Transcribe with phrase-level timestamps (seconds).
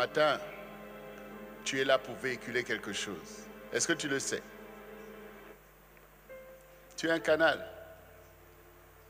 [0.00, 0.40] Matin,
[1.62, 3.44] tu es là pour véhiculer quelque chose.
[3.70, 4.42] Est-ce que tu le sais?
[6.96, 7.62] Tu es un canal.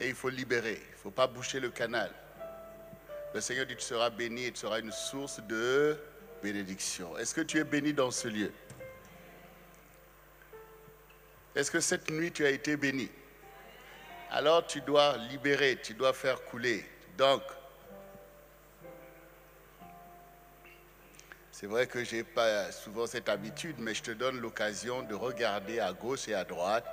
[0.00, 0.82] Et il faut libérer.
[0.84, 2.10] Il ne faut pas boucher le canal.
[3.32, 5.96] Le Seigneur dit, tu seras béni et tu seras une source de
[6.42, 7.16] bénédiction.
[7.18, 8.52] Est-ce que tu es béni dans ce lieu?
[11.54, 13.08] Est-ce que cette nuit tu as été béni?
[14.28, 16.84] Alors tu dois libérer, tu dois faire couler.
[17.16, 17.42] Donc,
[21.60, 25.14] c'est vrai que je n'ai pas souvent cette habitude, mais je te donne l'occasion de
[25.14, 26.86] regarder à gauche et à droite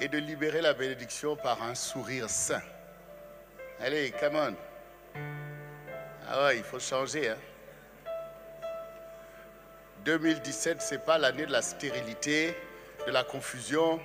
[0.00, 2.62] et de libérer la bénédiction par un sourire sain.
[3.78, 4.54] Allez, come on.
[6.26, 7.28] Ah ouais, il faut changer.
[7.28, 7.36] Hein.
[10.06, 12.56] 2017, ce n'est pas l'année de la stérilité,
[13.06, 14.00] de la confusion,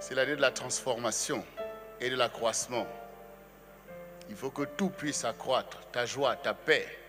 [0.00, 1.44] c'est l'année de la transformation
[2.00, 2.88] et de l'accroissement.
[4.28, 7.05] Il faut que tout puisse accroître, ta joie, ta paix,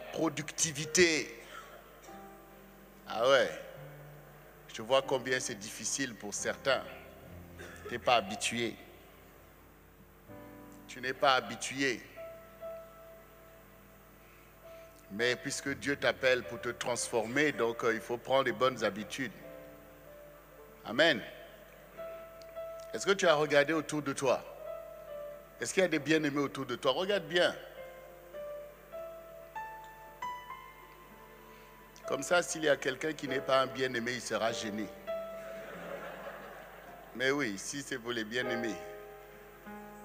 [0.00, 1.38] productivité.
[3.08, 3.50] Ah ouais,
[4.72, 6.82] je vois combien c'est difficile pour certains.
[7.86, 8.74] Tu n'es pas habitué.
[10.88, 12.00] Tu n'es pas habitué.
[15.10, 19.32] Mais puisque Dieu t'appelle pour te transformer, donc euh, il faut prendre les bonnes habitudes.
[20.86, 21.20] Amen.
[22.94, 24.42] Est-ce que tu as regardé autour de toi?
[25.60, 26.92] Est-ce qu'il y a des bien-aimés autour de toi?
[26.92, 27.54] Regarde bien.
[32.06, 34.88] Comme ça, s'il y a quelqu'un qui n'est pas un bien-aimé, il sera gêné.
[37.14, 38.76] Mais oui, si c'est pour les bien-aimés,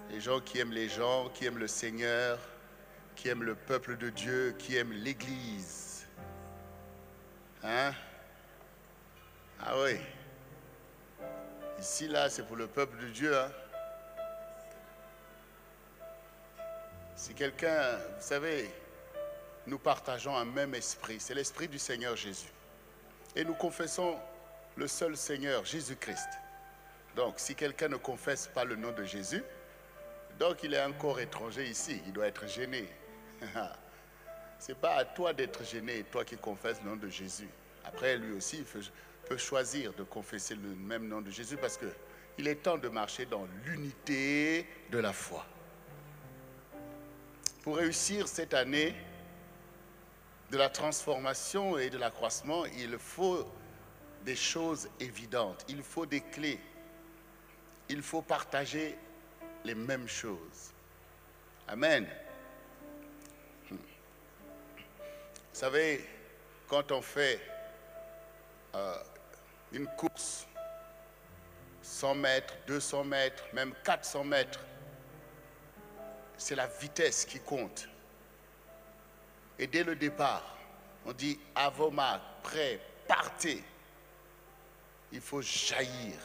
[0.10, 2.38] les gens qui aiment les gens, qui aiment le Seigneur,
[3.16, 6.06] qui aime le peuple de Dieu, qui aime l'Église.
[7.64, 7.92] Hein?
[9.60, 10.00] Ah oui.
[11.80, 13.38] Ici, là, c'est pour le peuple de Dieu.
[13.38, 13.52] Hein?
[17.16, 18.70] Si quelqu'un, vous savez,
[19.68, 22.48] nous partageons un même esprit, c'est l'esprit du Seigneur Jésus.
[23.36, 24.16] Et nous confessons
[24.78, 26.30] le seul Seigneur, Jésus-Christ.
[27.16, 29.44] Donc, si quelqu'un ne confesse pas le nom de Jésus,
[30.40, 32.88] donc il est encore étranger ici, il doit être gêné.
[34.60, 37.50] C'est pas à toi d'être gêné, toi qui confesses le nom de Jésus.
[37.84, 38.82] Après, lui aussi, il
[39.28, 43.26] peut choisir de confesser le même nom de Jésus parce qu'il est temps de marcher
[43.26, 45.46] dans l'unité de la foi.
[47.64, 48.96] Pour réussir cette année
[50.52, 53.46] de la transformation et de l'accroissement, il faut
[54.24, 56.60] des choses évidentes, il faut des clés,
[57.90, 58.98] il faut partager
[59.64, 60.74] les mêmes choses.
[61.68, 62.08] Amen.
[63.70, 63.78] Vous
[65.52, 66.08] savez,
[66.68, 67.42] quand on fait
[68.76, 68.98] euh,
[69.72, 70.48] une course,
[71.82, 74.60] 100 mètres, 200 mètres, même 400 mètres,
[76.38, 77.90] c'est la vitesse qui compte.
[79.60, 80.44] Et dès le départ,
[81.06, 83.64] on dit avoma, prêt, partez.
[85.12, 86.16] Il faut jaillir.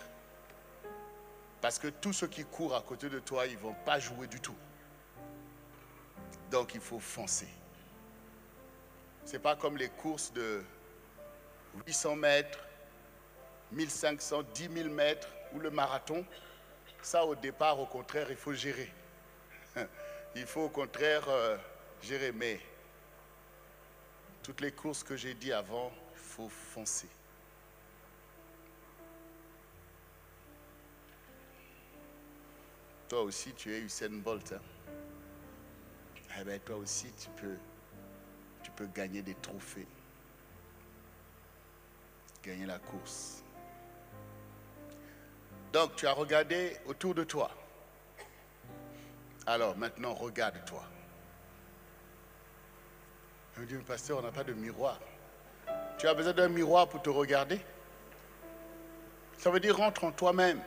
[1.60, 4.26] Parce que tous ceux qui courent à côté de toi, ils ne vont pas jouer
[4.26, 4.56] du tout.
[6.50, 7.48] Donc il faut foncer.
[9.24, 10.64] Ce n'est pas comme les courses de
[11.86, 12.58] 800 mètres,
[13.70, 16.26] 1500, 10 000 mètres ou le marathon.
[17.00, 18.92] Ça, au départ, au contraire, il faut gérer.
[20.34, 21.58] Il faut au contraire euh,
[22.00, 22.32] gérer.
[22.32, 22.58] Mais
[24.42, 27.08] toutes les courses que j'ai dit avant, il faut foncer.
[33.08, 34.52] Toi aussi, tu es Usain Bolt.
[34.52, 34.60] Hein?
[36.40, 37.56] Eh bien, toi aussi, tu peux
[38.62, 39.86] tu peux gagner des trophées,
[42.42, 43.42] gagner la course.
[45.72, 47.50] Donc, tu as regardé autour de toi.
[49.46, 50.84] Alors, maintenant, regarde-toi.
[53.56, 54.98] Je me dit, pasteur, on n'a pas de miroir.
[55.98, 57.60] Tu as besoin d'un miroir pour te regarder
[59.38, 60.60] Ça veut dire rentre en toi-même.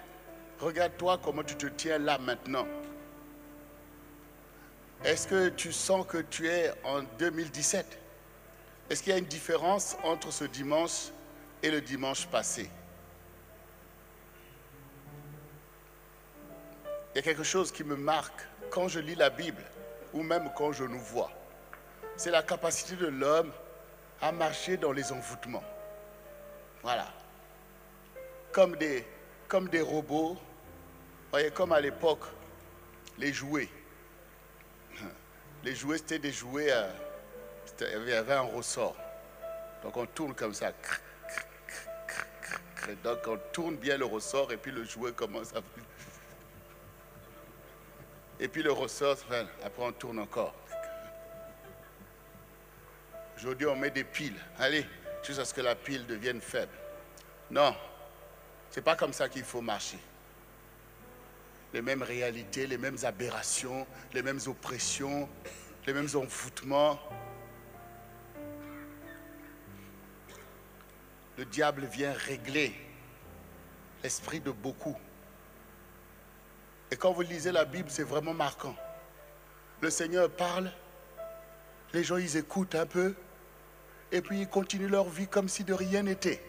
[0.60, 2.66] Regarde-toi comment tu te tiens là maintenant.
[5.04, 8.00] Est-ce que tu sens que tu es en 2017
[8.90, 11.10] Est-ce qu'il y a une différence entre ce dimanche
[11.62, 12.70] et le dimanche passé?
[17.14, 19.64] Il y a quelque chose qui me marque quand je lis la Bible
[20.14, 21.32] ou même quand je nous vois.
[22.18, 23.52] C'est la capacité de l'homme
[24.22, 25.64] à marcher dans les envoûtements.
[26.82, 27.08] Voilà.
[28.52, 29.06] Comme des,
[29.48, 30.38] comme des robots,
[31.32, 32.24] voyez, comme à l'époque,
[33.18, 33.70] les jouets.
[35.64, 36.90] Les jouets, c'était des jouets, euh,
[37.82, 38.96] il y avait un ressort.
[39.84, 40.72] Donc on tourne comme ça.
[43.04, 45.60] Donc on tourne bien le ressort et puis le jouet commence à...
[48.40, 49.18] Et puis le ressort,
[49.64, 50.54] après on tourne encore.
[53.38, 54.40] Aujourd'hui, on met des piles.
[54.60, 54.86] Allez,
[55.24, 56.72] jusqu'à ce que la pile devienne faible.
[57.52, 57.76] Non,
[58.72, 60.00] ce n'est pas comme ça qu'il faut marcher.
[61.74, 65.28] Les mêmes réalités, les mêmes aberrations, les mêmes oppressions,
[65.86, 67.00] les mêmes envoûtements.
[71.38, 72.74] Le diable vient régler
[74.02, 74.96] l'esprit de beaucoup.
[76.92, 78.76] Et quand vous lisez la Bible, c'est vraiment marquant.
[79.82, 80.72] Le Seigneur parle,
[81.94, 83.16] les gens ils écoutent un peu,
[84.16, 86.42] et puis ils continuent leur vie comme si de rien n'était.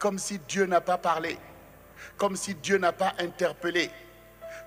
[0.00, 1.38] Comme si Dieu n'a pas parlé,
[2.16, 3.88] comme si Dieu n'a pas interpellé,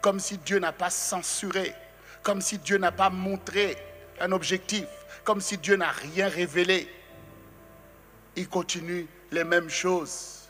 [0.02, 1.76] comme si Dieu n'a pas censuré,
[2.22, 3.76] comme si Dieu n'a pas montré
[4.22, 4.86] un objectif,
[5.26, 6.88] comme si Dieu n'a rien révélé.
[8.38, 10.50] Ils continuent les mêmes choses.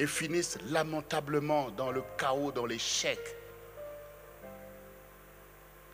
[0.00, 3.20] Et finissent lamentablement dans le chaos, dans l'échec.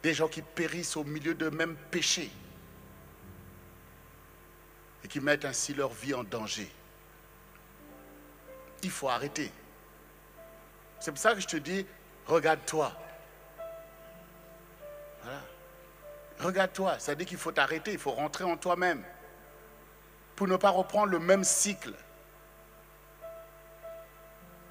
[0.02, 2.30] Des gens qui périssent au milieu de mêmes péchés
[5.04, 6.70] et qui mettent ainsi leur vie en danger.
[8.82, 9.52] Il faut arrêter.
[11.00, 11.86] C'est pour ça que je te dis,
[12.26, 12.92] regarde-toi.
[15.22, 15.42] Voilà.
[16.38, 19.04] Regarde-toi, ça dit qu'il faut t'arrêter, il faut rentrer en toi-même
[20.36, 21.92] pour ne pas reprendre le même cycle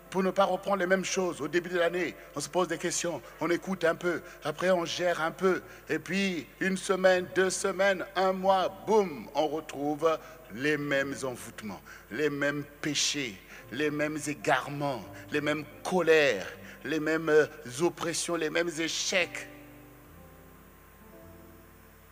[0.09, 1.41] pour ne pas reprendre les mêmes choses.
[1.41, 4.85] Au début de l'année, on se pose des questions, on écoute un peu, après on
[4.85, 10.17] gère un peu, et puis une semaine, deux semaines, un mois, boum, on retrouve
[10.55, 13.39] les mêmes envoûtements, les mêmes péchés,
[13.71, 16.47] les mêmes égarements, les mêmes colères,
[16.85, 17.45] les mêmes euh,
[17.81, 19.47] oppressions, les mêmes échecs,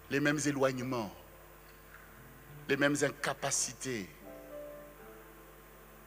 [0.09, 1.11] les mêmes éloignements,
[2.69, 4.07] les mêmes incapacités.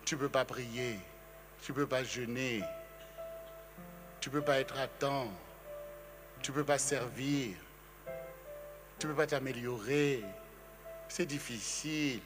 [0.05, 0.99] Tu ne peux pas prier
[1.63, 2.63] tu ne peux pas jeûner.
[4.21, 5.29] Tu ne peux pas être à temps.
[6.43, 7.55] Tu ne peux pas servir.
[8.99, 10.25] Tu ne peux pas t'améliorer.
[11.09, 12.21] C'est difficile.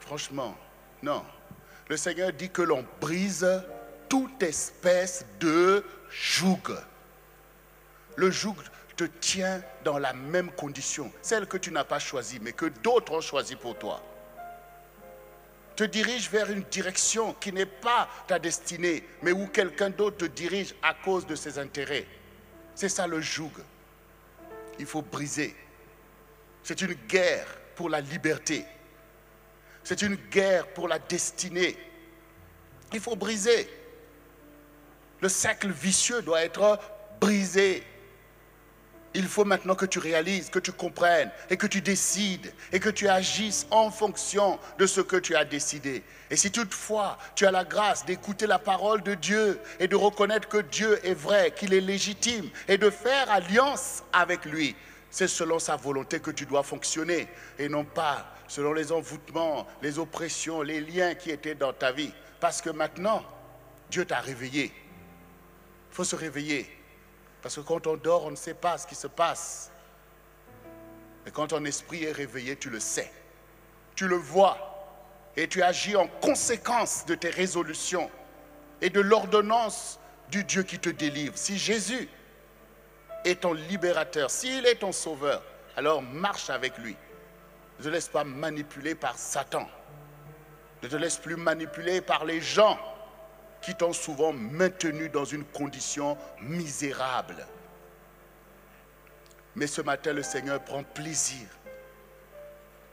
[0.00, 0.56] Franchement,
[1.02, 1.24] non.
[1.88, 3.46] Le Seigneur dit que l'on brise
[4.08, 6.74] toute espèce de joug.
[8.16, 8.56] Le joug
[8.96, 13.12] te tient dans la même condition, celle que tu n'as pas choisie, mais que d'autres
[13.12, 14.02] ont choisie pour toi
[15.78, 20.24] te dirige vers une direction qui n'est pas ta destinée, mais où quelqu'un d'autre te
[20.24, 22.04] dirige à cause de ses intérêts.
[22.74, 23.52] C'est ça le joug.
[24.80, 25.54] Il faut briser.
[26.64, 27.46] C'est une guerre
[27.76, 28.64] pour la liberté.
[29.84, 31.76] C'est une guerre pour la destinée.
[32.92, 33.70] Il faut briser.
[35.20, 36.80] Le cercle vicieux doit être
[37.20, 37.84] brisé.
[39.14, 42.90] Il faut maintenant que tu réalises, que tu comprennes et que tu décides et que
[42.90, 46.02] tu agisses en fonction de ce que tu as décidé.
[46.30, 50.48] Et si toutefois tu as la grâce d'écouter la parole de Dieu et de reconnaître
[50.48, 54.76] que Dieu est vrai, qu'il est légitime et de faire alliance avec lui,
[55.10, 57.28] c'est selon sa volonté que tu dois fonctionner
[57.58, 62.12] et non pas selon les envoûtements, les oppressions, les liens qui étaient dans ta vie.
[62.40, 63.24] Parce que maintenant,
[63.90, 64.72] Dieu t'a réveillé.
[65.90, 66.77] Il faut se réveiller.
[67.42, 69.70] Parce que quand on dort, on ne sait pas ce qui se passe.
[71.24, 73.12] Mais quand ton esprit est réveillé, tu le sais.
[73.94, 74.58] Tu le vois.
[75.36, 78.10] Et tu agis en conséquence de tes résolutions
[78.80, 81.36] et de l'ordonnance du Dieu qui te délivre.
[81.36, 82.08] Si Jésus
[83.24, 85.42] est ton libérateur, s'il est ton sauveur,
[85.76, 86.96] alors marche avec lui.
[87.78, 89.68] Ne te laisse pas manipuler par Satan.
[90.82, 92.78] Ne te laisse plus manipuler par les gens
[93.60, 97.46] qui t'ont souvent maintenu dans une condition misérable.
[99.56, 101.46] Mais ce matin, le Seigneur prend plaisir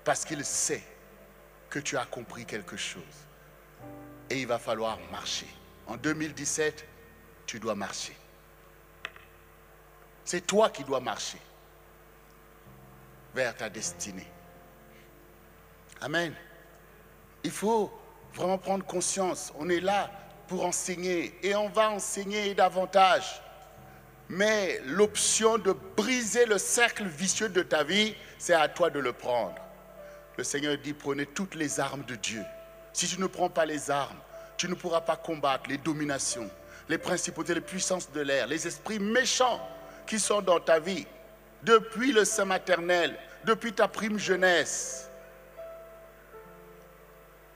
[0.03, 0.83] parce qu'il sait
[1.69, 3.03] que tu as compris quelque chose.
[4.29, 5.47] Et il va falloir marcher.
[5.87, 6.85] En 2017,
[7.45, 8.15] tu dois marcher.
[10.23, 11.37] C'est toi qui dois marcher
[13.35, 14.27] vers ta destinée.
[16.01, 16.33] Amen.
[17.43, 17.91] Il faut
[18.33, 19.53] vraiment prendre conscience.
[19.59, 20.09] On est là
[20.47, 23.41] pour enseigner et on va enseigner davantage.
[24.29, 29.13] Mais l'option de briser le cercle vicieux de ta vie, c'est à toi de le
[29.13, 29.55] prendre.
[30.37, 32.43] Le Seigneur dit, prenez toutes les armes de Dieu.
[32.91, 34.17] Si tu ne prends pas les armes,
[34.57, 36.49] tu ne pourras pas combattre les dominations,
[36.89, 39.61] les principautés, les puissances de l'air, les esprits méchants
[40.07, 41.05] qui sont dans ta vie
[41.63, 45.09] depuis le sein maternel, depuis ta prime jeunesse.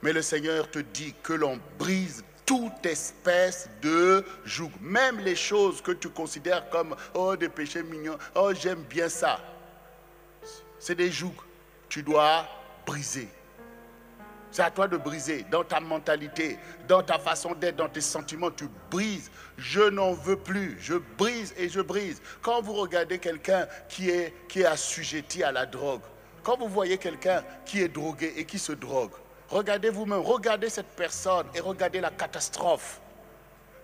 [0.02, 4.72] Mais le Seigneur te dit que l'on brise toute espèce de joug.
[4.82, 9.40] Même les choses que tu considères comme, oh, des péchés mignons, oh, j'aime bien ça.
[10.80, 11.44] C'est des jougs.
[11.90, 12.48] Tu dois
[12.88, 13.30] briser.
[14.50, 18.50] C'est à toi de briser dans ta mentalité, dans ta façon d'être, dans tes sentiments.
[18.50, 19.30] Tu brises.
[19.60, 20.76] Je n'en veux plus.
[20.82, 22.20] Je brise et je brise.
[22.42, 26.02] Quand vous regardez quelqu'un qui est, qui est assujetti à la drogue,
[26.42, 29.12] quand vous voyez quelqu'un qui est drogué et qui se drogue,
[29.50, 33.00] regardez vous-même, regardez cette personne et regardez la catastrophe.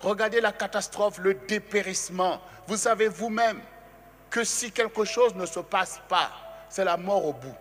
[0.01, 2.41] Regardez la catastrophe, le dépérissement.
[2.67, 3.59] Vous savez vous-même
[4.29, 6.31] que si quelque chose ne se passe pas,
[6.69, 7.55] c'est la mort au bout.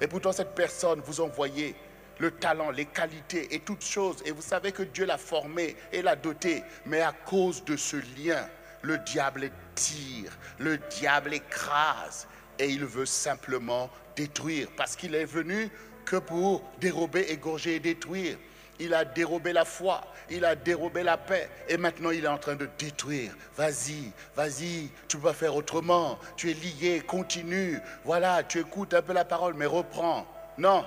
[0.00, 1.74] Et pourtant, cette personne, vous envoyez
[2.18, 4.18] le talent, les qualités et toutes choses.
[4.24, 6.62] Et vous savez que Dieu l'a formé et l'a doté.
[6.84, 8.46] Mais à cause de ce lien,
[8.82, 12.28] le diable tire, le diable écrase.
[12.58, 14.68] Et il veut simplement détruire.
[14.76, 15.70] Parce qu'il est venu
[16.06, 18.38] que pour dérober, égorger et détruire.
[18.78, 22.38] Il a dérobé la foi, il a dérobé la paix et maintenant il est en
[22.38, 23.34] train de détruire.
[23.56, 26.18] Vas-y, vas-y, tu vas faire autrement.
[26.36, 27.78] Tu es lié, continue.
[28.04, 30.26] Voilà, tu écoutes un peu la parole, mais reprends.
[30.58, 30.86] Non,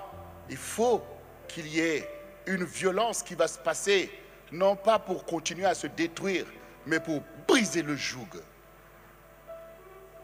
[0.49, 1.03] il faut
[1.47, 2.09] qu'il y ait
[2.45, 4.11] une violence qui va se passer,
[4.51, 6.45] non pas pour continuer à se détruire,
[6.85, 8.27] mais pour briser le joug.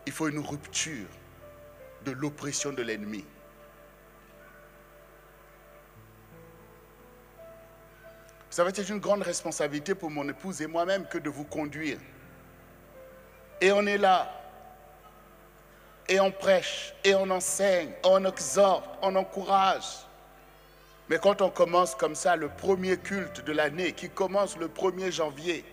[0.05, 1.07] Il faut une rupture
[2.05, 3.25] de l'oppression de l'ennemi.
[8.55, 11.97] Ça va être une grande responsabilité pour mon épouse et moi-même que de vous conduire.
[13.59, 14.31] Et on est là,
[16.07, 20.07] et on prêche, et on enseigne, on exhorte, on encourage.
[21.09, 25.11] Mais quand on commence comme ça, le premier culte de l'année, qui commence le 1er
[25.11, 25.65] janvier,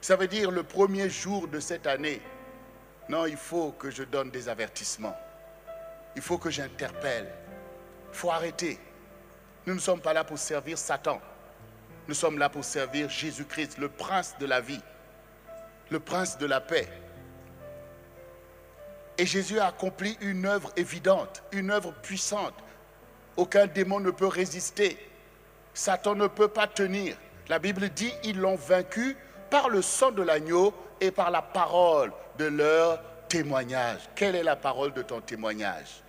[0.00, 2.20] ça veut dire le premier jour de cette année,
[3.08, 5.16] non, il faut que je donne des avertissements.
[6.16, 7.32] Il faut que j'interpelle.
[8.10, 8.76] Il faut arrêter.
[9.66, 11.20] Nous ne sommes pas là pour servir Satan.
[12.08, 14.82] Nous sommes là pour servir Jésus-Christ, le prince de la vie,
[15.90, 16.88] le prince de la paix.
[19.18, 22.54] Et Jésus a accompli une œuvre évidente, une œuvre puissante
[23.38, 24.98] aucun démon ne peut résister.
[25.72, 27.16] Satan ne peut pas tenir.
[27.48, 29.16] La Bible dit, ils l'ont vaincu
[29.48, 34.00] par le sang de l'agneau et par la parole de leur témoignage.
[34.16, 36.02] Quelle est la parole de ton témoignage?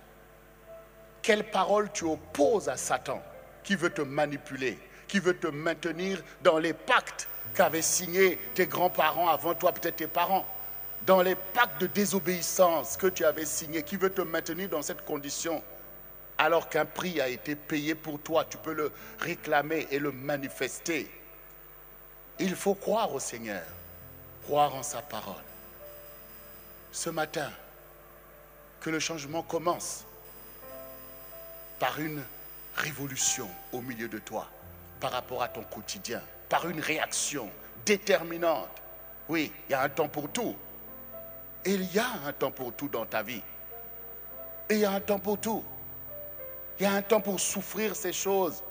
[1.22, 3.22] Quelle parole tu opposes à Satan
[3.62, 4.76] qui veut te manipuler,
[5.10, 10.06] qui veut te maintenir dans les pactes qu'avaient signés tes grands-parents avant toi, peut-être tes
[10.06, 10.46] parents,
[11.04, 15.04] dans les pactes de désobéissance que tu avais signés, qui veut te maintenir dans cette
[15.04, 15.62] condition
[16.38, 18.44] alors qu'un prix a été payé pour toi.
[18.44, 21.10] Tu peux le réclamer et le manifester.
[22.38, 23.62] Il faut croire au Seigneur,
[24.44, 25.34] croire en sa parole.
[26.92, 27.50] Ce matin,
[28.80, 30.04] que le changement commence
[31.78, 32.22] par une
[32.76, 34.48] révolution au milieu de toi,
[35.00, 37.48] par rapport à ton quotidien, par une réaction
[37.86, 38.68] déterminante.
[39.28, 40.54] Oui, il y a un temps pour tout.
[41.64, 43.42] Il y a un temps pour tout dans ta vie.
[44.68, 45.64] Il y a un temps pour tout.
[46.78, 48.62] Il y a un temps pour souffrir ces choses.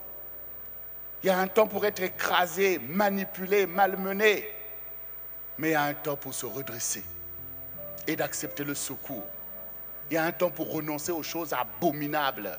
[1.23, 4.47] Il y a un temps pour être écrasé, manipulé, malmené.
[5.57, 7.03] Mais il y a un temps pour se redresser
[8.07, 9.25] et d'accepter le secours.
[10.09, 12.57] Il y a un temps pour renoncer aux choses abominables.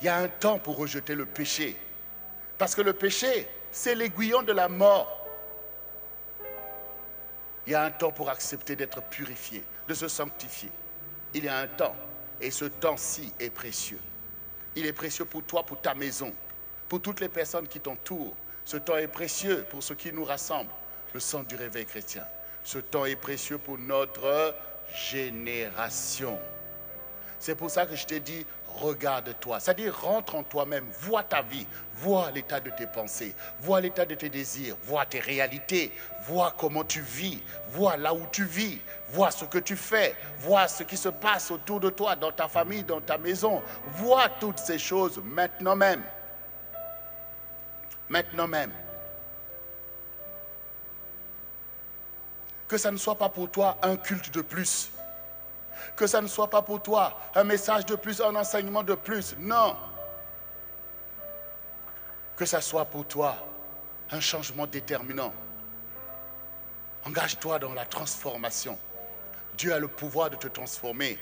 [0.00, 1.76] Il y a un temps pour rejeter le péché.
[2.58, 5.26] Parce que le péché, c'est l'aiguillon de la mort.
[7.66, 10.70] Il y a un temps pour accepter d'être purifié, de se sanctifier.
[11.34, 11.96] Il y a un temps,
[12.40, 14.00] et ce temps-ci est précieux.
[14.76, 16.32] Il est précieux pour toi, pour ta maison,
[16.88, 18.36] pour toutes les personnes qui t'entourent.
[18.64, 20.70] Ce temps est précieux pour ce qui nous rassemble,
[21.12, 22.24] le sang du réveil chrétien.
[22.62, 24.54] Ce temps est précieux pour notre
[24.94, 26.38] génération.
[27.38, 28.46] C'est pour ça que je t'ai dit,
[28.76, 29.60] regarde-toi.
[29.60, 34.14] C'est-à-dire, rentre en toi-même, vois ta vie, vois l'état de tes pensées, vois l'état de
[34.14, 35.92] tes désirs, vois tes réalités,
[36.26, 40.68] vois comment tu vis, vois là où tu vis, vois ce que tu fais, vois
[40.68, 43.62] ce qui se passe autour de toi, dans ta famille, dans ta maison.
[43.94, 46.02] Vois toutes ces choses maintenant même.
[48.08, 48.72] Maintenant même.
[52.68, 54.90] Que ça ne soit pas pour toi un culte de plus
[55.96, 59.34] que ça ne soit pas pour toi un message de plus, un enseignement de plus.
[59.38, 59.76] Non.
[62.36, 63.36] Que ça soit pour toi
[64.10, 65.32] un changement déterminant.
[67.06, 68.78] Engage-toi dans la transformation.
[69.56, 71.18] Dieu a le pouvoir de te transformer.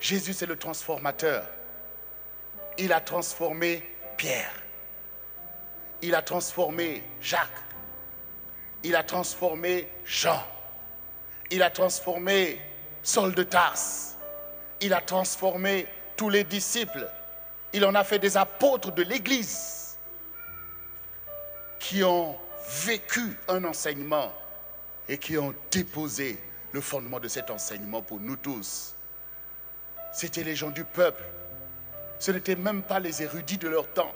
[0.00, 1.46] Jésus, c'est le transformateur.
[2.76, 4.52] Il a transformé Pierre.
[6.02, 7.48] Il a transformé Jacques.
[8.82, 10.44] Il a transformé Jean.
[11.50, 12.60] Il a transformé
[13.04, 14.16] Saul de Tarse.
[14.80, 17.06] Il a transformé tous les disciples.
[17.74, 19.98] Il en a fait des apôtres de l'Église
[21.78, 22.34] qui ont
[22.86, 24.32] vécu un enseignement
[25.06, 26.42] et qui ont déposé
[26.72, 28.94] le fondement de cet enseignement pour nous tous.
[30.10, 31.22] C'était les gens du peuple.
[32.18, 34.12] Ce n'étaient même pas les érudits de leur temps.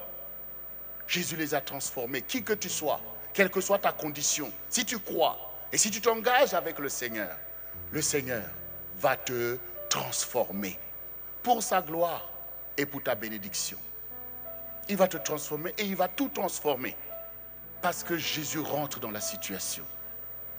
[1.06, 2.22] Jésus les a transformés.
[2.22, 3.00] Qui que tu sois,
[3.34, 5.38] quelle que soit ta condition, si tu crois
[5.72, 7.36] et si tu t'engages avec le Seigneur,
[7.92, 8.44] le Seigneur
[8.98, 10.78] va te transformer
[11.42, 12.28] pour sa gloire
[12.76, 13.78] et pour ta bénédiction.
[14.88, 16.96] Il va te transformer et il va tout transformer
[17.82, 19.84] parce que Jésus rentre dans la situation.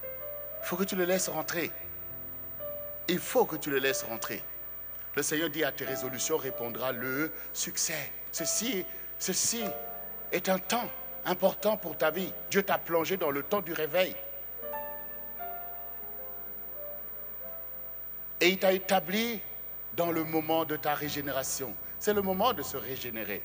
[0.04, 1.72] Il faut que tu le laisses rentrer.
[3.08, 4.44] Il faut que tu le laisses rentrer.
[5.16, 8.12] Le Seigneur dit à tes résolutions répondra le succès.
[8.32, 8.86] Ceci,
[9.18, 9.64] ceci
[10.32, 10.90] est un temps
[11.26, 12.32] important pour ta vie.
[12.52, 14.16] Dieu t'a plongé dans le temps du réveil.
[18.42, 19.42] Et il t'a établi
[19.94, 21.76] dans le moment de ta régénération.
[22.00, 23.44] C'est le moment de se régénérer,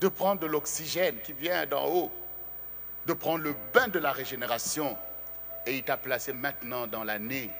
[0.00, 2.12] de prendre de l'oxygène qui vient d'en haut,
[3.06, 4.96] de prendre le bain de la régénération.
[5.66, 7.50] Et il t'a placé maintenant dans l'année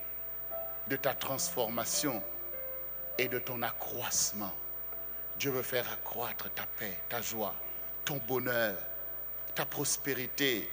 [0.88, 2.22] de ta transformation
[3.18, 4.52] et de ton accroissement.
[5.38, 7.54] Dieu veut faire accroître ta paix, ta joie,
[8.04, 8.76] ton bonheur,
[9.54, 10.70] ta prospérité,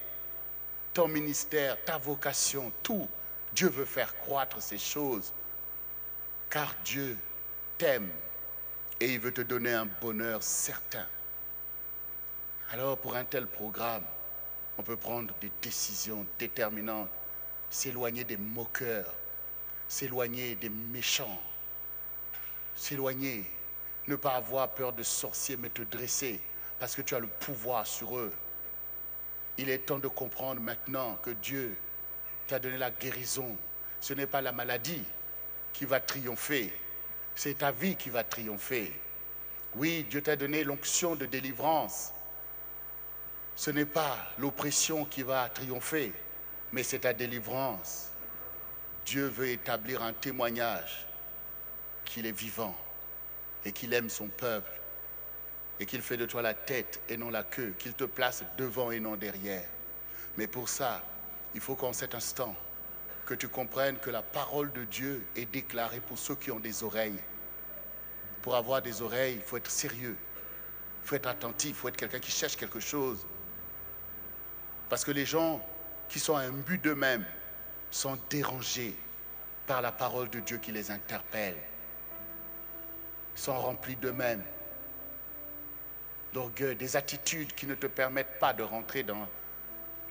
[0.93, 3.08] ton ministère, ta vocation, tout.
[3.53, 5.34] Dieu veut faire croître ces choses
[6.50, 7.18] car Dieu
[7.77, 8.10] t'aime
[9.00, 11.06] et il veut te donner un bonheur certain.
[12.72, 14.03] Alors pour un tel programme,
[14.77, 17.10] on peut prendre des décisions déterminantes,
[17.70, 19.13] s'éloigner des moqueurs,
[19.88, 21.41] s'éloigner des méchants,
[22.75, 23.50] s'éloigner,
[24.08, 26.39] ne pas avoir peur de sorciers, mais te dresser,
[26.79, 28.34] parce que tu as le pouvoir sur eux.
[29.58, 31.77] Il est temps de comprendre maintenant que Dieu
[32.48, 33.56] t'a donné la guérison.
[34.00, 35.04] Ce n'est pas la maladie
[35.80, 36.74] qui va triompher,
[37.36, 38.92] c'est ta vie qui va triompher.
[39.76, 42.12] Oui, Dieu t'a donné l'onction de délivrance.
[43.56, 46.12] Ce n'est pas l'oppression qui va triompher,
[46.74, 48.10] mais c'est ta délivrance.
[49.06, 51.08] Dieu veut établir un témoignage
[52.04, 52.76] qu'il est vivant
[53.63, 54.82] et qu'il aime son peuple
[55.80, 58.92] et qu'il fait de toi la tête et non la queue, qu'il te place devant
[58.92, 59.70] et non derrière.
[60.36, 61.02] Mais pour ça,
[61.56, 62.54] il faut qu'en cet instant,
[63.30, 66.82] que tu comprennes que la parole de Dieu est déclarée pour ceux qui ont des
[66.82, 67.22] oreilles.
[68.42, 70.18] Pour avoir des oreilles, il faut être sérieux,
[71.04, 73.28] il faut être attentif, il faut être quelqu'un qui cherche quelque chose.
[74.89, 75.63] Parce que les gens
[76.08, 77.24] qui sont à un but d'eux-mêmes
[77.92, 78.98] sont dérangés
[79.68, 81.58] par la parole de Dieu qui les interpelle,
[83.36, 84.44] sont remplis d'eux-mêmes,
[86.34, 89.28] d'orgueil, des attitudes qui ne te permettent pas de rentrer dans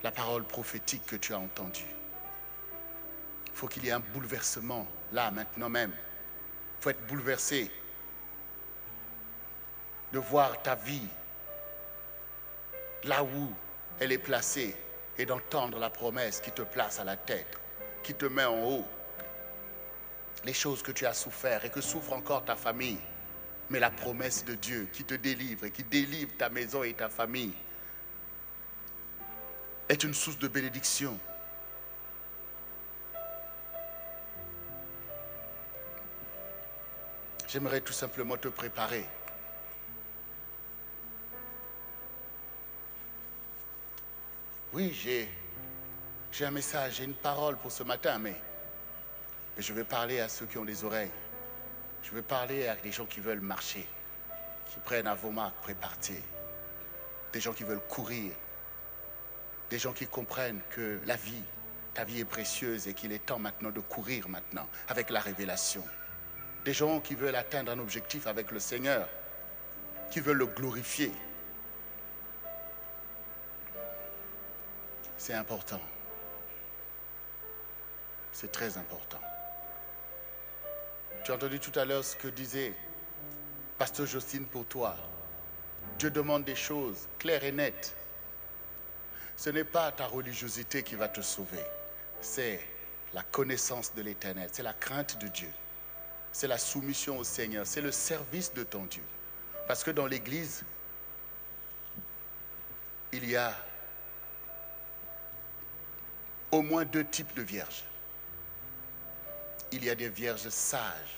[0.03, 1.98] la parole prophétique que tu as entendue.
[3.59, 5.91] Il faut qu'il y ait un bouleversement là, maintenant même.
[5.91, 7.69] Il faut être bouleversé
[10.13, 11.09] de voir ta vie
[13.03, 13.51] là où
[13.99, 14.77] elle est placée
[15.17, 17.59] et d'entendre la promesse qui te place à la tête,
[18.01, 18.85] qui te met en haut.
[20.45, 23.01] Les choses que tu as souffert et que souffre encore ta famille,
[23.69, 27.09] mais la promesse de Dieu qui te délivre et qui délivre ta maison et ta
[27.09, 27.55] famille
[29.89, 31.19] est une source de bénédiction.
[37.51, 39.03] J'aimerais tout simplement te préparer.
[44.71, 45.27] Oui, j'ai,
[46.45, 48.39] un message, j'ai une parole pour ce matin, mais,
[49.57, 51.09] mais je vais parler à ceux qui ont des oreilles.
[52.03, 53.87] Je vais parler à des gens qui veulent marcher,
[54.71, 56.21] qui prennent à vos marques, préparez.
[57.33, 58.31] Des gens qui veulent courir.
[59.71, 61.43] Des gens qui comprennent que la vie,
[61.95, 65.83] ta vie est précieuse et qu'il est temps maintenant de courir maintenant avec la révélation.
[66.65, 69.07] Des gens qui veulent atteindre un objectif avec le Seigneur,
[70.11, 71.11] qui veulent le glorifier.
[75.17, 75.81] C'est important.
[78.31, 79.19] C'est très important.
[81.23, 82.73] Tu as entendu tout à l'heure ce que disait
[83.77, 84.95] Pasteur Justine pour toi.
[85.97, 87.95] Dieu demande des choses claires et nettes.
[89.35, 91.63] Ce n'est pas ta religiosité qui va te sauver,
[92.19, 92.59] c'est
[93.13, 95.51] la connaissance de l'éternel, c'est la crainte de Dieu
[96.31, 99.03] c'est la soumission au Seigneur, c'est le service de ton Dieu.
[99.67, 100.63] Parce que dans l'Église,
[103.11, 103.55] il y a
[106.51, 107.83] au moins deux types de vierges.
[109.71, 111.17] Il y a des vierges sages.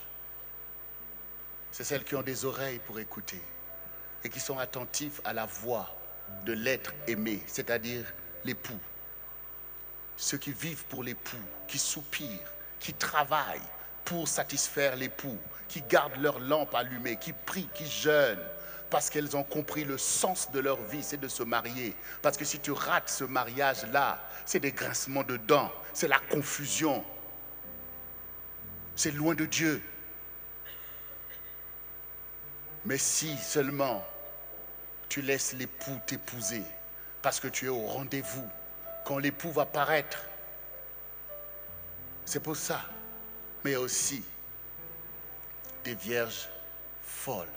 [1.72, 3.42] C'est celles qui ont des oreilles pour écouter
[4.24, 5.90] et qui sont attentives à la voix
[6.46, 8.06] de l'être aimé, c'est-à-dire
[8.44, 8.80] l'époux.
[10.18, 13.62] Ceux qui vivent pour l'époux, qui soupirent, qui travaillent
[14.12, 15.38] pour satisfaire l'époux,
[15.70, 18.44] qui gardent leur lampe allumée, qui prient, qui jeûnent,
[18.90, 21.96] parce qu'elles ont compris le sens de leur vie, c'est de se marier.
[22.22, 27.06] Parce que si tu rates ce mariage-là, c'est des grincements de dents, c'est la confusion,
[28.98, 29.82] c'est loin de Dieu.
[32.84, 34.06] Mais si seulement
[35.08, 36.64] tu laisses l'époux t'épouser,
[37.22, 38.50] parce que tu es au rendez-vous,
[39.06, 40.26] quand l'époux va paraître,
[42.26, 42.82] c'est pour ça.
[43.64, 44.24] Mais aussi
[45.84, 46.50] des vierges
[47.02, 47.48] folles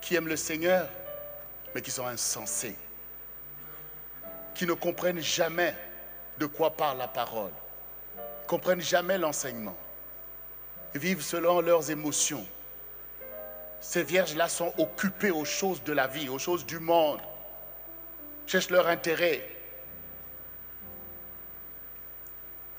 [0.00, 0.88] qui aiment le Seigneur,
[1.74, 2.76] mais qui sont insensées,
[4.54, 5.74] qui ne comprennent jamais
[6.38, 7.52] de quoi parle la parole,
[8.46, 9.76] comprennent jamais l'enseignement,
[10.94, 12.44] vivent selon leurs émotions.
[13.80, 17.20] Ces vierges-là sont occupées aux choses de la vie, aux choses du monde,
[18.46, 19.48] cherchent leur intérêt,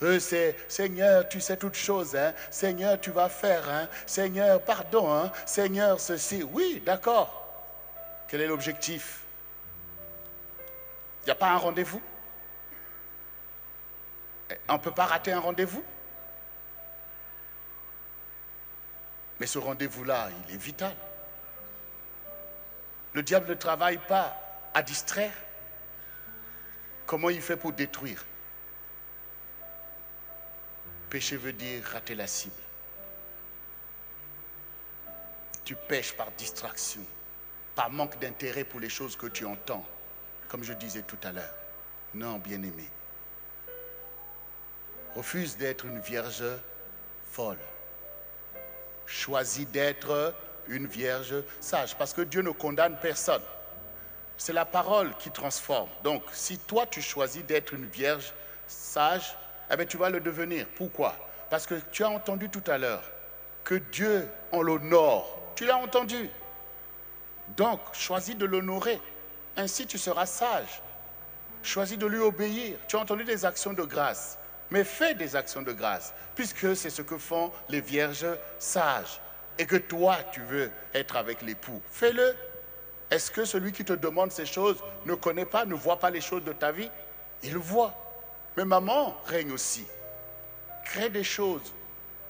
[0.03, 2.15] Eux, c'est Seigneur, tu sais toutes choses.
[2.15, 2.33] Hein?
[2.51, 3.69] Seigneur, tu vas faire.
[3.69, 3.87] Hein?
[4.05, 5.11] Seigneur, pardon.
[5.13, 5.31] Hein?
[5.45, 6.43] Seigneur, ceci.
[6.43, 7.39] Oui, d'accord.
[8.27, 9.21] Quel est l'objectif?
[11.21, 12.01] Il n'y a pas un rendez-vous?
[14.67, 15.83] On ne peut pas rater un rendez-vous?
[19.39, 20.93] Mais ce rendez-vous-là, il est vital.
[23.13, 24.35] Le diable ne travaille pas
[24.73, 25.33] à distraire.
[27.05, 28.25] Comment il fait pour détruire?
[31.13, 32.55] Péché veut dire rater la cible.
[35.63, 37.01] Tu pêches par distraction,
[37.75, 39.85] par manque d'intérêt pour les choses que tu entends,
[40.47, 41.53] comme je disais tout à l'heure.
[42.15, 42.89] Non, bien-aimé.
[45.15, 46.45] Refuse d'être une vierge
[47.29, 47.59] folle.
[49.05, 50.33] Choisis d'être
[50.67, 53.43] une vierge sage, parce que Dieu ne condamne personne.
[54.35, 55.91] C'est la parole qui transforme.
[56.03, 58.33] Donc, si toi tu choisis d'être une vierge
[58.65, 59.37] sage,
[59.71, 60.65] eh bien, tu vas le devenir.
[60.75, 61.15] Pourquoi?
[61.49, 63.03] Parce que tu as entendu tout à l'heure
[63.63, 65.39] que Dieu, en l'honore.
[65.55, 66.29] Tu l'as entendu.
[67.55, 68.99] Donc, choisis de l'honorer.
[69.55, 70.81] Ainsi, tu seras sage.
[71.61, 72.77] Choisis de lui obéir.
[72.87, 74.37] Tu as entendu des actions de grâce.
[74.71, 78.25] Mais fais des actions de grâce, puisque c'est ce que font les vierges
[78.57, 79.21] sages.
[79.59, 81.81] Et que toi, tu veux être avec l'époux.
[81.91, 82.35] Fais-le.
[83.11, 86.21] Est-ce que celui qui te demande ces choses ne connaît pas, ne voit pas les
[86.21, 86.89] choses de ta vie?
[87.43, 87.93] Il voit.
[88.57, 89.85] Mais maman règne aussi.
[90.85, 91.73] Crée des choses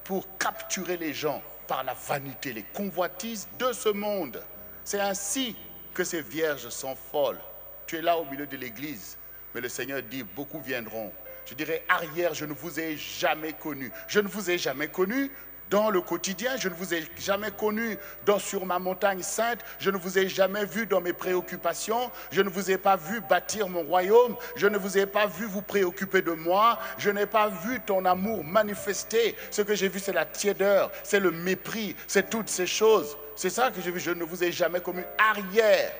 [0.04, 4.44] pour capturer les gens par la vanité, les convoitises de ce monde.
[4.84, 5.56] C'est ainsi
[5.94, 7.40] que ces vierges sont folles.
[7.88, 9.18] Tu es là au milieu de l'église,
[9.54, 11.12] mais le Seigneur dit, beaucoup viendront.
[11.46, 13.92] Je dirais, arrière, je ne vous ai jamais connu.
[14.08, 15.32] Je ne vous ai jamais connu,
[15.74, 16.56] dans le quotidien.
[16.56, 19.60] Je ne vous ai jamais connu dans, sur ma montagne sainte.
[19.80, 22.12] Je ne vous ai jamais vu dans mes préoccupations.
[22.32, 24.36] Je ne vous ai pas vu bâtir mon royaume.
[24.56, 26.78] Je ne vous ai pas vu vous préoccuper de moi.
[27.00, 29.36] Je n'ai pas vu ton amour manifester.
[29.50, 33.18] Ce que j'ai vu, c'est la tiédeur, c'est le mépris, c'est toutes ces choses.
[33.36, 34.00] C'est ça que j'ai vu.
[34.00, 35.92] Je ne vous ai jamais connu arrière.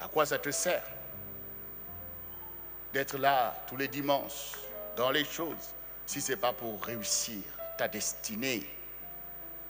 [0.00, 0.84] À quoi ça te sert
[2.94, 4.52] d'être là tous les dimanches
[4.96, 5.74] dans les choses
[6.06, 7.57] si ce n'est pas pour réussir?
[7.78, 8.68] Ta destinée.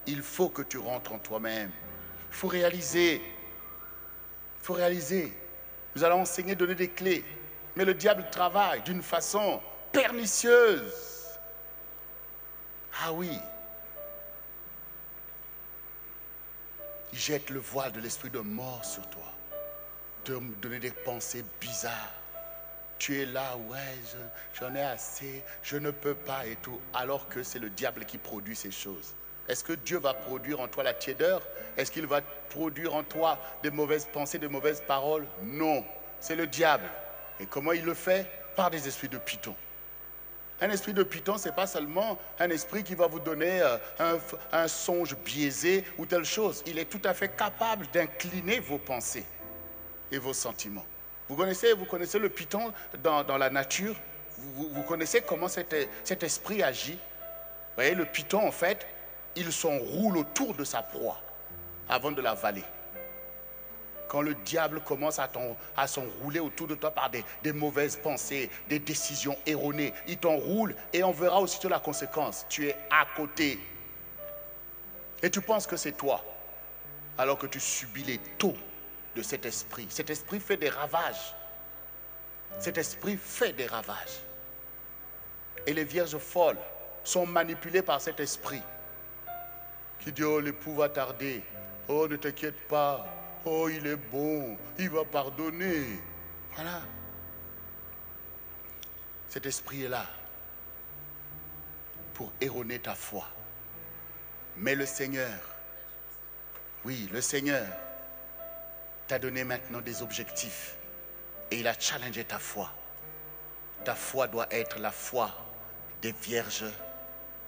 [0.06, 1.70] Il faut que tu rentres en toi-même.
[2.30, 3.16] Il faut réaliser.
[3.16, 5.32] Il faut réaliser.
[5.94, 7.24] Nous allons enseigner, donner des clés.
[7.76, 9.60] Mais le diable travaille d'une façon
[9.92, 11.38] pernicieuse.
[13.00, 13.38] Ah oui.
[17.12, 19.22] Il jette le voile de l'esprit de mort sur toi.
[20.24, 22.17] De me donner des pensées bizarres
[22.98, 23.78] tu es là, ouais,
[24.58, 28.18] j'en ai assez, je ne peux pas et tout, alors que c'est le diable qui
[28.18, 29.14] produit ces choses.
[29.48, 31.42] Est-ce que Dieu va produire en toi la tiédeur?
[31.76, 35.26] Est-ce qu'il va produire en toi des mauvaises pensées, des mauvaises paroles?
[35.42, 35.84] Non,
[36.20, 36.88] c'est le diable.
[37.40, 38.26] Et comment il le fait?
[38.56, 39.54] Par des esprits de python.
[40.60, 43.78] Un esprit de python, ce n'est pas seulement un esprit qui va vous donner euh,
[44.00, 44.18] un,
[44.50, 46.64] un songe biaisé ou telle chose.
[46.66, 49.24] Il est tout à fait capable d'incliner vos pensées
[50.10, 50.84] et vos sentiments.
[51.28, 53.94] Vous connaissez, le python dans, la nature?
[54.38, 55.74] Vous, connaissez comment cet,
[56.22, 56.94] esprit agit?
[56.94, 58.86] Vous voyez, le python, en fait,
[59.36, 61.20] il s'enroule autour de sa proie
[61.88, 62.64] avant de la valer.
[64.08, 68.78] Quand le diable commence à s'enrouler autour de toi par des, des, mauvaises pensées, des
[68.78, 72.46] décisions erronées, il t'enroule et on verra aussitôt la conséquence.
[72.48, 73.58] Tu es à côté.
[75.22, 76.24] Et tu penses que c'est toi,
[77.18, 78.56] alors que tu subis les taux
[79.22, 79.86] cet esprit.
[79.88, 81.34] Cet esprit fait des ravages.
[82.58, 84.20] Cet esprit fait des ravages.
[85.66, 86.58] Et les vierges folles
[87.04, 88.62] sont manipulées par cet esprit
[90.00, 91.42] qui dit, oh, l'époux va tarder.
[91.88, 93.06] Oh, ne t'inquiète pas.
[93.44, 94.56] Oh, il est bon.
[94.78, 96.00] Il va pardonner.
[96.54, 96.82] Voilà.
[99.28, 100.06] Cet esprit est là
[102.14, 103.26] pour erroner ta foi.
[104.56, 105.38] Mais le Seigneur,
[106.84, 107.66] oui, le Seigneur
[109.08, 110.76] t'a donné maintenant des objectifs
[111.50, 112.70] et il a challengé ta foi.
[113.84, 115.30] Ta foi doit être la foi
[116.02, 116.66] des vierges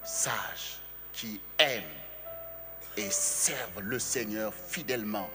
[0.03, 0.79] sages
[1.13, 1.85] qui aiment
[2.97, 5.29] et servent le Seigneur fidèlement.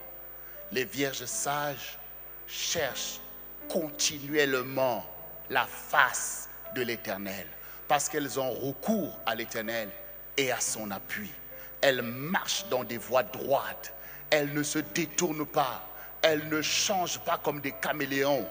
[0.72, 2.00] Les vierges sages
[2.48, 3.20] cherchent
[3.70, 5.06] continuellement
[5.52, 7.48] la face de l'Éternel
[7.88, 9.90] parce qu'elles ont recours à l'Éternel
[10.38, 11.32] et à son appui.
[11.82, 13.94] Elles marchent dans des voies droites.
[14.32, 15.88] Elles ne se détournent pas.
[16.28, 18.50] Elles ne changent pas comme des caméléons.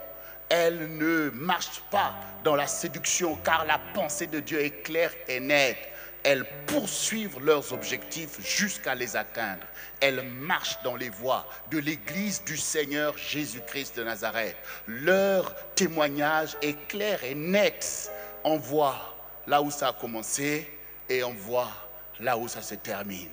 [0.48, 5.40] Elles ne marchent pas dans la séduction car la pensée de Dieu est claire et
[5.40, 5.88] nette.
[6.22, 9.66] Elles poursuivent leurs objectifs jusqu'à les atteindre.
[10.00, 14.54] Elles marchent dans les voies de l'Église du Seigneur Jésus-Christ de Nazareth.
[14.86, 18.08] Leur témoignage est clair et net.
[18.44, 19.16] On voit
[19.48, 20.70] là où ça a commencé
[21.08, 21.72] et on voit
[22.20, 23.30] là où ça se termine.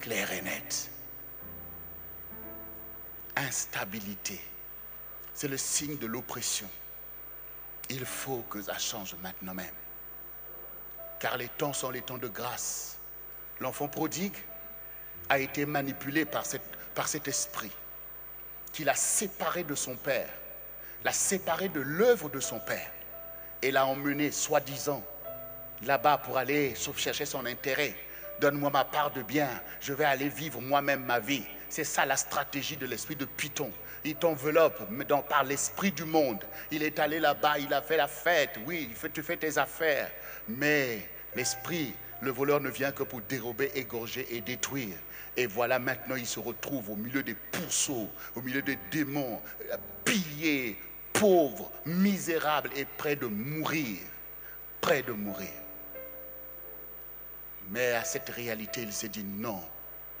[0.00, 0.90] Clair et net.
[3.36, 4.40] Instabilité.
[5.32, 6.70] C'est le signe de l'oppression.
[7.90, 9.74] Il faut que ça change maintenant même
[11.24, 12.98] car les temps sont les temps de grâce.
[13.58, 14.36] L'enfant prodigue
[15.30, 17.72] a été manipulé par, cet esprit
[18.74, 20.28] qui l'a séparé de son père,
[21.02, 22.90] l'a séparé de l'œuvre de son père
[23.62, 25.02] et l'a emmené, soi-disant,
[25.86, 27.96] là-bas pour aller chercher son intérêt.
[28.42, 29.48] Donne-moi ma part de bien,
[29.80, 31.46] je vais aller vivre moi-même ma vie.
[31.74, 33.72] C'est ça la stratégie de l'esprit de Python.
[34.04, 34.80] Il t'enveloppe
[35.28, 36.44] par l'esprit du monde.
[36.70, 38.60] Il est allé là-bas, il a fait la fête.
[38.64, 40.08] Oui, tu fais tes affaires.
[40.46, 44.96] Mais L'esprit, le voleur ne vient que pour dérober, égorger et détruire.
[45.36, 49.40] Et voilà maintenant, il se retrouve au milieu des pourceaux, au milieu des démons,
[50.04, 50.78] pillé,
[51.12, 53.98] pauvre, misérable et près de mourir.
[54.80, 55.48] Près de mourir.
[57.70, 59.60] Mais à cette réalité, il s'est dit non,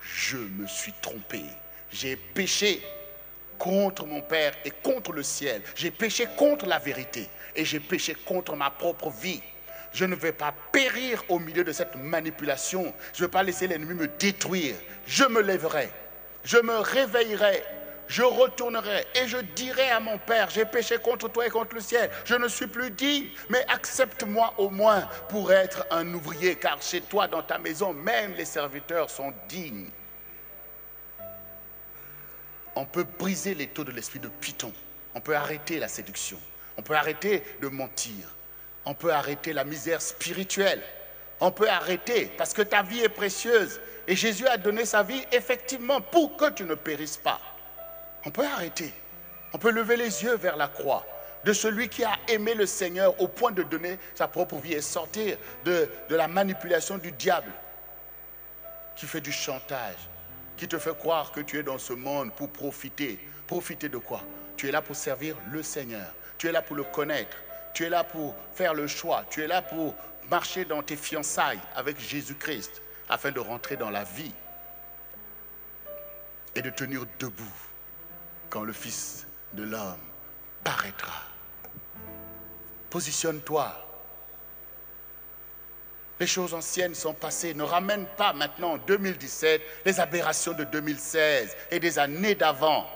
[0.04, 1.42] je me suis trompé.
[1.90, 2.82] J'ai péché
[3.58, 5.62] contre mon Père et contre le ciel.
[5.74, 9.40] J'ai péché contre la vérité et j'ai péché contre ma propre vie
[9.94, 12.92] je ne vais pas périr au milieu de cette manipulation.
[13.14, 14.74] Je ne vais pas laisser l'ennemi me détruire.
[15.06, 15.88] Je me lèverai.
[16.42, 17.62] Je me réveillerai.
[18.06, 21.80] Je retournerai et je dirai à mon Père, j'ai péché contre toi et contre le
[21.80, 22.10] ciel.
[22.24, 27.00] Je ne suis plus digne, mais accepte-moi au moins pour être un ouvrier, car chez
[27.00, 29.90] toi, dans ta maison, même les serviteurs sont dignes.
[32.76, 34.72] On peut briser les taux de l'esprit de Python.
[35.14, 36.38] On peut arrêter la séduction.
[36.76, 38.34] On peut arrêter de mentir
[38.86, 40.82] on peut arrêter la misère spirituelle.
[41.40, 43.80] On peut arrêter parce que ta vie est précieuse.
[44.06, 47.40] Et Jésus a donné sa vie effectivement pour que tu ne périsses pas.
[48.26, 48.92] On peut arrêter.
[49.52, 51.06] On peut lever les yeux vers la croix
[51.44, 54.80] de celui qui a aimé le Seigneur au point de donner sa propre vie et
[54.80, 57.52] sortir de, de la manipulation du diable
[58.96, 59.96] qui fait du chantage,
[60.56, 63.18] qui te fait croire que tu es dans ce monde pour profiter.
[63.46, 64.22] Profiter de quoi?
[64.56, 66.14] Tu es là pour servir le Seigneur.
[66.38, 67.36] Tu es là pour le connaître.
[67.74, 69.24] Tu es là pour faire le choix.
[69.28, 69.94] Tu es là pour
[70.30, 74.32] marcher dans tes fiançailles avec Jésus-Christ afin de rentrer dans la vie
[76.54, 77.44] et de tenir debout
[78.54, 79.98] quand le Fils de l'homme
[80.62, 81.24] paraîtra.
[82.88, 83.74] Positionne-toi.
[86.20, 87.52] Les choses anciennes sont passées.
[87.52, 92.86] Ne ramène pas maintenant en 2017 les aberrations de 2016 et des années d'avant.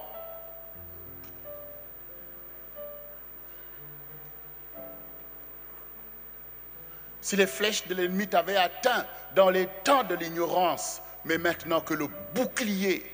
[7.20, 11.92] si les flèches de l'ennemi t'avaient atteint dans les temps de l'ignorance, mais maintenant que
[11.92, 13.04] le bouclier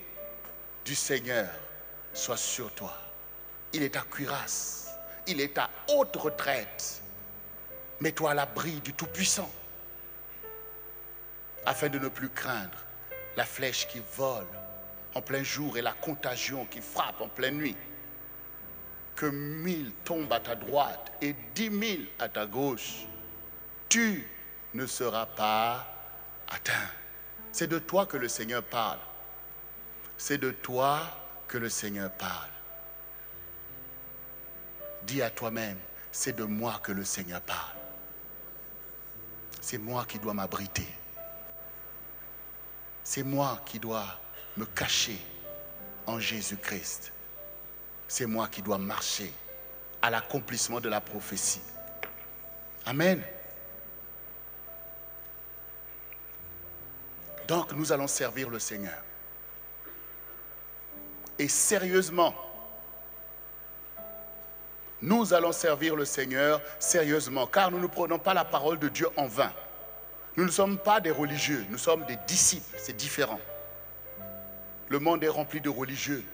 [0.85, 1.49] du Seigneur
[2.15, 2.97] soit sur toi.
[3.73, 4.89] Il est ta cuirasse,
[5.27, 7.03] il est ta haute retraite.
[8.01, 9.51] Mets-toi à l'abri du Tout-Puissant,
[11.67, 12.79] afin de ne plus craindre
[13.37, 14.47] la flèche qui vole
[15.15, 17.77] en plein jour et la contagion qui frappe en pleine nuit.
[19.17, 23.07] Que mille tombent à ta droite et dix mille à ta gauche
[23.95, 24.29] tu
[24.75, 25.87] ne seras pas
[26.49, 26.91] atteint.
[27.53, 28.99] C'est de toi que le Seigneur parle.
[30.19, 31.01] C'est de toi
[31.59, 32.51] le Seigneur parle.
[35.03, 35.79] Dis à toi-même,
[36.13, 37.77] c'est de moi que le Seigneur parle.
[39.61, 40.89] C'est moi qui dois m'abriter.
[43.03, 44.07] C'est moi qui dois
[44.57, 45.19] me cacher
[46.07, 47.13] en Jésus-Christ.
[48.09, 49.33] C'est moi qui dois marcher
[50.01, 51.63] à l'accomplissement de la prophétie.
[52.87, 53.23] Amen.
[57.49, 59.03] Donc nous allons servir le Seigneur.
[61.39, 62.35] Et sérieusement,
[65.03, 69.09] nous allons servir le Seigneur sérieusement, car nous ne prenons pas la parole de Dieu
[69.17, 69.53] en vain.
[70.37, 73.41] Nous ne sommes pas des religieux, nous sommes des disciples, c'est différent.
[74.89, 76.25] Le monde est rempli de religieux.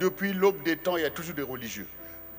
[0.00, 1.86] Depuis l'aube des temps, il y a toujours des religieux.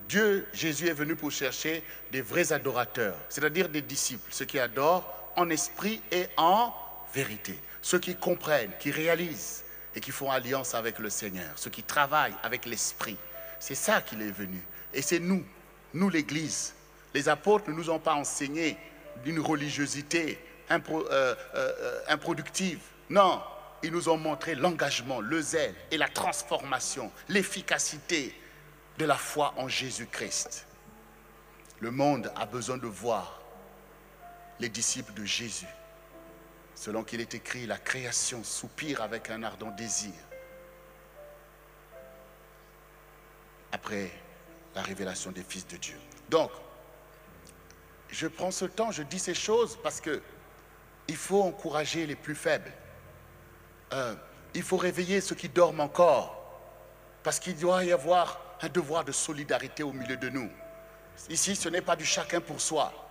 [0.07, 5.31] Dieu, Jésus est venu pour chercher des vrais adorateurs, c'est-à-dire des disciples, ceux qui adorent
[5.35, 6.73] en esprit et en
[7.13, 7.57] vérité.
[7.81, 9.63] ceux qui comprennent, qui réalisent
[9.95, 13.17] et qui font alliance avec le Seigneur, ceux qui travaillent avec l'Esprit.
[13.59, 14.61] C'est ça qu'il est venu.
[14.93, 15.43] Et c'est nous,
[15.93, 16.73] nous l'Église.
[17.13, 18.77] Les apôtres ne nous ont pas enseigné
[19.23, 20.39] d'une religiosité
[20.71, 22.79] euh, euh, euh, improductive.
[23.09, 23.41] Non,
[23.81, 28.35] ils nous ont montré l'engagement, le zèle et la transformation, l'efficacité
[28.97, 30.67] de la foi en Jésus-Christ.
[31.79, 33.41] Le monde a besoin de voir
[34.59, 35.65] les disciples de Jésus.
[36.79, 40.13] Selon qu'il est écrit, la création soupire avec un ardent désir.
[43.73, 44.09] Après
[44.73, 45.97] la révélation des fils de Dieu.
[46.29, 46.49] Donc,
[48.07, 50.21] je prends ce temps, je dis ces choses parce que
[51.09, 52.71] il faut encourager les plus faibles.
[53.91, 54.15] Euh,
[54.53, 56.61] il faut réveiller ceux qui dorment encore.
[57.23, 60.49] Parce qu'il doit y avoir un devoir de solidarité au milieu de nous.
[61.29, 63.08] Ici, ce n'est pas du chacun pour soi.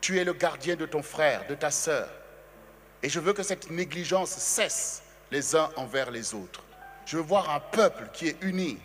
[0.00, 2.08] Tu es le gardien de ton frère, de ta sœur.
[3.02, 6.62] Et je veux que cette négligence cesse les uns envers les autres.
[7.06, 8.78] Je veux voir un peuple qui est uni.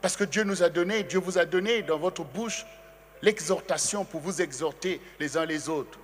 [0.00, 2.66] Parce que Dieu nous a donné, Dieu vous a donné dans votre bouche
[3.22, 5.98] l'exhortation pour vous exhorter les uns les autres.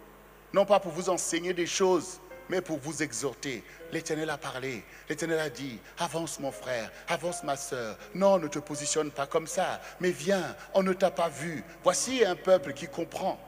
[0.53, 3.63] Non pas pour vous enseigner des choses, mais pour vous exhorter.
[3.93, 7.97] L'Éternel a parlé, l'Éternel a dit, avance mon frère, avance ma soeur.
[8.15, 11.63] Non, ne te positionne pas comme ça, mais viens, on ne t'a pas vu.
[11.85, 13.39] Voici un peuple qui comprend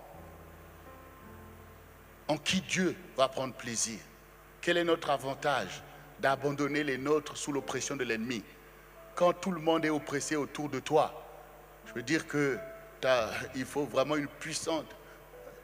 [2.32, 3.98] en qui Dieu va prendre plaisir.
[4.62, 5.82] Quel est notre avantage
[6.18, 8.42] d'abandonner les nôtres sous l'oppression de l'ennemi?
[9.14, 11.12] Quand tout le monde est oppressé autour de toi,
[11.86, 12.58] je veux dire que
[13.54, 14.86] il faut vraiment une puissante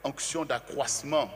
[0.03, 1.31] onction d'accroissement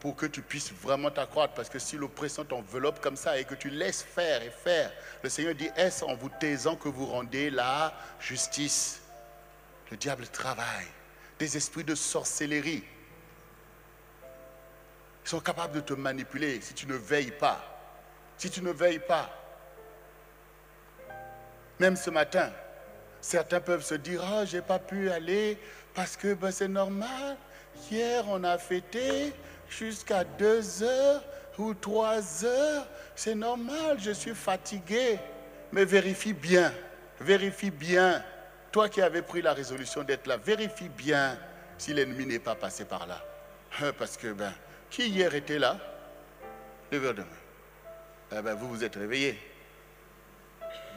[0.00, 1.52] pour que tu puisses vraiment t'accroître.
[1.52, 4.90] Parce que si l'oppression t'enveloppe comme ça et que tu laisses faire et faire,
[5.22, 9.02] le Seigneur dit, est-ce en vous taisant que vous rendez la justice?
[9.90, 10.86] Le diable travaille.
[11.38, 12.84] Des esprits de sorcellerie.
[15.24, 17.60] Ils sont capables de te manipuler si tu ne veilles pas.
[18.36, 19.30] Si tu ne veilles pas.
[21.78, 22.50] Même ce matin,
[23.22, 25.56] Certains peuvent se dire, ah, j'ai pas pu aller
[25.94, 27.36] parce que ben, c'est normal.
[27.88, 29.32] Hier, on a fêté
[29.70, 31.22] jusqu'à deux heures
[31.56, 32.84] ou trois heures.
[33.14, 35.20] C'est normal, je suis fatigué.
[35.70, 36.72] Mais vérifie bien,
[37.20, 38.24] vérifie bien.
[38.72, 41.38] Toi qui avais pris la résolution d'être là, vérifie bien
[41.78, 43.24] si l'ennemi n'est pas passé par là.
[43.80, 44.52] Hein, parce que, ben,
[44.92, 45.78] qui hier était là?
[46.92, 47.26] Levez demain.
[48.30, 49.38] Eh ben, vous vous êtes réveillés.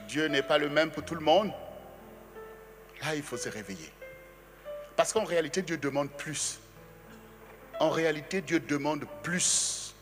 [0.07, 1.51] Dieu n'est pas le même pour tout le monde.
[3.01, 3.91] Là, il faut se réveiller.
[4.97, 6.59] Parce qu'en réalité, Dieu demande plus.
[7.79, 9.95] En réalité, Dieu demande plus.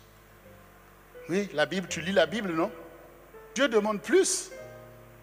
[1.30, 2.72] Oui, la Bible, tu lis la Bible, non?
[3.56, 4.50] Dieu demande plus.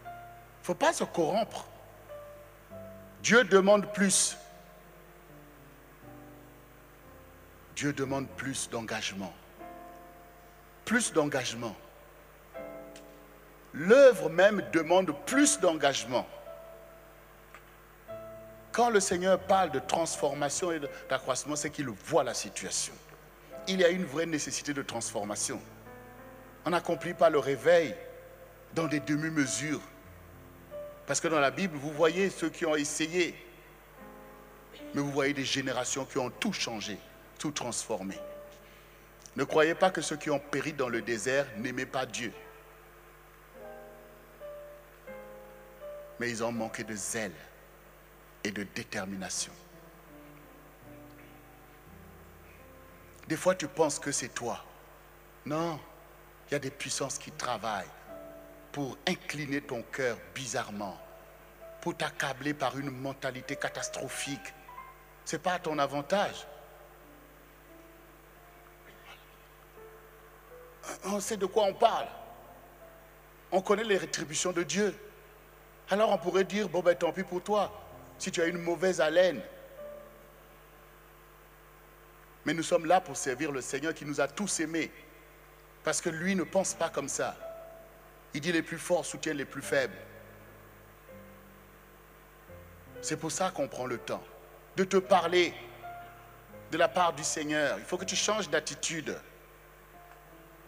[0.04, 1.66] Il ne faut pas se corrompre.
[3.22, 4.36] Dieu demande plus.
[7.80, 9.32] Dieu demande plus d'engagement.
[10.84, 11.74] Plus d'engagement.
[13.72, 16.28] L'œuvre même demande plus d'engagement.
[18.70, 22.92] Quand le Seigneur parle de transformation et d'accroissement, c'est qu'il voit la situation.
[23.66, 25.58] Il y a une vraie nécessité de transformation.
[26.66, 27.94] On n'accomplit pas le réveil
[28.74, 29.80] dans des demi-mesures.
[31.06, 33.34] Parce que dans la Bible, vous voyez ceux qui ont essayé,
[34.94, 36.98] mais vous voyez des générations qui ont tout changé,
[37.40, 38.16] tout transformé.
[39.34, 42.32] Ne croyez pas que ceux qui ont péri dans le désert n'aimaient pas Dieu.
[46.20, 47.34] Mais ils ont manqué de zèle
[48.44, 49.52] et de détermination.
[53.26, 54.62] Des fois, tu penses que c'est toi.
[55.46, 55.80] Non,
[56.48, 57.88] il y a des puissances qui travaillent
[58.72, 61.00] pour incliner ton cœur bizarrement,
[61.80, 64.52] pour t'accabler par une mentalité catastrophique.
[65.24, 66.46] Ce n'est pas à ton avantage.
[71.04, 72.06] On sait de quoi on parle.
[73.52, 74.94] On connaît les rétributions de Dieu.
[75.90, 77.72] Alors on pourrait dire, bon ben tant pis pour toi
[78.18, 79.40] si tu as une mauvaise haleine.
[82.44, 84.90] Mais nous sommes là pour servir le Seigneur qui nous a tous aimés.
[85.84, 87.36] Parce que lui ne pense pas comme ça.
[88.34, 89.96] Il dit les plus forts soutiennent les plus faibles.
[93.02, 94.22] C'est pour ça qu'on prend le temps
[94.76, 95.54] de te parler
[96.70, 97.78] de la part du Seigneur.
[97.78, 99.18] Il faut que tu changes d'attitude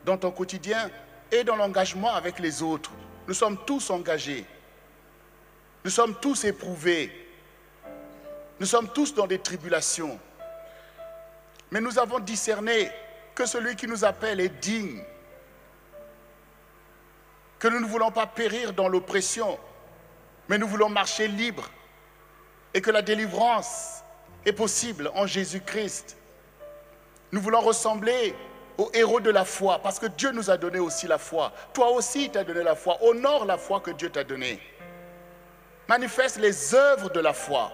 [0.05, 0.91] dans ton quotidien
[1.31, 2.91] et dans l'engagement avec les autres.
[3.27, 4.45] Nous sommes tous engagés.
[5.85, 7.11] Nous sommes tous éprouvés.
[8.61, 10.19] Nous sommes tous dans des tribulations.
[11.71, 12.91] Mais nous avons discerné
[13.35, 15.03] que celui qui nous appelle est digne.
[17.59, 19.59] Que nous ne voulons pas périr dans l'oppression,
[20.49, 21.71] mais nous voulons marcher libre.
[22.75, 24.03] Et que la délivrance
[24.45, 26.17] est possible en Jésus-Christ.
[27.31, 28.35] Nous voulons ressembler
[28.79, 31.53] aux héros de la foi, parce que Dieu nous a donné aussi la foi.
[31.73, 32.99] Toi aussi, il t'a donné la foi.
[33.03, 34.61] Honore la foi que Dieu t'a donnée.
[35.89, 37.71] Manifeste les œuvres de la foi.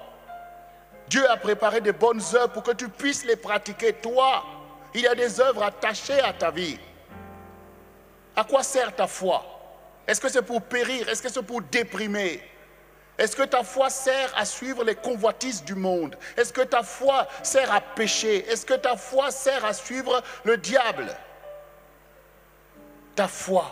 [1.08, 3.92] Dieu a préparé de bonnes œuvres pour que tu puisses les pratiquer.
[3.94, 4.44] Toi,
[4.94, 6.78] il y a des œuvres attachées à ta vie.
[8.36, 9.44] À quoi sert ta foi?
[10.06, 11.08] Est-ce que c'est pour périr?
[11.08, 12.42] Est-ce que c'est pour déprimer?
[13.18, 16.16] Est-ce que ta foi sert à suivre les convoitises du monde?
[16.36, 18.46] Est-ce que ta foi sert à pécher?
[18.48, 21.14] Est-ce que ta foi sert à suivre le diable?
[23.16, 23.66] Ta foi,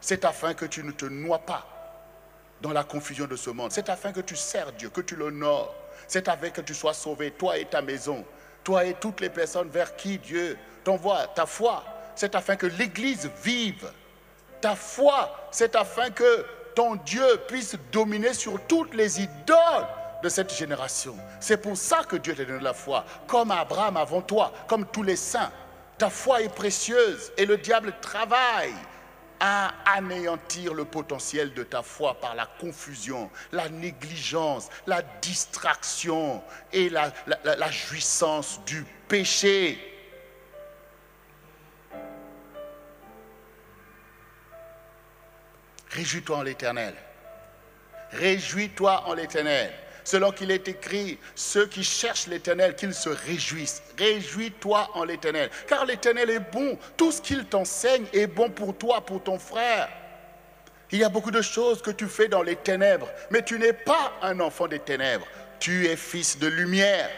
[0.00, 1.66] c'est afin que tu ne te noies pas
[2.60, 3.72] dans la confusion de ce monde.
[3.72, 5.74] C'est afin que tu sers Dieu, que tu l'honores.
[6.06, 8.24] C'est afin que tu sois sauvé, toi et ta maison,
[8.62, 11.26] toi et toutes les personnes vers qui Dieu t'envoie.
[11.34, 11.82] Ta foi,
[12.14, 13.90] c'est afin que l'Église vive.
[14.60, 19.86] Ta foi, c'est afin que ton Dieu puisse dominer sur toutes les idoles
[20.22, 21.16] de cette génération.
[21.40, 25.02] C'est pour ça que Dieu t'a donné la foi, comme Abraham avant toi, comme tous
[25.02, 25.50] les saints.
[25.98, 28.74] Ta foi est précieuse et le diable travaille
[29.38, 36.42] à anéantir le potentiel de ta foi par la confusion, la négligence, la distraction
[36.72, 37.12] et la,
[37.44, 39.89] la jouissance du péché.
[45.90, 46.94] Réjouis-toi en l'Éternel.
[48.12, 49.72] Réjouis-toi en l'Éternel.
[50.04, 53.82] Selon qu'il est écrit, ceux qui cherchent l'Éternel, qu'ils se réjouissent.
[53.98, 55.50] Réjouis-toi en l'Éternel.
[55.68, 56.78] Car l'Éternel est bon.
[56.96, 59.88] Tout ce qu'il t'enseigne est bon pour toi, pour ton frère.
[60.92, 63.72] Il y a beaucoup de choses que tu fais dans les ténèbres, mais tu n'es
[63.72, 65.26] pas un enfant des ténèbres.
[65.60, 67.08] Tu es fils de lumière.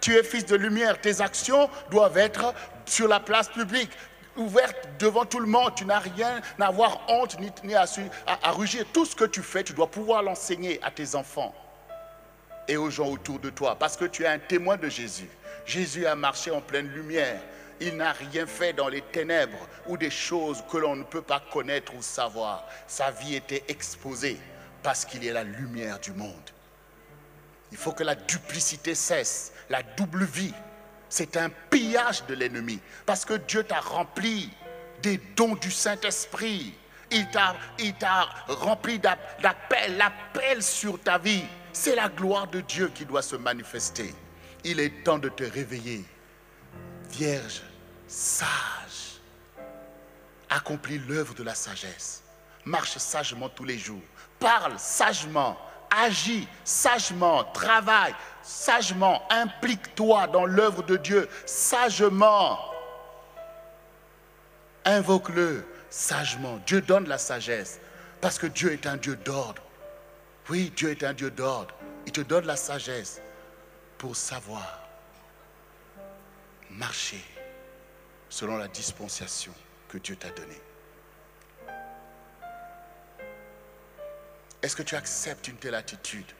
[0.00, 1.00] Tu es fils de lumière.
[1.00, 2.54] Tes actions doivent être
[2.86, 3.90] sur la place publique
[4.36, 5.74] ouverte devant tout le monde.
[5.74, 7.84] Tu n'as rien à avoir honte ni, à,
[8.26, 8.84] à, rugir.
[8.92, 11.54] Tout ce que tu fais, tu dois pouvoir l'enseigner à tes enfants
[12.68, 15.28] et aux gens autour de toi parce que tu es un témoin de Jésus.
[15.64, 17.40] Jésus a marché en pleine lumière.
[17.80, 21.42] Il n'a rien fait dans les ténèbres ou des choses que l'on ne peut pas
[21.52, 22.64] connaître ou savoir.
[22.86, 24.38] Sa vie était exposée
[24.82, 26.50] parce qu'il est la lumière du monde.
[27.72, 30.54] Il faut que la duplicité cesse, la double vie
[31.12, 32.80] c'est un pillage de l'ennemi.
[33.04, 34.50] Parce que Dieu t'a rempli
[35.02, 36.72] des dons du Saint-Esprit.
[37.10, 37.54] Il t'a,
[38.48, 41.44] rempli d'appels, l'appel sur ta vie.
[41.74, 44.14] C'est la gloire de Dieu qui doit se manifester.
[44.64, 46.02] Il est temps de te réveiller.
[47.10, 47.60] Vierge,
[48.08, 49.20] sage,
[50.48, 52.22] accomplis l'œuvre de la sagesse.
[52.64, 54.00] Marche sagement tous les jours.
[54.38, 55.58] Parle sagement.
[55.90, 57.44] Agis sagement.
[57.52, 62.58] Travaille sagement, implique-toi dans l'œuvre de Dieu sagement.
[64.84, 66.58] Invoque-le sagement.
[66.66, 67.80] Dieu donne la sagesse
[68.20, 69.62] parce que Dieu est un Dieu d'ordre.
[70.48, 71.74] Oui, Dieu est un Dieu d'ordre.
[72.06, 73.20] Il te donne la sagesse
[73.98, 74.80] pour savoir
[76.70, 77.22] marcher
[78.28, 79.52] selon la dispensation
[79.88, 80.60] que Dieu t'a donnée.
[84.62, 86.32] Est-ce que tu acceptes une telle attitude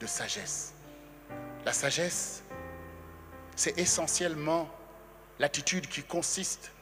[0.00, 0.72] de sagesse?
[1.64, 2.42] La sagesse,
[3.56, 4.68] c'est essentiellement
[5.38, 6.72] l'attitude qui consiste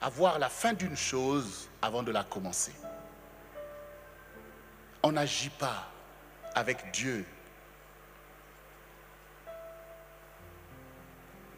[0.00, 2.72] à voir la fin d'une chose avant de la commencer.
[5.02, 5.88] On n'agit pas
[6.54, 7.24] avec Dieu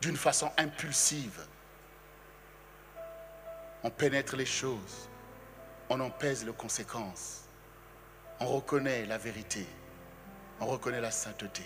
[0.01, 1.47] d'une façon impulsive.
[3.83, 5.09] On pénètre les choses,
[5.89, 7.45] on en pèse les conséquences,
[8.41, 9.67] on reconnaît la vérité,
[10.61, 11.65] on reconnaît la sainteté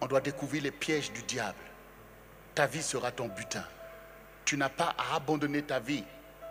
[0.00, 1.58] on doit découvrir les pièges du diable.
[2.54, 3.64] Ta vie sera ton butin.
[4.44, 6.04] Tu n'as pas à abandonner ta vie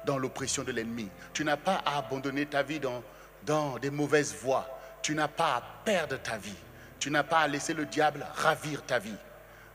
[0.06, 1.10] dans l'oppression de l'ennemi.
[1.34, 3.04] Tu n'as pas à abandonner ta vie dans,
[3.46, 4.68] dans des mauvaises voies.
[5.02, 6.56] Tu n'as pas à perdre ta vie.
[7.00, 9.16] Tu n'as pas à laisser le diable ravir ta vie.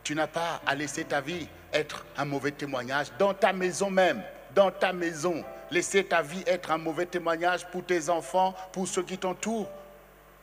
[0.03, 4.23] Tu n'as pas à laisser ta vie être un mauvais témoignage dans ta maison même.
[4.55, 5.45] Dans ta maison.
[5.71, 9.71] Laisser ta vie être un mauvais témoignage pour tes enfants, pour ceux qui t'entourent.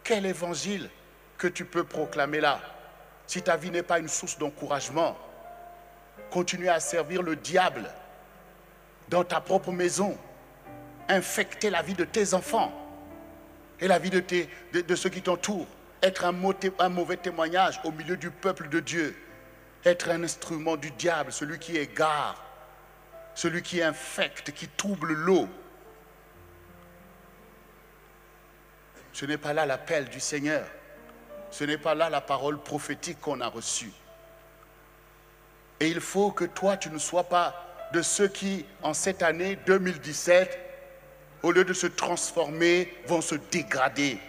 [0.04, 0.90] Quel évangile
[1.38, 2.62] que tu peux proclamer là?
[3.28, 5.18] Si ta vie n'est pas une source d'encouragement,
[6.32, 7.92] continue à servir le diable
[9.10, 10.18] dans ta propre maison,
[11.10, 12.72] infecter la vie de tes enfants
[13.80, 15.68] et la vie de, ceux qui t'entourent,
[16.02, 19.16] être un mauvais témoignage au milieu du peuple de Dieu,
[19.86, 22.44] être un instrument du diable, celui qui égare,
[23.36, 25.48] celui qui infecte, qui trouble l'eau.
[29.14, 30.66] Ce n'est pas là l'appel du Seigneur.
[31.52, 33.92] Ce n'est pas là la parole prophétique qu'on a reçue.
[35.80, 37.56] Et il faut que toi, tu ne sois pas
[37.94, 40.60] de ceux qui, en cette année 2017,
[41.44, 44.20] au lieu de se transformer, vont se dégrader.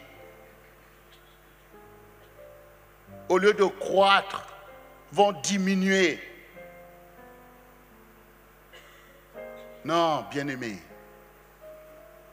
[3.28, 4.46] Au lieu de croître,
[5.12, 6.20] vont diminuer.
[9.84, 10.78] Non, bien-aimé.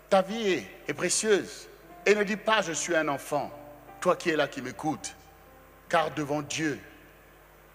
[0.09, 1.67] Ta vie est, précieuse.
[2.05, 3.51] Et ne dis pas, je suis un enfant.
[4.05, 5.15] Toi qui es là, qui m'écoutes.
[5.89, 6.79] Car devant Dieu,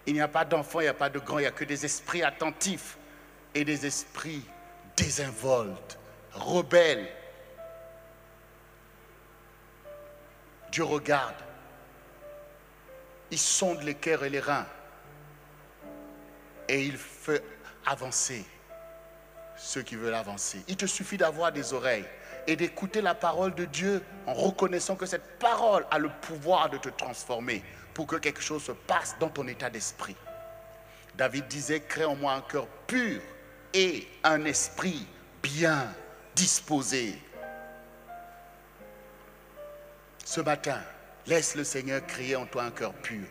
[0.05, 1.65] il n'y a pas d'enfant, il n'y a pas de grand, il n'y a que
[1.65, 2.97] des esprits attentifs
[3.53, 4.45] et des esprits
[4.95, 5.99] désinvoltes,
[6.31, 7.09] rebelles.
[10.71, 11.35] Dieu regarde.
[13.29, 14.67] Il sonde les cœurs et les reins.
[16.69, 17.43] Et il fait
[17.85, 18.45] avancer
[19.57, 20.63] ceux qui veulent avancer.
[20.69, 22.07] Il te suffit d'avoir des oreilles
[22.47, 26.77] et d'écouter la parole de Dieu en reconnaissant que cette parole a le pouvoir de
[26.77, 27.63] te transformer
[27.93, 30.15] pour que quelque chose se passe dans ton état d'esprit.
[31.15, 33.21] David disait, crée en moi un cœur pur
[33.73, 35.05] et un esprit
[35.43, 35.93] bien
[36.35, 37.17] disposé.
[40.23, 40.81] Ce matin,
[41.27, 43.27] laisse le Seigneur créer en toi un cœur pur,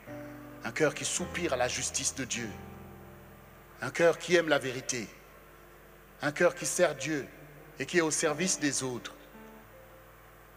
[0.65, 2.49] un cœur qui soupire à la justice de Dieu,
[3.81, 5.09] un cœur qui aime la vérité,
[6.23, 7.27] un cœur qui sert Dieu
[7.81, 9.14] et qui est au service des autres,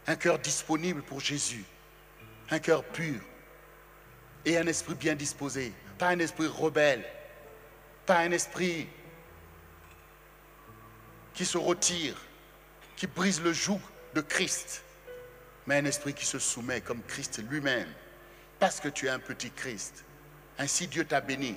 [0.07, 1.63] un cœur disponible pour Jésus,
[2.49, 3.21] un cœur pur
[4.45, 7.05] et un esprit bien disposé, pas un esprit rebelle,
[8.05, 8.89] pas un esprit
[11.33, 12.15] qui se retire,
[12.97, 13.79] qui brise le joug
[14.13, 14.83] de Christ,
[15.65, 17.87] mais un esprit qui se soumet comme Christ lui-même,
[18.59, 20.03] parce que tu es un petit Christ.
[20.59, 21.55] Ainsi Dieu t'a béni.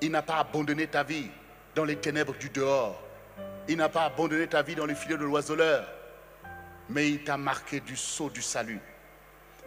[0.00, 1.30] Il n'a pas abandonné ta vie
[1.76, 3.07] dans les ténèbres du dehors.
[3.68, 5.86] Il n'a pas abandonné ta vie dans les filets de l'oiseleur,
[6.88, 8.80] mais il t'a marqué du sceau du salut.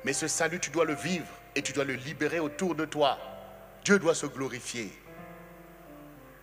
[0.04, 3.20] Mais ce salut, tu dois le vivre et tu dois le libérer autour de toi.
[3.84, 4.92] Dieu doit se glorifier.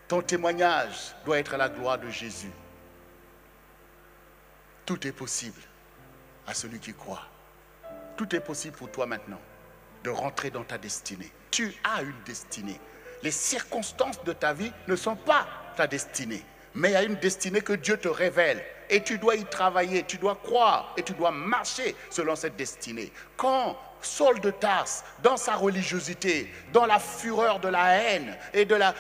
[0.07, 2.53] Ton témoignage doit être à la gloire de Jésus.
[4.87, 5.61] Tout est possible
[6.47, 7.27] à celui qui croit.
[8.17, 9.41] Tout est possible pour toi maintenant
[10.05, 11.31] de rentrer dans ta destinée.
[11.51, 12.81] Tu as une destinée.
[13.23, 15.47] Les circonstances de ta vie ne sont pas
[15.77, 16.45] ta destinée,
[16.79, 18.65] mais il y a une destinée que Dieu te révèle.
[18.89, 23.13] Et tu dois y travailler, tu dois croire et tu dois marcher selon cette destinée.
[23.37, 28.77] Quand Saul de Tarse, dans sa religiosité, dans la fureur de la haine et de
[28.77, 28.95] la,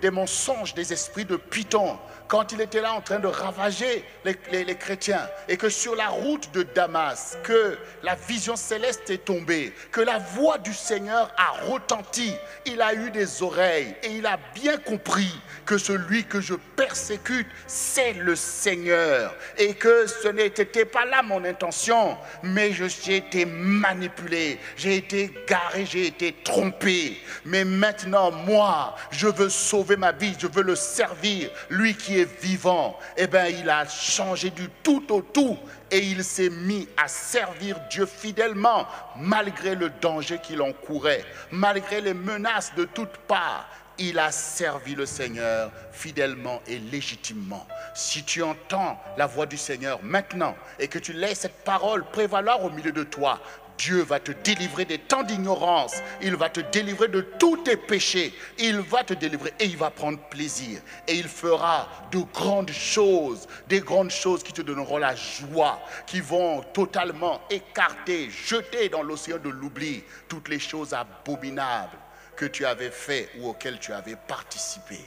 [0.00, 1.98] des mensonges des esprits de Python,
[2.28, 6.52] quand il était là en train de ravager les, chrétiens, et que sur la route
[6.52, 12.34] de Damas, que la vision céleste est tombée, que la voix du Seigneur a retenti,
[12.66, 15.32] il a eu des oreilles et il a bien compris
[15.64, 21.44] que celui que je persécute, c'est le Seigneur, et que ce n'était pas là mon
[21.44, 27.18] intention, mais j'ai été manipulé, j'ai été garé, j'ai été trompé.
[27.46, 32.17] Mais maintenant, moi, je veux sauver ma vie, je veux le servir, lui qui est
[32.24, 32.98] vivant.
[33.16, 35.58] Eh bien, il a changé du tout au tout
[35.90, 42.14] et il s'est mis à servir Dieu fidèlement, malgré le danger qu'il encourait, malgré les
[42.14, 47.66] menaces de toutes parts il a servi le Seigneur fidèlement et légitimement.
[47.94, 52.64] Si tu entends la voix du Seigneur maintenant et que tu laisses cette parole prévaloir
[52.64, 53.40] au milieu de toi,
[53.78, 55.94] Dieu va te délivrer des temps d'ignorance.
[56.20, 58.34] Il va te délivrer de tous tes péchés.
[58.58, 60.80] Il va te délivrer et il va prendre plaisir.
[61.06, 66.20] Et il fera de grandes choses, des grandes choses qui te donneront la joie, qui
[66.20, 71.98] vont totalement écarter, jeter dans l'océan de l'oubli toutes les choses abominables
[72.36, 74.98] que tu avais fait ou auxquelles tu avais participé.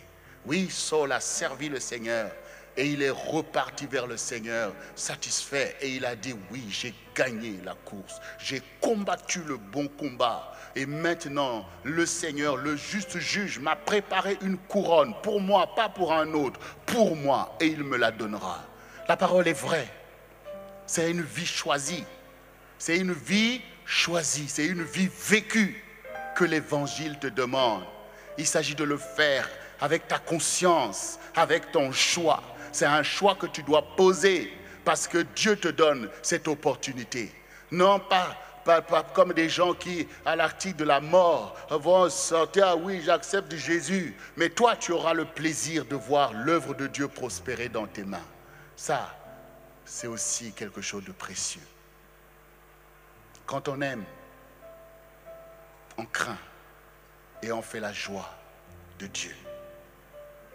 [0.45, 2.31] Oui, Saul a servi le Seigneur
[2.81, 7.59] et il est reparti vers le Seigneur satisfait et il a dit, oui, j'ai gagné
[7.63, 10.51] la course, j'ai combattu le bon combat.
[10.75, 16.11] Et maintenant, le Seigneur, le juste juge, m'a préparé une couronne pour moi, pas pour
[16.11, 18.63] un autre, pour moi, et il me la donnera.
[19.07, 19.87] La parole est vraie.
[20.87, 22.05] C'est une vie choisie.
[22.79, 24.49] C'est une vie choisie.
[24.49, 25.83] C'est une vie vécue
[26.35, 27.83] que l'Évangile te demande.
[28.39, 29.47] Il s'agit de le faire
[29.81, 32.41] avec ta conscience, avec ton choix.
[32.71, 34.53] C'est un choix que tu dois poser
[34.85, 37.33] parce que Dieu te donne cette opportunité.
[37.71, 38.37] Non pas,
[39.13, 44.15] comme des gens qui, à l'article de la mort, vont sortir, ah oui, j'accepte Jésus,
[44.37, 48.25] mais toi, tu auras le plaisir de voir l'œuvre de Dieu prospérer dans tes mains.
[48.75, 49.15] Ça,
[49.85, 51.61] c'est aussi quelque chose de précieux.
[53.45, 54.03] Quand on aime,
[55.97, 56.37] on craint
[57.41, 58.29] et on fait la joie
[58.99, 59.35] de Dieu.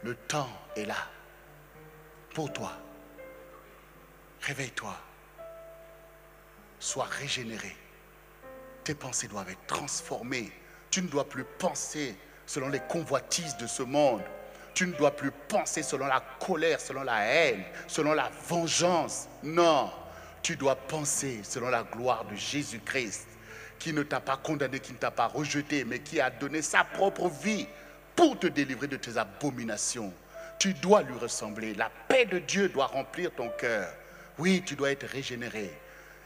[0.02, 0.96] Le temps est là
[2.36, 2.70] pour toi.
[4.42, 4.94] Réveille-toi.
[6.78, 7.74] Sois régénéré.
[8.84, 10.52] Tes pensées doivent être transformées.
[10.90, 12.14] Tu ne dois plus penser
[12.44, 14.20] selon les convoitises de ce monde.
[14.74, 19.28] Tu ne dois plus penser selon la colère, selon la haine, selon la vengeance.
[19.42, 19.90] Non,
[20.42, 23.28] tu dois penser selon la gloire de Jésus-Christ,
[23.78, 26.84] qui ne t'a pas condamné, qui ne t'a pas rejeté, mais qui a donné sa
[26.84, 27.66] propre vie
[28.14, 30.12] pour te délivrer de tes abominations
[30.58, 31.74] Tu dois lui ressembler.
[31.74, 33.88] La paix de Dieu doit remplir ton cœur.
[34.38, 35.72] Oui, tu dois être régénéré.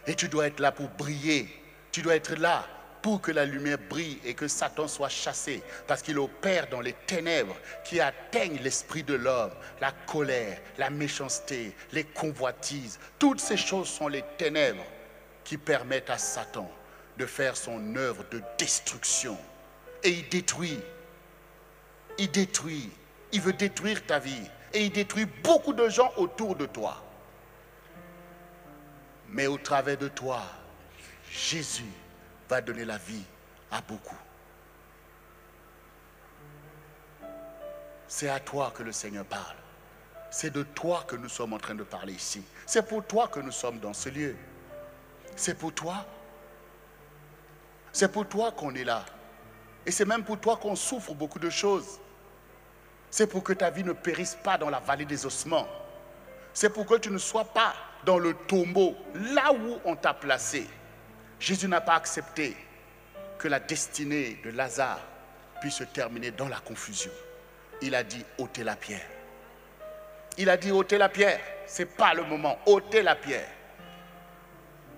[0.06, 1.48] Et tu dois être là pour briller.
[1.92, 2.66] Tu dois être là
[3.02, 6.92] pour que la lumière brille et que Satan soit chassé, parce qu'il opère dans les
[6.92, 12.98] ténèbres qui atteignent l'esprit de l'homme, la colère, la méchanceté, les convoitises.
[13.18, 14.84] Toutes ces choses sont les ténèbres
[15.44, 16.70] qui permettent à Satan
[17.18, 19.36] de faire son œuvre de destruction.
[20.02, 20.80] Et il détruit.
[22.18, 22.90] Il détruit.
[23.32, 24.50] Il veut détruire ta vie.
[24.72, 27.02] Et il détruit beaucoup de gens autour de toi.
[29.28, 30.42] Mais au travers de toi,
[31.30, 31.84] Jésus
[32.48, 33.24] va donner la vie
[33.70, 34.16] à beaucoup.
[38.06, 39.56] C'est à toi que le Seigneur parle.
[40.30, 42.42] C'est de toi que nous sommes en train de parler ici.
[42.66, 44.36] C'est pour toi que nous sommes dans ce lieu.
[45.36, 46.06] C'est pour toi.
[47.92, 49.04] C'est pour toi qu'on est là.
[49.86, 51.98] Et c'est même pour toi qu'on souffre beaucoup de choses.
[53.10, 55.66] C'est pour que ta vie ne périsse pas dans la vallée des ossements.
[56.52, 60.66] C'est pour que tu ne sois pas dans le tombeau, là où on t'a placé.
[61.38, 62.56] Jésus n'a pas accepté
[63.38, 65.00] que la destinée de Lazare
[65.60, 67.10] puisse se terminer dans la confusion.
[67.82, 69.06] Il a dit ôtez la pierre.
[70.38, 71.40] Il a dit ôtez la pierre.
[71.66, 72.58] Ce n'est pas le moment.
[72.66, 73.48] ôtez la pierre.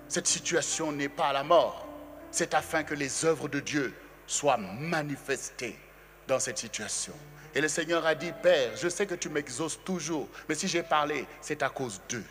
[0.08, 1.86] Cette situation n'est pas la mort.
[2.30, 3.94] C'est afin que les œuvres de Dieu
[4.26, 5.78] soient manifestées
[6.26, 7.14] dans cette situation.
[7.54, 10.82] Et le Seigneur a dit, Père, je sais que tu m'exauces toujours, mais si j'ai
[10.82, 12.24] parlé, c'est à cause d'eux.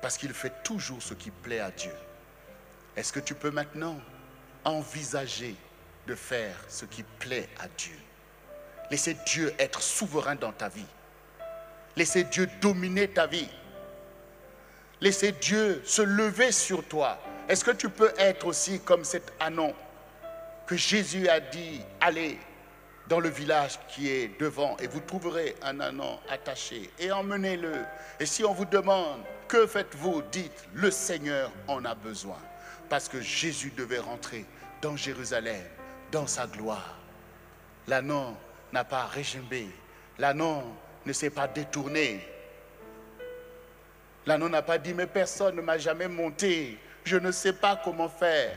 [0.00, 1.92] Parce qu'il fait toujours ce qui plaît à Dieu.
[2.96, 4.00] Est-ce que tu peux maintenant
[4.64, 5.54] envisager
[6.06, 7.98] de faire ce qui plaît à Dieu?
[8.90, 10.86] Laissez Dieu être souverain dans ta vie.
[11.96, 13.48] Laissez Dieu dominer ta vie.
[15.00, 17.18] Laissez Dieu se lever sur toi.
[17.48, 19.74] Est-ce que tu peux être aussi comme cet anon
[20.66, 22.38] que Jésus a dit, allez
[23.08, 27.84] dans le village qui est devant et vous trouverez un anon attaché et emmenez-le.
[28.20, 30.22] Et si on vous demande, que faites-vous?
[30.30, 32.38] Dites, le Seigneur en a besoin
[32.88, 34.44] parce que Jésus devait rentrer
[34.80, 35.64] dans Jérusalem,
[36.10, 36.96] dans sa gloire.
[37.88, 38.36] L'annon
[38.72, 39.68] n'a pas régimbé,
[40.18, 40.64] l'annon
[41.04, 42.26] ne s'est pas détourné.
[44.24, 48.08] L'annon n'a pas dit, mais personne ne m'a jamais monté, je ne sais pas comment
[48.08, 48.56] faire.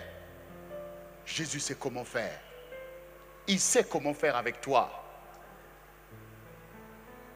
[1.25, 2.39] Jésus sait comment faire.
[3.47, 5.03] Il sait comment faire avec toi.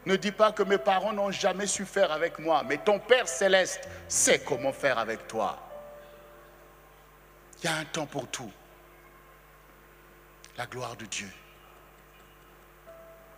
[0.05, 3.27] Ne dis pas que mes parents n'ont jamais su faire avec moi, mais ton Père
[3.27, 5.59] céleste sait comment faire avec toi.
[7.61, 8.51] Il y a un temps pour tout.
[10.57, 11.29] La gloire de Dieu.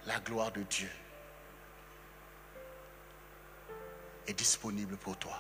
[0.05, 0.89] La gloire de Dieu
[4.28, 5.38] est disponible pour toi.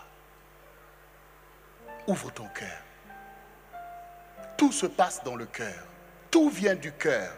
[2.07, 2.81] Ouvre ton cœur.
[4.57, 5.90] Tout se passe dans le cœur.
[6.31, 7.33] Tout vient du cœur.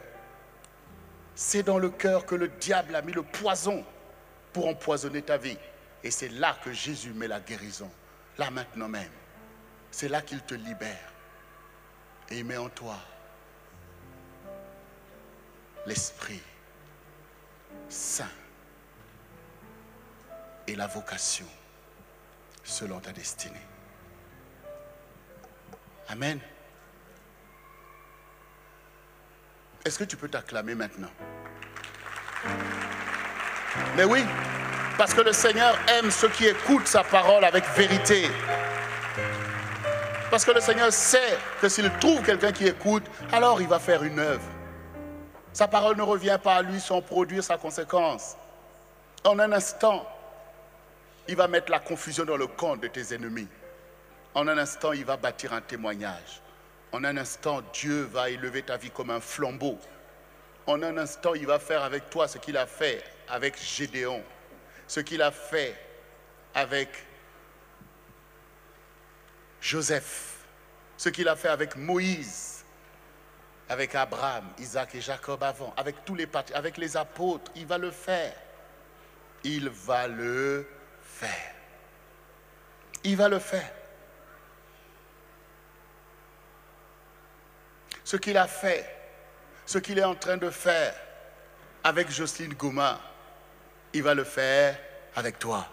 [1.36, 3.84] C'est dans le cœur que le diable a mis le poison
[4.54, 5.58] pour empoisonner ta vie.
[6.04, 7.90] Et c'est là que Jésus met la guérison.
[8.38, 9.12] Là maintenant même.
[9.90, 11.14] C'est là qu'il te libère
[12.30, 12.98] et il met en toi
[15.86, 16.42] l'Esprit
[17.90, 18.26] Saint
[20.68, 21.46] et la vocation
[22.64, 23.54] selon ta destinée.
[26.08, 26.40] Amen.
[29.86, 31.12] Est-ce que tu peux t'acclamer maintenant?
[33.98, 34.24] Mais oui,
[34.98, 38.30] parce que le Seigneur aime ceux qui écoutent sa parole avec vérité.
[40.32, 44.04] Parce que le Seigneur sait que s'il trouve quelqu'un qui écoute, alors il va faire
[44.04, 44.46] une œuvre.
[45.52, 48.36] Sa parole ne revient pas à lui sans produire sa conséquence.
[49.26, 50.08] En un instant,
[51.28, 53.48] il va mettre la confusion dans le camp de tes ennemis.
[54.34, 56.42] En un instant, il va bâtir un témoignage.
[56.94, 59.80] En un instant, Dieu va élever ta vie comme un flambeau.
[60.68, 64.24] En un instant, il va faire avec toi ce qu'il a fait avec Gédéon,
[64.88, 65.76] ce qu'il a fait
[66.54, 66.90] avec
[69.60, 70.38] Joseph,
[70.96, 72.64] ce qu'il a fait avec Moïse,
[73.68, 77.90] avec Abraham, Isaac et Jacob avant, avec tous les avec les apôtres, il va le
[77.90, 78.36] faire.
[79.44, 80.70] Il va le
[81.02, 81.56] faire.
[83.04, 83.83] Il va le faire.
[88.04, 88.86] Ce qu'il a fait,
[89.66, 90.94] ce qu'il est en train de faire
[91.84, 93.00] avec Jocelyne Gouma,
[93.94, 94.78] il va le faire
[95.16, 95.68] avec toi.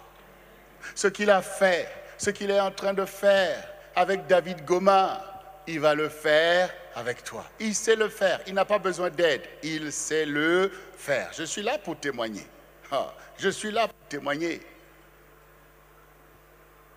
[0.95, 3.67] Ce qu'il a fait, ce qu'il est en train de faire
[3.97, 5.31] avec David Goma,
[5.67, 7.45] il va le faire avec toi.
[7.59, 8.41] Il sait le faire.
[8.47, 9.43] Il n'a pas besoin d'aide.
[9.63, 11.31] Il sait le faire.
[11.33, 12.47] Je suis là pour témoigner.
[12.91, 14.61] Ah, je suis là pour témoigner.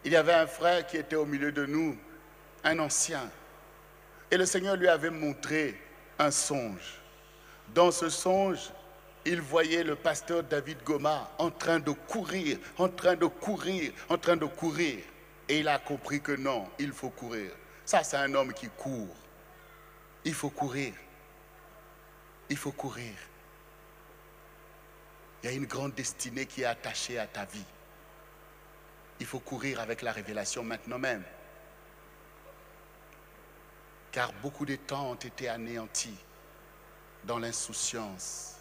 [0.05, 1.97] Il y avait un frère qui était au milieu de nous,
[2.63, 3.29] un ancien.
[4.33, 5.79] Et le Seigneur lui avait montré
[6.17, 6.99] un songe.
[7.71, 8.71] Dans ce songe,
[9.23, 14.17] il voyait le pasteur David Goma en train de courir, en train de courir, en
[14.17, 15.03] train de courir.
[15.47, 17.51] Et il a compris que non, il faut courir.
[17.85, 19.15] Ça, c'est un homme qui court.
[20.25, 20.93] Il faut courir.
[22.49, 23.13] Il faut courir.
[25.43, 27.65] Il y a une grande destinée qui est attachée à ta vie.
[29.19, 31.23] Il faut courir avec la révélation maintenant même.
[34.13, 36.17] Car beaucoup de temps ont été anéantis
[37.25, 38.57] dans l'insouciance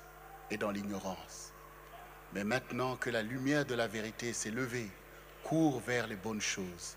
[0.50, 1.52] et dans l'ignorance.
[2.32, 4.90] Mais maintenant que la lumière de la vérité s'est levée,
[5.44, 6.96] cours vers les bonnes choses.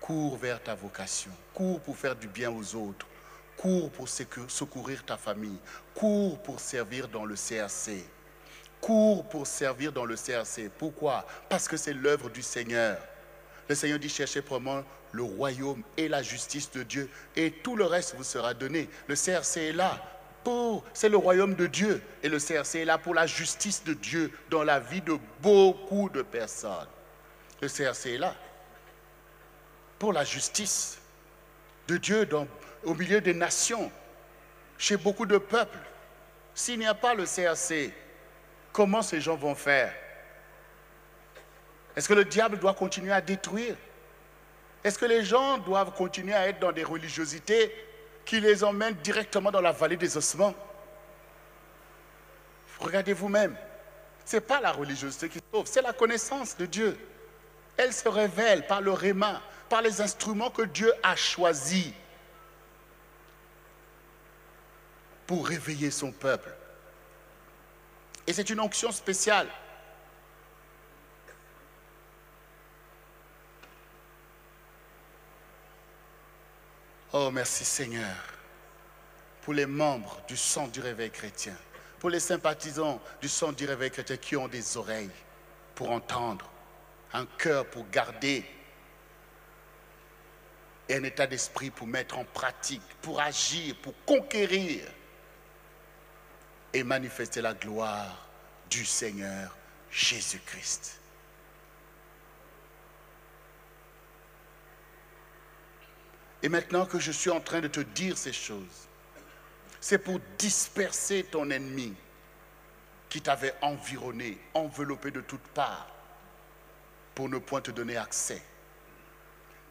[0.00, 1.32] Cours vers ta vocation.
[1.52, 3.08] Cours pour faire du bien aux autres.
[3.56, 5.58] Cours pour secourir ta famille.
[5.92, 8.04] Cours pour servir dans le CRC.
[8.80, 10.70] Cours pour servir dans le CRC.
[10.78, 11.26] Pourquoi?
[11.48, 12.96] Parce que c'est l'œuvre du Seigneur.
[13.68, 17.84] Le Seigneur dit cherchez probablement le royaume et la justice de Dieu et tout le
[17.84, 18.88] reste vous sera donné.
[19.08, 20.02] Le CRC est là
[20.44, 23.94] pour, c'est le royaume de Dieu et le CRC est là pour la justice de
[23.94, 26.86] Dieu dans la vie de beaucoup de personnes.
[27.60, 28.34] Le CRC est là
[29.98, 30.98] pour la justice
[31.88, 32.28] de Dieu
[32.84, 33.90] au milieu des nations,
[34.78, 35.78] chez beaucoup de peuples.
[36.54, 37.92] S'il n'y a pas le CRC,
[38.72, 39.92] comment ces gens vont faire?
[41.96, 43.74] Est-ce que le diable doit continuer à détruire?
[44.84, 47.74] Est-ce que les gens doivent continuer à être dans des religiosités
[48.24, 50.54] qui les emmènent directement dans la vallée des ossements?
[52.78, 53.56] Regardez vous-même.
[54.26, 56.98] Ce n'est pas la religiosité qui sauve, c'est la connaissance de Dieu.
[57.76, 61.92] Elle se révèle par le réma, par les instruments que Dieu a choisis
[65.26, 66.52] pour réveiller son peuple.
[68.26, 69.48] Et c'est une onction spéciale.
[77.18, 78.14] Oh, merci Seigneur
[79.40, 81.56] pour les membres du sang du réveil chrétien,
[81.98, 85.08] pour les sympathisants du sang du réveil chrétien qui ont des oreilles
[85.74, 86.46] pour entendre,
[87.14, 88.44] un cœur pour garder
[90.90, 94.86] et un état d'esprit pour mettre en pratique, pour agir, pour conquérir
[96.74, 98.28] et manifester la gloire
[98.68, 99.56] du Seigneur
[99.90, 101.00] Jésus-Christ.
[106.42, 108.88] Et maintenant que je suis en train de te dire ces choses,
[109.80, 111.94] c'est pour disperser ton ennemi
[113.08, 115.88] qui t'avait environné, enveloppé de toutes parts,
[117.14, 118.42] pour ne point te donner accès.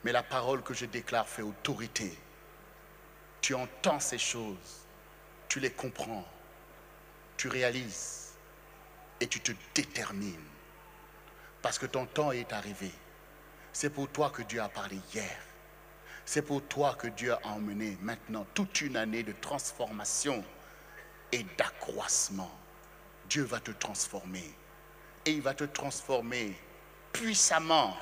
[0.03, 2.17] Mais la parole que je déclare fait autorité.
[3.41, 4.85] Tu entends ces choses,
[5.47, 6.27] tu les comprends,
[7.37, 8.33] tu réalises
[9.19, 10.47] et tu te détermines.
[11.61, 12.91] Parce que ton temps est arrivé.
[13.73, 15.37] C'est pour toi que Dieu a parlé hier.
[16.25, 20.43] C'est pour toi que Dieu a emmené maintenant toute une année de transformation
[21.31, 22.51] et d'accroissement.
[23.29, 24.53] Dieu va te transformer.
[25.25, 26.59] Et il va te transformer
[27.13, 27.95] puissamment.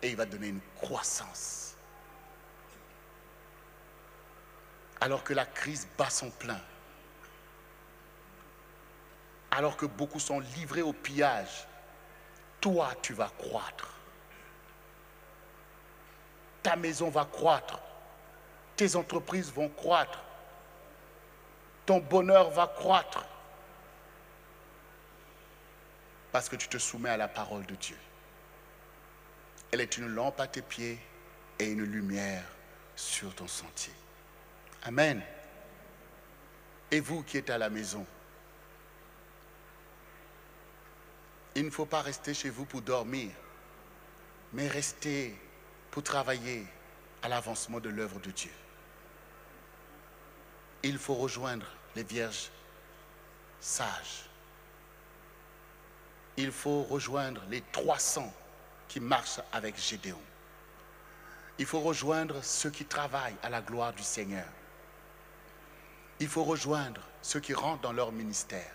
[0.00, 1.76] Et il va donner une croissance.
[5.00, 6.60] Alors que la crise bat son plein.
[9.50, 11.66] Alors que beaucoup sont livrés au pillage.
[12.60, 13.93] Toi, tu vas croître
[16.64, 17.78] ta maison va croître,
[18.74, 20.18] tes entreprises vont croître,
[21.86, 23.24] ton bonheur va croître,
[26.32, 27.98] parce que tu te soumets à la parole de Dieu.
[29.70, 30.98] Elle est une lampe à tes pieds
[31.58, 32.44] et une lumière
[32.96, 33.92] sur ton sentier.
[34.84, 35.22] Amen.
[36.90, 38.06] Et vous qui êtes à la maison,
[41.54, 43.30] il ne faut pas rester chez vous pour dormir,
[44.54, 45.36] mais rester
[45.94, 46.66] pour travailler
[47.22, 48.50] à l'avancement de l'œuvre de Dieu.
[50.82, 52.50] Il faut rejoindre les vierges
[53.60, 54.24] sages.
[56.36, 58.34] Il faut rejoindre les 300
[58.88, 60.18] qui marchent avec Gédéon.
[61.60, 64.48] Il faut rejoindre ceux qui travaillent à la gloire du Seigneur.
[66.18, 68.74] Il faut rejoindre ceux qui rentrent dans leur ministère.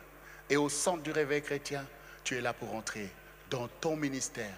[0.49, 1.85] Et au centre du réveil chrétien,
[2.23, 3.11] tu es là pour entrer
[3.49, 4.55] dans ton ministère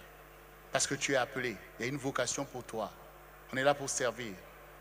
[0.72, 1.55] parce que tu es appelé.
[1.80, 2.91] Il y a une vocation pour toi.
[3.53, 4.34] On est là pour servir.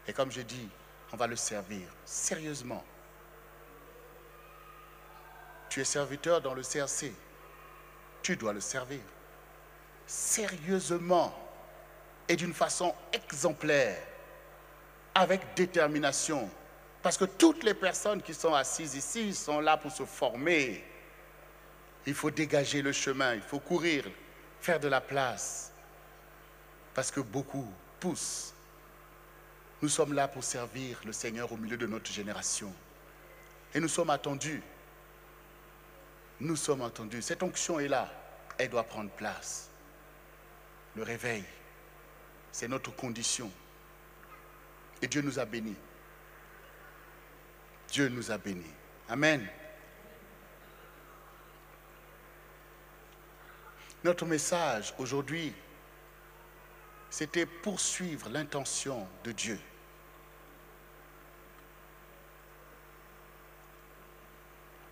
[0.06, 0.68] Et comme je dis,
[1.12, 2.84] on va le servir sérieusement.
[5.68, 7.12] Tu es serviteur dans le CRC.
[8.22, 9.00] Tu dois le servir
[10.10, 11.32] sérieusement
[12.28, 13.96] et d'une façon exemplaire,
[15.14, 16.50] avec détermination.
[17.02, 20.84] Parce que toutes les personnes qui sont assises ici sont là pour se former.
[22.06, 24.04] Il faut dégager le chemin, il faut courir,
[24.60, 25.72] faire de la place.
[26.94, 28.52] Parce que beaucoup poussent.
[29.82, 32.72] Nous sommes là pour servir le Seigneur au milieu de notre génération.
[33.74, 34.62] Et nous sommes attendus.
[36.40, 37.22] nous sommes entendus.
[37.22, 38.10] Cette onction est là.
[38.58, 39.68] Elle doit prendre place.
[40.96, 41.44] Le réveil,
[42.52, 43.50] c'est notre condition.
[45.02, 45.76] Et Dieu nous a bénis.
[47.88, 48.74] Dieu nous a bénis.
[49.08, 49.46] Amen.
[54.02, 55.52] Notre message aujourd'hui,
[57.10, 59.58] c'était poursuivre l'intention de Dieu.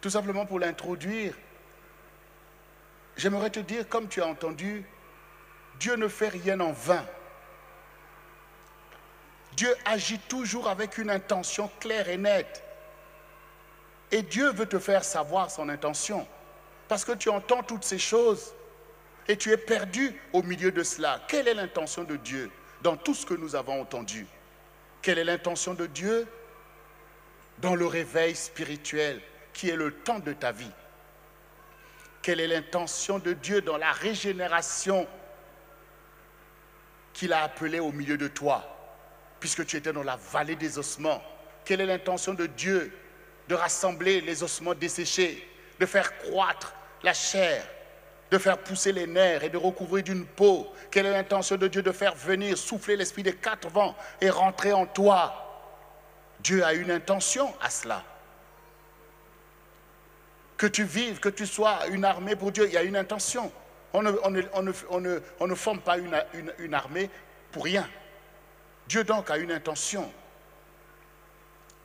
[0.00, 1.34] Tout simplement pour l'introduire,
[3.16, 4.84] j'aimerais te dire, comme tu as entendu,
[5.78, 7.04] Dieu ne fait rien en vain.
[9.52, 12.62] Dieu agit toujours avec une intention claire et nette.
[14.10, 16.26] Et Dieu veut te faire savoir son intention.
[16.86, 18.54] Parce que tu entends toutes ces choses
[19.28, 21.22] et tu es perdu au milieu de cela.
[21.28, 22.50] Quelle est l'intention de Dieu
[22.82, 24.26] dans tout ce que nous avons entendu?
[25.02, 26.26] Quelle est l'intention de Dieu
[27.58, 29.20] dans le réveil spirituel
[29.52, 30.70] qui est le temps de ta vie?
[32.22, 35.06] Quelle est l'intention de Dieu dans la régénération
[37.12, 38.64] qu'il a appelée au milieu de toi,
[39.40, 41.22] puisque tu étais dans la vallée des ossements?
[41.64, 42.92] Quelle est l'intention de Dieu
[43.48, 45.46] de rassembler les ossements desséchés,
[45.78, 47.66] de faire croître la chair,
[48.30, 51.82] de faire pousser les nerfs et de recouvrir d'une peau Quelle est l'intention de Dieu
[51.82, 55.44] de faire venir, souffler l'esprit des quatre vents et rentrer en toi?
[56.40, 58.04] Dieu a une intention à cela.
[60.56, 63.50] Que tu vives, que tu sois une armée pour Dieu, il y a une intention.
[63.92, 67.10] On ne, forme pas une, armée
[67.52, 67.88] pour rien.
[68.86, 70.10] Dieu donc a une intention.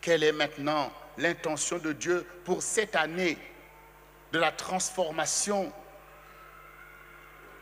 [0.01, 3.37] Quelle est maintenant l'intention de Dieu pour cette année
[4.31, 5.71] de la transformation?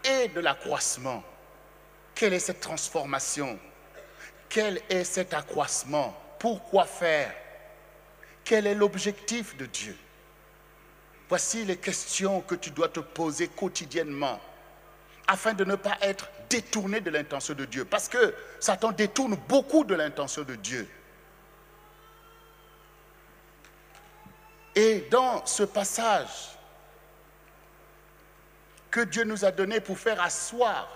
[0.04, 1.24] Et de l'accroissement.
[2.16, 3.60] Quelle est cette transformation?
[4.49, 6.16] Quel est cet accroissement?
[6.39, 7.34] Pourquoi faire?
[8.43, 9.97] Quel est l'objectif de Dieu?
[11.30, 14.39] Voici les questions que tu dois te poser quotidiennement
[15.28, 17.86] afin de ne pas être détourné de l'intention de Dieu.
[17.86, 20.89] Parce que Satan détourne beaucoup de l'intention de Dieu.
[24.76, 26.58] Et dans ce passage,
[28.92, 30.88] que Dieu nous a donné pour faire asseoir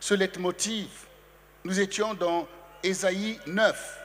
[0.00, 1.06] ce leitmotiv.
[1.64, 2.46] Nous étions dans
[2.82, 3.98] Ésaïe 9.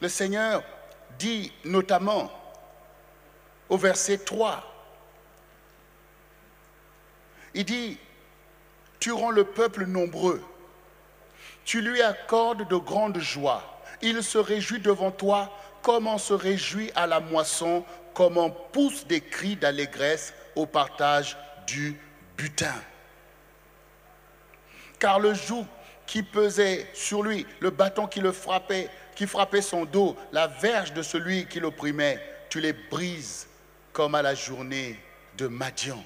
[0.00, 0.62] Le Seigneur
[1.18, 2.30] dit notamment
[3.68, 4.62] au verset 3,
[7.54, 7.98] il dit,
[9.00, 10.42] tu rends le peuple nombreux,
[11.64, 13.62] tu lui accordes de grandes joies,
[14.02, 15.50] il se réjouit devant toi
[15.86, 21.36] comme on se réjouit à la moisson, comme on pousse des cris d'allégresse au partage
[21.64, 21.96] du
[22.36, 22.74] butin.
[24.98, 25.64] Car le joug
[26.04, 30.92] qui pesait sur lui, le bâton qui le frappait, qui frappait son dos, la verge
[30.92, 33.46] de celui qui l'opprimait, tu les brises
[33.92, 35.00] comme à la journée
[35.38, 36.02] de Madian.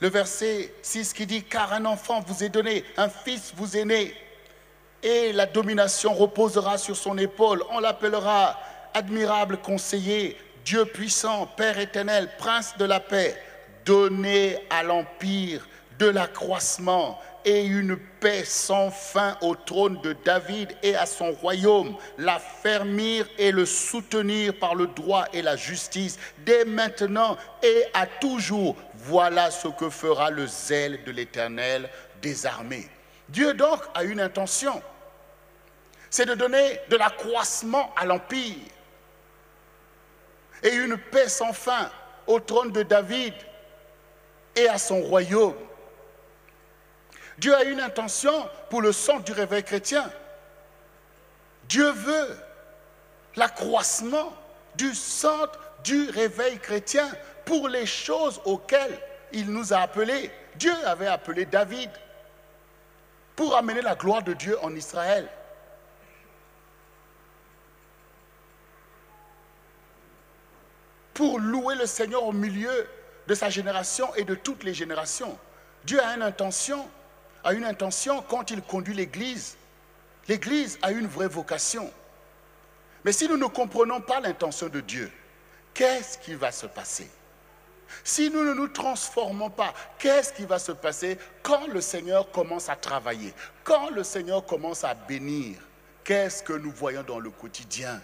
[0.00, 3.84] Le verset 6 qui dit, car un enfant vous est donné, un fils vous est
[3.84, 4.14] né,
[5.02, 7.62] et la domination reposera sur son épaule.
[7.70, 8.58] On l'appellera
[8.92, 13.40] admirable conseiller, Dieu puissant, Père éternel, prince de la paix.
[13.84, 15.66] Donné à l'empire
[15.98, 21.96] de l'accroissement et une paix sans fin au trône de David et à son royaume,
[22.18, 28.76] l'affermir et le soutenir par le droit et la justice, dès maintenant et à toujours.
[28.96, 31.88] Voilà ce que fera le zèle de l'Éternel
[32.20, 32.90] des armées.
[33.28, 34.82] Dieu donc a une intention,
[36.10, 38.56] c'est de donner de l'accroissement à l'empire
[40.64, 41.90] et une paix sans fin
[42.26, 43.34] au trône de David
[44.56, 45.54] et à son royaume.
[47.38, 50.10] Dieu a une intention pour le centre du réveil chrétien.
[51.68, 52.38] Dieu veut
[53.36, 54.32] l'accroissement
[54.76, 57.08] du centre du réveil chrétien
[57.44, 58.98] pour les choses auxquelles
[59.32, 60.30] il nous a appelés.
[60.56, 61.90] Dieu avait appelé David
[63.34, 65.28] pour amener la gloire de Dieu en Israël.
[71.12, 72.88] Pour louer le Seigneur au milieu
[73.26, 75.38] de sa génération et de toutes les générations.
[75.84, 76.88] Dieu a une intention
[77.44, 79.56] a une intention quand il conduit l'Église.
[80.28, 81.90] L'Église a une vraie vocation.
[83.04, 85.10] Mais si nous ne comprenons pas l'intention de Dieu,
[85.74, 87.08] qu'est-ce qui va se passer?
[88.02, 92.68] Si nous ne nous transformons pas, qu'est-ce qui va se passer quand le Seigneur commence
[92.68, 93.32] à travailler
[93.62, 95.56] Quand le Seigneur commence à bénir?
[96.02, 98.00] Qu'est-ce que nous voyons dans le quotidien?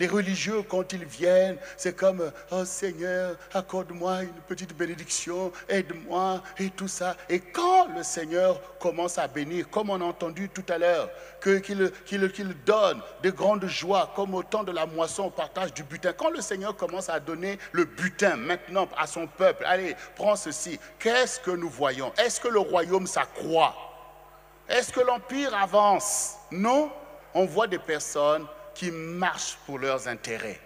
[0.00, 6.70] Les religieux, quand ils viennent, c'est comme, oh Seigneur, accorde-moi une petite bénédiction, aide-moi et
[6.70, 7.16] tout ça.
[7.28, 12.54] Et quand le Seigneur commence à bénir, comme on a entendu tout à l'heure, qu'il
[12.66, 16.12] donne de grandes joies, comme au temps de la moisson, au partage du butin.
[16.12, 20.80] Quand le Seigneur commence à donner le butin maintenant à son peuple, allez, prends ceci.
[20.98, 22.12] Qu'est-ce que nous voyons?
[22.18, 23.74] Est-ce que le royaume s'accroît?
[24.68, 26.34] Est-ce que l'empire avance?
[26.50, 26.90] Non.
[27.34, 30.60] On voit des personnes qui marchent pour leurs intérêts.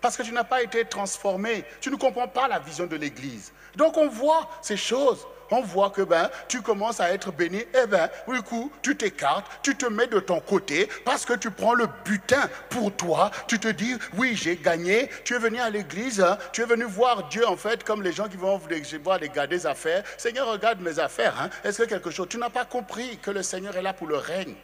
[0.00, 3.52] Parce que tu n'as pas été transformé, tu ne comprends pas la vision de l'Église.
[3.76, 5.26] Donc on voit ces choses.
[5.54, 8.96] On voit que ben, tu commences à être béni, et eh ben, du coup, tu
[8.96, 13.30] t'écartes, tu te mets de ton côté parce que tu prends le butin pour toi.
[13.48, 15.10] Tu te dis, oui, j'ai gagné.
[15.24, 16.38] Tu es venu à l'église, hein.
[16.52, 18.58] tu es venu voir Dieu en fait, comme les gens qui vont
[19.04, 20.02] voir gars des affaires.
[20.16, 21.38] Seigneur, regarde mes affaires.
[21.38, 21.50] Hein.
[21.64, 22.28] Est-ce que quelque chose?
[22.30, 24.54] Tu n'as pas compris que le Seigneur est là pour le règne.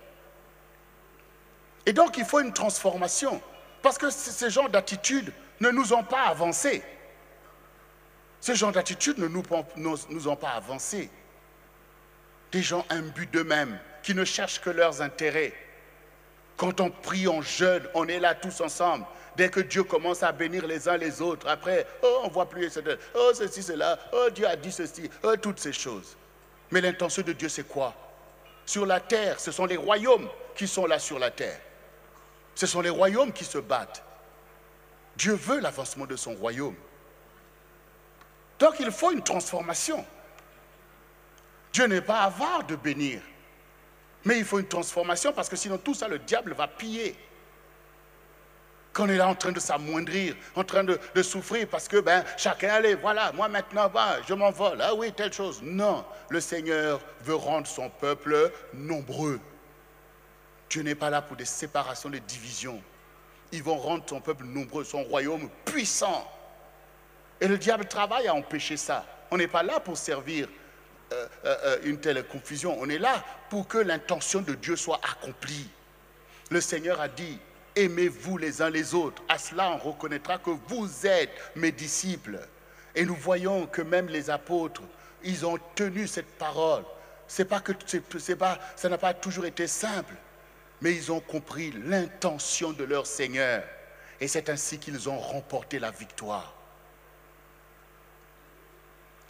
[1.89, 3.41] Et donc, il faut une transformation.
[3.81, 6.83] Parce que ces gens d'attitude ne nous ont pas avancé.
[8.43, 9.43] Ces gens d'attitude ne nous,
[10.11, 11.09] nous ont pas avancé.
[12.53, 15.55] Des gens imbus d'eux-mêmes, qui ne cherchent que leurs intérêts.
[16.59, 19.07] Quand on prie, on jeûne, on est là tous ensemble.
[19.35, 22.79] Dès que Dieu commence à bénir les uns les autres, après, oh, on voit plus,
[23.15, 26.19] oh, ceci, cela, oh, Dieu a dit ceci, oh, toutes ces choses.
[26.71, 27.95] Mais l'intention de Dieu, c'est quoi?
[28.67, 31.59] Sur la terre, ce sont les royaumes qui sont là sur la terre.
[32.59, 34.03] Ce sont les royaumes qui se battent.
[35.17, 36.75] Dieu veut l'avancement de son royaume.
[38.59, 40.05] Donc il faut une transformation.
[41.73, 43.21] Dieu n'est pas avare de bénir.
[44.25, 47.15] Mais il faut une transformation parce que sinon tout ça, le diable va piller.
[48.93, 52.25] Quand on est là en train de s'amoindrir, en train de, souffrir parce que ben,
[52.37, 53.89] chacun, allez, voilà, moi maintenant,
[54.27, 54.81] je m'envole.
[54.83, 55.61] Ah oui, telle chose.
[55.63, 59.39] Non, le Seigneur veut rendre son peuple nombreux.
[60.71, 62.81] Dieu n'est pas là pour des séparations, des divisions.
[63.53, 66.31] Ils vont rendre son peuple nombreux, son royaume puissant.
[67.41, 69.07] Et le diable travaille à empêcher ça.
[69.31, 70.49] On n'est pas là pour servir
[71.13, 72.77] euh, euh, euh, une telle confusion.
[72.79, 75.71] On est là pour que l'intention de Dieu soit accomplie.
[76.51, 77.39] Le Seigneur a dit,
[77.77, 79.23] aimez-vous les uns les autres.
[79.29, 82.41] À cela, on reconnaîtra que vous êtes mes disciples.
[82.95, 84.83] Et nous voyons que même les apôtres,
[85.23, 86.85] ils ont tenu cette parole.
[87.27, 87.73] C'est pas que
[88.89, 90.15] n'a pas toujours été simple
[90.81, 93.65] mais ils ont compris l'intention de leur Seigneur.
[94.21, 96.55] Et c'est ainsi qu'ils ont remporté la victoire.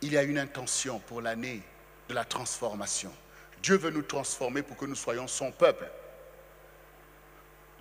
[0.01, 1.63] Il y a une intention pour l'année
[2.09, 3.13] de la transformation.
[3.63, 5.91] Dieu veut nous transformer pour que nous soyons son peuple.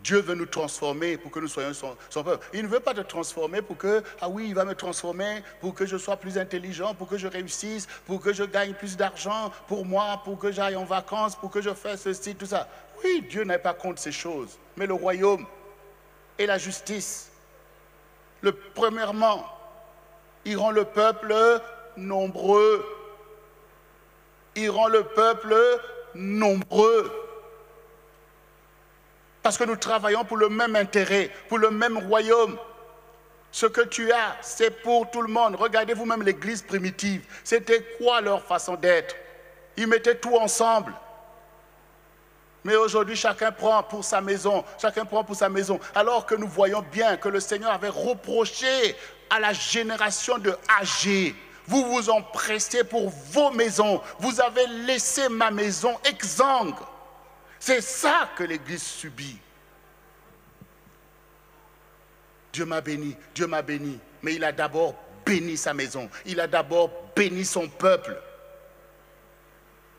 [0.04, 2.48] Dieu veut nous transformer pour que nous soyons son, peuple.
[2.54, 5.74] Il ne veut pas te transformer pour que, ah oui, il va me transformer pour
[5.74, 9.52] que je sois plus intelligent, pour que je réussisse, pour que je gagne plus d'argent
[9.68, 12.70] pour moi, pour que j'aille en vacances, pour que je fasse ceci, tout ça.
[13.04, 15.46] Oui, Dieu n'est pas contre ces choses, mais le royaume
[16.38, 17.32] et la justice.
[18.42, 19.46] Le, premièrement,
[20.46, 21.36] il rend le peuple
[21.96, 22.86] nombreux.
[24.56, 25.56] Il rend le peuple
[26.16, 27.12] nombreux.
[29.44, 32.58] Parce que nous travaillons pour le même intérêt, pour le même royaume.
[33.52, 35.56] Ce que tu as, c'est pour tout le monde.
[35.56, 37.26] Regardez vous-même l'église primitive.
[37.44, 39.16] C'était quoi leur façon d'être?
[39.78, 40.94] Ils mettaient tout ensemble.
[42.68, 45.80] Mais aujourd'hui, chacun prend pour sa maison, chacun prend pour sa maison.
[45.96, 48.94] Alors que nous voyons bien que le Seigneur avait reproché
[49.30, 51.34] à la génération de âgés,
[51.66, 56.76] vous vous empressez pour vos maisons, vous avez laissé ma maison exsangue.
[57.58, 59.38] C'est ça que l'Église subit.
[62.52, 64.94] Dieu m'a béni, Dieu m'a béni, mais il a d'abord
[65.26, 68.22] béni sa maison, il a d'abord béni son peuple.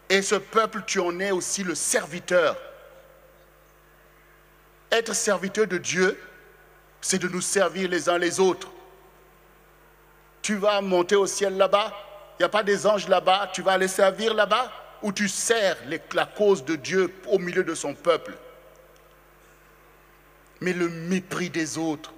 [0.09, 2.56] Et ce peuple, tu en es aussi le serviteur.
[4.90, 6.18] Être serviteur de Dieu,
[7.00, 8.70] c'est de nous servir les uns les autres.
[10.40, 11.92] Tu vas monter au ciel là-bas,
[12.38, 15.76] il n'y a pas des anges là-bas, tu vas aller servir là-bas où tu sers
[16.12, 18.34] la cause de Dieu au milieu de son peuple.
[20.61, 22.12] Mais le mépris des autres,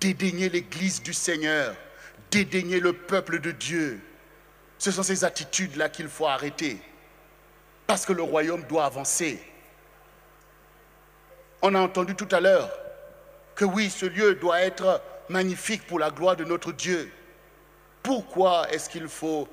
[0.00, 1.74] dédaigner l'Église du Seigneur,
[2.30, 4.00] dédaigner le peuple de Dieu,
[4.78, 6.80] ce sont ces attitudes-là qu'il faut arrêter.
[7.88, 9.42] Parce que le royaume doit avancer.
[11.62, 12.70] On a entendu tout à l'heure
[13.54, 17.10] que oui, ce lieu doit être magnifique pour la gloire de notre Dieu.
[18.02, 19.48] Pourquoi est-ce qu'il faut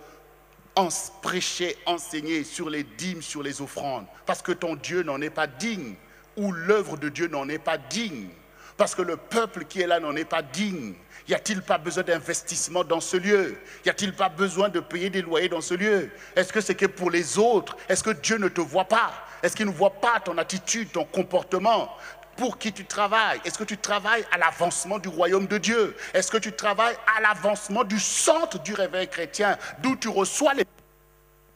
[1.22, 4.06] prêcher, enseigner sur les dîmes, sur les offrandes?
[4.26, 5.96] Parce que ton Dieu n'en est pas digne,
[6.36, 8.28] ou l'œuvre de Dieu n'en est pas digne.
[8.76, 10.96] Parce que le peuple qui est là n'en est pas digne.
[11.28, 13.58] Y a-t-il pas besoin d'investissement dans ce lieu?
[13.84, 16.12] Y a-t-il pas besoin de payer des loyers dans ce lieu?
[16.36, 17.76] Est-ce que c'est que pour les autres?
[17.90, 19.12] Est-ce que Dieu ne te voit pas?
[19.42, 21.96] Est-ce qu'il ne voit pas ton attitude, ton comportement?
[22.38, 23.40] Pour qui tu travailles?
[23.44, 25.96] Est-ce que tu travailles à l'avancement du royaume de Dieu?
[26.14, 30.66] Est-ce que tu travailles à l'avancement du centre du réveil chrétien, d'où tu reçois les...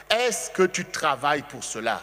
[0.09, 2.01] Est-ce que tu travailles pour cela?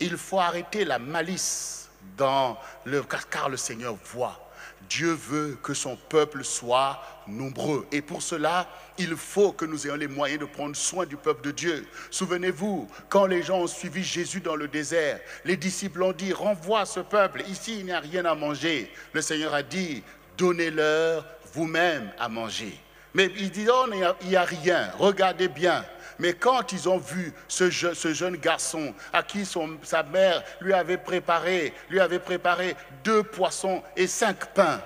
[0.00, 3.02] Il faut arrêter la malice dans le...
[3.30, 4.51] car le Seigneur voit.
[4.92, 7.86] Dieu veut que son peuple soit nombreux.
[7.92, 8.68] Et pour cela,
[8.98, 11.86] il faut que nous ayons les moyens de prendre soin du peuple de Dieu.
[12.10, 16.84] Souvenez-vous, quand les gens ont suivi Jésus dans le désert, les disciples ont dit, renvoie
[16.84, 18.92] ce peuple, ici il n'y a rien à manger.
[19.14, 20.02] Le Seigneur a dit,
[20.36, 21.24] donnez-leur
[21.54, 22.78] vous-même à manger.
[23.14, 23.86] Mais ils disent, oh,
[24.22, 25.86] il n'y a rien, regardez bien.
[26.22, 31.74] Mais quand ils ont vu ce, jeune garçon à qui sa mère lui avait préparé,
[31.90, 34.80] lui avait préparé deux poissons et cinq pains,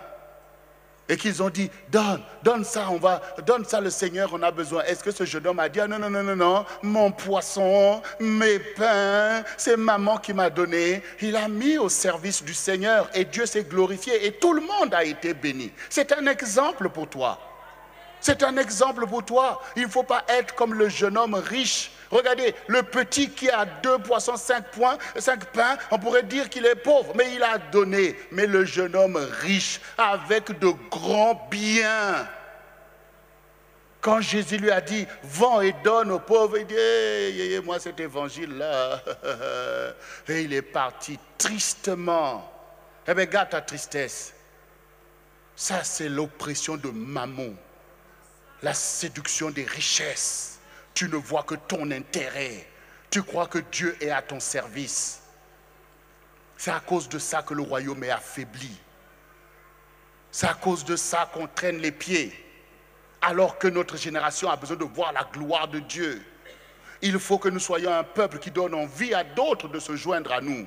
[1.11, 4.51] et qu'ils ont dit, donne, donne ça, on va, donne ça le Seigneur, on a
[4.51, 4.82] besoin.
[4.84, 8.01] Est-ce que ce jeune homme a dit, ah, non, non, non, non, non, mon poisson,
[8.18, 11.03] mes pains, c'est maman qui m'a donné.
[11.20, 14.95] Il a mis au service du Seigneur et Dieu s'est glorifié et tout le monde
[14.95, 15.70] a été béni.
[15.91, 17.55] C'est un exemple pour toi.
[18.27, 19.62] C'est un exemple pour toi.
[19.77, 21.93] Il ne faut pas être comme le jeune homme riche.
[22.11, 26.66] Regardez, le petit qui a deux poissons, cinq, points, cinq pains, on pourrait dire qu'il
[26.66, 28.16] est pauvre, mais il a donné.
[28.33, 32.29] Mais le jeune homme riche, avec de grands biens.
[34.01, 39.03] Quand Jésus lui a dit, vends et donne aux pauvres, il dit, moi cet évangile-là.
[40.29, 42.53] Et il est parti tristement.
[43.07, 44.35] Eh bien, garde ta tristesse.
[45.55, 47.55] Ça, c'est l'oppression de Mammon
[48.62, 50.59] la séduction des richesses.
[50.94, 52.66] Tu ne vois que ton intérêt.
[53.11, 55.22] Tu crois que Dieu est à ton service.
[56.57, 58.70] C'est à cause de ça que le royaume est affaibli.
[60.30, 62.32] C'est à cause de ça qu'on traîne les pieds.
[63.20, 66.22] Alors que notre génération a besoin de voir la gloire de Dieu.
[67.02, 70.32] Il faut que nous soyons un peuple qui donne envie à d'autres de se joindre
[70.32, 70.66] à nous.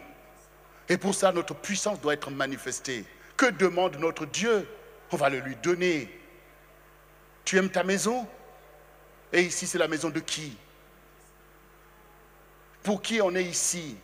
[0.88, 3.06] Et pour ça, notre puissance doit être manifestée.
[3.38, 4.68] Que demande notre Dieu?
[5.12, 6.20] On va le lui donner.
[7.50, 8.28] Tu aimes ta maison?
[9.34, 10.56] Et ici, c'est la maison de qui?
[12.84, 13.98] Pour qui on est ici?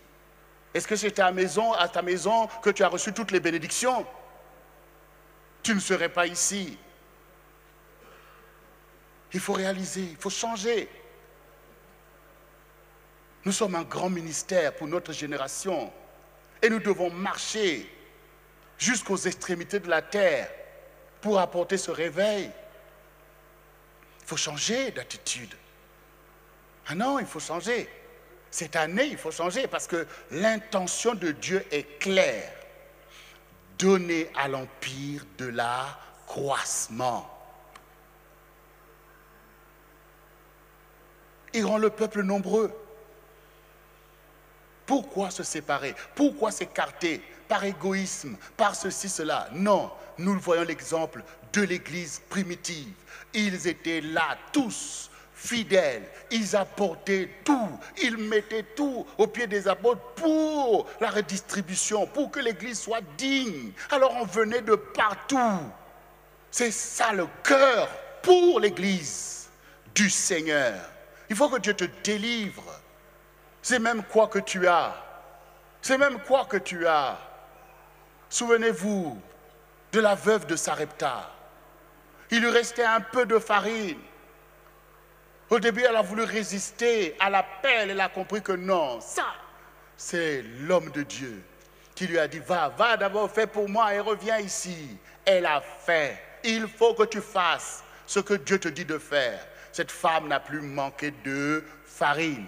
[0.74, 4.04] Est-ce que c'est ta maison, à ta maison, que tu as reçu toutes les bénédictions?
[5.62, 6.76] Tu ne serais pas ici.
[9.32, 10.90] Il faut réaliser, il faut changer.
[13.44, 15.94] Nous sommes un grand ministère pour notre génération
[16.64, 17.96] et nous devons marcher
[18.80, 20.50] jusqu'aux extrémités de la terre
[21.22, 22.50] pour apporter ce réveil.
[24.26, 25.54] Il faut changer d'attitude.
[26.88, 27.88] Ah non, il faut changer.
[28.50, 32.52] Cette année, il faut changer parce que l'intention de Dieu est claire.
[33.78, 37.30] Donner à l'Empire de l'accroissement.
[41.54, 42.74] Il rend le peuple nombreux.
[44.88, 45.94] Pourquoi se séparer?
[46.16, 47.22] Pourquoi s'écarter?
[47.48, 51.24] Par égoïsme, par ceci, cela Non, nous voyons l'exemple
[51.54, 52.92] de l'Église primitive.
[53.36, 56.04] Ils étaient là tous fidèles.
[56.32, 57.70] Ils apportaient tout.
[58.02, 63.72] Ils mettaient tout au pied des apôtres pour la redistribution, pour que l'Église soit digne.
[63.92, 65.60] Alors on venait de partout.
[66.50, 67.90] C'est ça le cœur
[68.24, 69.50] pour l'Église
[69.94, 70.80] du Seigneur.
[71.30, 72.64] Il faut que Dieu te délivre.
[73.62, 74.96] C'est même quoi que tu as.
[75.82, 77.18] C'est même quoi que tu as.
[78.30, 79.20] Souvenez-vous
[79.92, 81.35] de la veuve de Sarepta.
[82.32, 84.00] Il lui restait un peu de farine.
[85.50, 87.92] Au début, elle a voulu résister à l'appel.
[87.92, 89.34] Elle a compris que non, ça,
[89.96, 91.44] c'est l'homme de Dieu
[91.96, 94.98] qui lui a dit, va, va d'abord, fais pour moi et reviens ici.
[95.24, 96.22] Elle a fait.
[96.44, 99.40] Il faut que tu fasses ce que Dieu te dit de faire.
[99.72, 102.48] Cette femme n'a plus manqué de farine.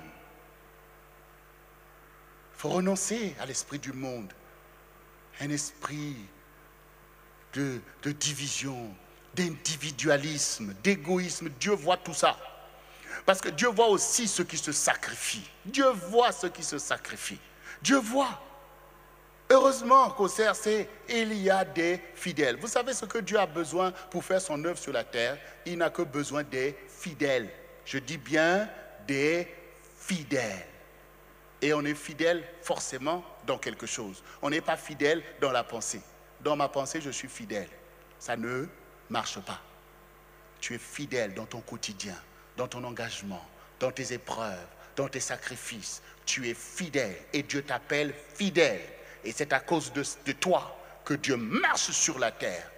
[2.54, 4.34] Il faut renoncer à l'esprit du monde,
[5.40, 6.18] un esprit
[7.54, 8.94] de, de division,
[9.38, 11.50] d'individualisme, d'égoïsme.
[11.60, 12.36] Dieu voit tout ça.
[13.26, 15.50] Parce que Dieu voit aussi ceux qui se sacrifient.
[15.64, 17.40] Dieu voit ceux qui se sacrifient.
[17.82, 18.42] Dieu voit.
[19.50, 22.58] Heureusement qu'au CRC, il y a des fidèles.
[22.60, 25.38] Vous savez ce que Dieu a besoin pour faire son œuvre sur la terre?
[25.66, 27.50] Il n'a que besoin des fidèles.
[27.86, 28.68] Je dis bien
[29.08, 29.48] des
[30.00, 30.66] fidèles.
[31.62, 34.22] Et on est fidèle forcément dans quelque chose.
[34.42, 36.02] On n'est pas fidèle dans la pensée.
[36.42, 37.70] Dans ma pensée, je suis fidèle.
[38.20, 38.68] Ça ne
[39.10, 39.62] marche pas.
[40.60, 42.16] Tu es fidèle dans ton quotidien,
[42.56, 43.46] dans ton engagement,
[43.80, 46.02] dans tes épreuves, dans tes sacrifices.
[46.26, 48.82] Tu es fidèle et Dieu t'appelle fidèle.
[49.24, 52.70] Et c'est à cause de, toi que Dieu marche sur la terre,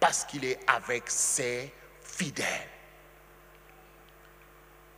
[0.00, 1.72] parce qu'il est avec ses
[2.02, 2.68] fidèles.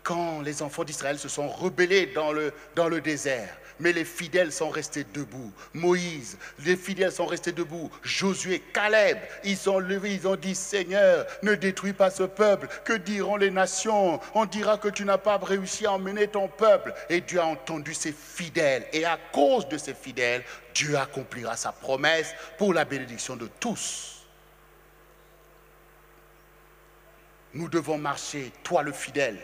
[0.09, 3.55] Quand les enfants d'Israël se sont rebellés dans le, désert.
[3.79, 5.53] Mais les fidèles sont restés debout.
[5.75, 7.91] Moïse, les fidèles sont restés debout.
[8.03, 12.69] Josué, Caleb, ils sont levés, ils ont dit, Seigneur, ne détruis pas ce peuple.
[12.87, 14.19] Que diront les nations?
[14.35, 16.95] On dira que tu n'as pas réussi à emmener ton peuple.
[17.11, 18.87] Et Dieu a entendu ses fidèles.
[18.95, 20.43] Et à cause de ces fidèles,
[20.75, 24.25] Dieu accomplira sa promesse pour la bénédiction de tous.
[27.53, 29.39] Nous devons marcher, toi le fidèle,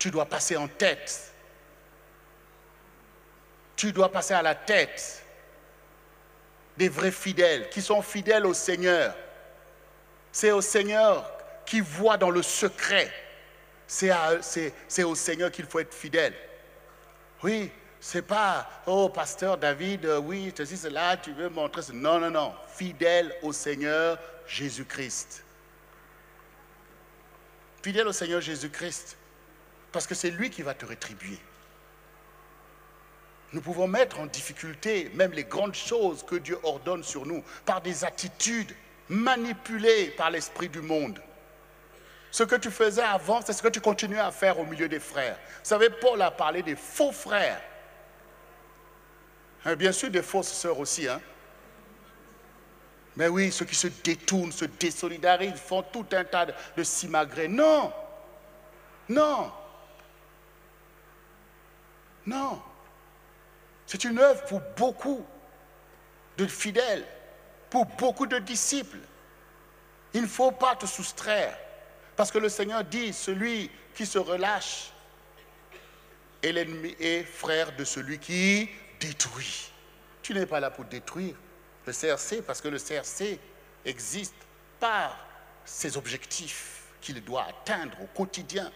[0.00, 1.32] tu dois passer en tête.
[3.76, 5.24] Tu dois passer à la tête
[6.76, 9.14] des vrais fidèles qui sont fidèles au Seigneur.
[10.32, 11.30] C'est au Seigneur
[11.66, 13.12] qui voit dans le secret.
[13.86, 16.34] C'est au Seigneur qu'il faut être fidèle.
[17.42, 17.70] Oui,
[18.00, 21.82] c'est pas, oh pasteur David, euh, oui, ceci, cela, tu veux montrer.
[21.92, 22.54] Non, non, non.
[22.74, 25.44] Fidèle au Seigneur Jésus-Christ.
[27.82, 29.18] Fidèle au Seigneur Jésus-Christ.
[29.92, 31.38] Parce que c'est lui qui va te rétribuer.
[33.52, 37.80] Nous pouvons mettre en difficulté même les grandes choses que Dieu ordonne sur nous par
[37.80, 38.74] des attitudes
[39.08, 41.20] manipulées par l'esprit du monde.
[42.30, 45.00] Ce que tu faisais avant, c'est ce que tu continues à faire au milieu des
[45.00, 45.36] frères.
[45.36, 47.60] Vous savez, Paul a parlé des faux frères.
[49.64, 51.08] Hein, bien sûr, des fausses sœurs aussi.
[51.08, 51.20] Hein.
[53.16, 57.48] Mais oui, ceux qui se détournent, se désolidarisent, font tout un tas de, de simagrées.
[57.48, 57.92] Non,
[59.08, 59.50] non.
[62.30, 62.62] Non.
[63.86, 65.26] C'est une œuvre pour beaucoup
[66.38, 67.04] de fidèles,
[67.68, 69.00] pour beaucoup de disciples.
[70.14, 71.58] Il ne faut pas te soustraire.
[72.14, 74.92] Parce que le Seigneur dit, celui qui se relâche
[76.40, 78.68] est l'ennemi et frère de celui qui
[79.00, 79.72] détruit.
[80.22, 81.34] Tu n'es pas là pour détruire
[81.84, 83.40] le CRC parce que le CRC
[83.84, 84.34] existe
[84.78, 85.18] par
[85.64, 88.70] ses objectifs qu'il doit atteindre au quotidien.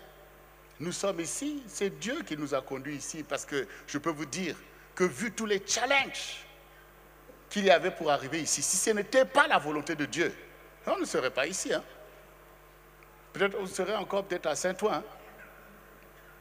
[0.85, 4.27] Nous sommes ici, c'est Dieu qui nous a conduits ici parce que je peux vous
[4.27, 4.55] dire
[4.95, 6.45] que vu tous les challenges
[7.49, 10.35] qu'il y avait pour arriver ici, si ce n'était pas la volonté de Dieu,
[10.87, 11.73] on ne serait pas ici.
[11.73, 11.83] Hein.
[13.33, 14.93] Peut-être on serait encore peut-être à Saint-Ouen.
[14.93, 15.05] Hein.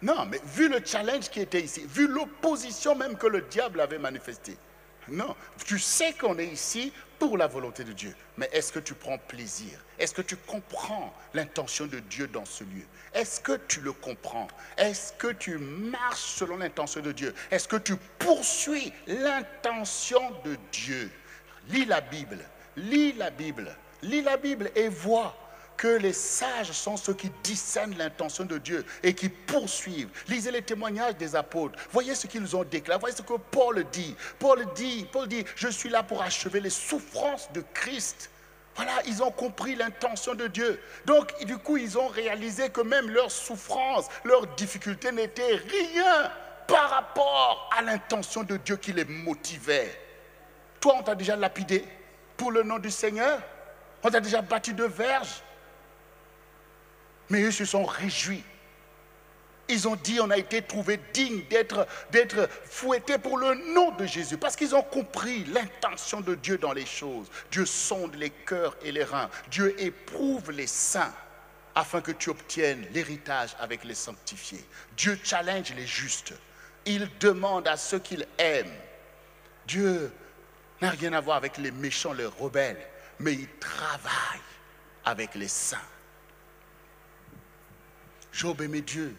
[0.02, 3.98] Non, mais vu le challenge qui était ici, vu l'opposition même que le diable avait
[3.98, 4.57] manifestée,
[5.07, 6.91] non, tu sais qu'on est ici
[7.37, 8.15] la volonté de Dieu.
[8.37, 9.79] Mais est-ce que tu prends plaisir?
[9.97, 12.85] Est-ce que tu comprends l'intention de Dieu dans ce lieu?
[13.13, 14.47] Est-ce que tu le comprends?
[14.77, 17.33] Est-ce que tu marches selon l'intention de Dieu?
[17.51, 21.09] Est-ce que tu poursuis l'intention de Dieu?
[21.69, 22.39] Lis la Bible,
[22.75, 25.35] lis la Bible, lis la Bible et vois
[25.84, 30.07] que les sages sont ceux qui discernent l'intention de Dieu et qui poursuivent.
[30.30, 31.77] Lisez les témoignages des apôtres.
[31.91, 33.01] Voyez ce qu'ils ont déclaré.
[33.01, 34.15] Voyez ce que Paul dit.
[34.39, 38.30] Paul dit, Paul dit, je suis là pour achever les souffrances de Christ.
[38.77, 40.80] Voilà, ils ont compris l'intention de Dieu.
[41.05, 46.31] Donc, du coup, ils ont réalisé que même leurs souffrances, leurs difficultés n'étaient rien
[46.65, 49.99] par rapport à l'intention de Dieu qui les motivait.
[50.80, 51.84] Toi, on t'a déjà lapidé
[52.38, 53.41] pour le nom du Seigneur?
[54.01, 55.43] On t'a déjà battu de verge?
[57.29, 58.43] Mais eux se sont réjouis.
[59.69, 64.05] Ils ont dit, on a été trouvé digne d'être, d'être fouettés pour le nom de
[64.05, 67.27] Jésus, parce qu'ils ont compris l'intention de Dieu dans les choses.
[67.49, 69.29] Dieu sonde les cœurs et les reins.
[69.49, 71.13] Dieu éprouve les saints
[71.75, 74.63] afin que tu obtiennes l'héritage avec les sanctifiés.
[74.97, 76.33] Dieu challenge les justes.
[76.85, 78.71] Il demande à ceux qu'il aime.
[79.65, 80.11] Dieu
[80.81, 82.85] n'a rien à voir avec les méchants, les rebelles,
[83.19, 84.41] mais il travaille
[85.05, 85.77] avec les saints.
[88.34, 89.15] Job aimait Dieu.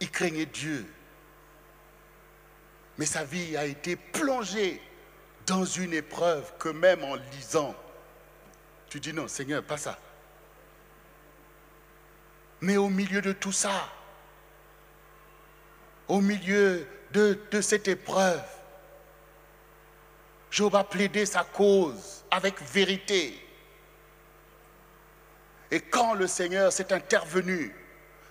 [0.00, 0.86] Il craignait Dieu.
[2.98, 4.80] Mais sa vie a été plongée
[5.46, 7.74] dans une épreuve que même en lisant,
[8.88, 9.98] tu dis non, Seigneur, pas ça.
[12.60, 13.92] Mais au milieu de tout ça,
[16.08, 18.42] au milieu de, cette épreuve,
[20.50, 23.43] Job a plaidé sa cause avec vérité.
[25.74, 27.74] Et quand le Seigneur s'est intervenu,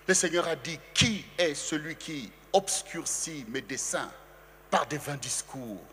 [0.08, 4.10] le Seigneur a dit, qui est celui qui obscurcit mes desseins
[4.70, 5.84] par des vains discours?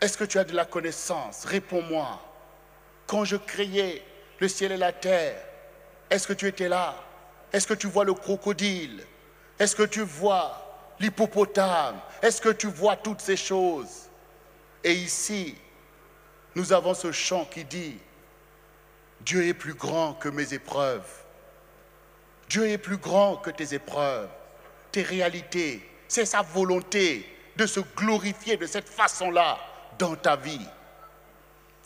[0.00, 1.44] Est-ce que tu as de la connaissance?
[1.44, 2.18] Réponds-moi.
[3.06, 4.02] Quand je créais
[4.38, 5.44] le ciel et la terre,
[6.08, 6.96] est-ce que tu étais là?
[7.52, 9.04] Est-ce que tu vois le crocodile?
[9.58, 12.00] Est-ce que tu vois l'hippopotame?
[12.22, 14.08] Est-ce que tu vois toutes ces choses?
[14.82, 15.54] Et ici,
[16.54, 17.98] nous avons ce chant qui dit,
[19.20, 21.08] Dieu est plus grand que mes épreuves.
[22.48, 24.28] Dieu est plus grand que tes épreuves,
[24.90, 25.88] tes réalités.
[26.08, 29.58] C'est sa volonté de se glorifier de cette façon-là
[29.98, 30.66] dans ta vie.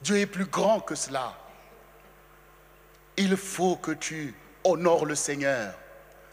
[0.03, 1.37] Dieu est plus grand que cela.
[3.17, 4.35] Il faut que tu
[4.65, 5.75] honores le Seigneur.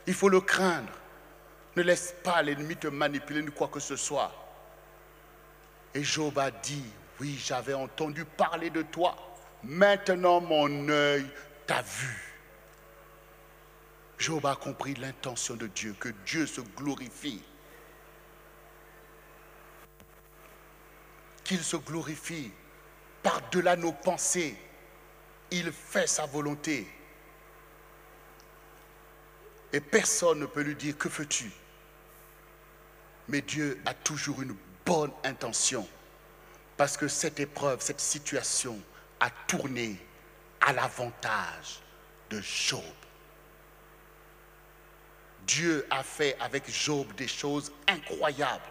[0.08, 0.92] Il faut le craindre.
[1.76, 4.32] Ne laisse pas l'ennemi te manipuler ni quoi que ce soit.
[5.94, 6.86] Et Job a dit,
[7.20, 9.16] oui, j'avais entendu parler de toi.
[9.64, 11.26] Maintenant, mon œil
[11.68, 12.30] t'a vu.
[14.18, 17.42] Job a compris l'intention de Dieu, que Dieu se glorifie.
[21.44, 22.52] Qu'il se glorifie
[23.24, 24.56] par-delà nos pensées.
[25.52, 26.88] Il fait sa volonté.
[29.72, 31.52] Et personne ne peut lui dire, que fais-tu?
[33.28, 34.56] Mais Dieu a toujours une
[34.86, 35.88] bonne intention.
[36.76, 38.80] Parce que cette épreuve, cette situation
[39.20, 39.98] a tourné
[40.62, 41.80] à l'avantage
[42.30, 42.82] de Job.
[45.48, 48.62] Dieu a fait avec Job des choses incroyables.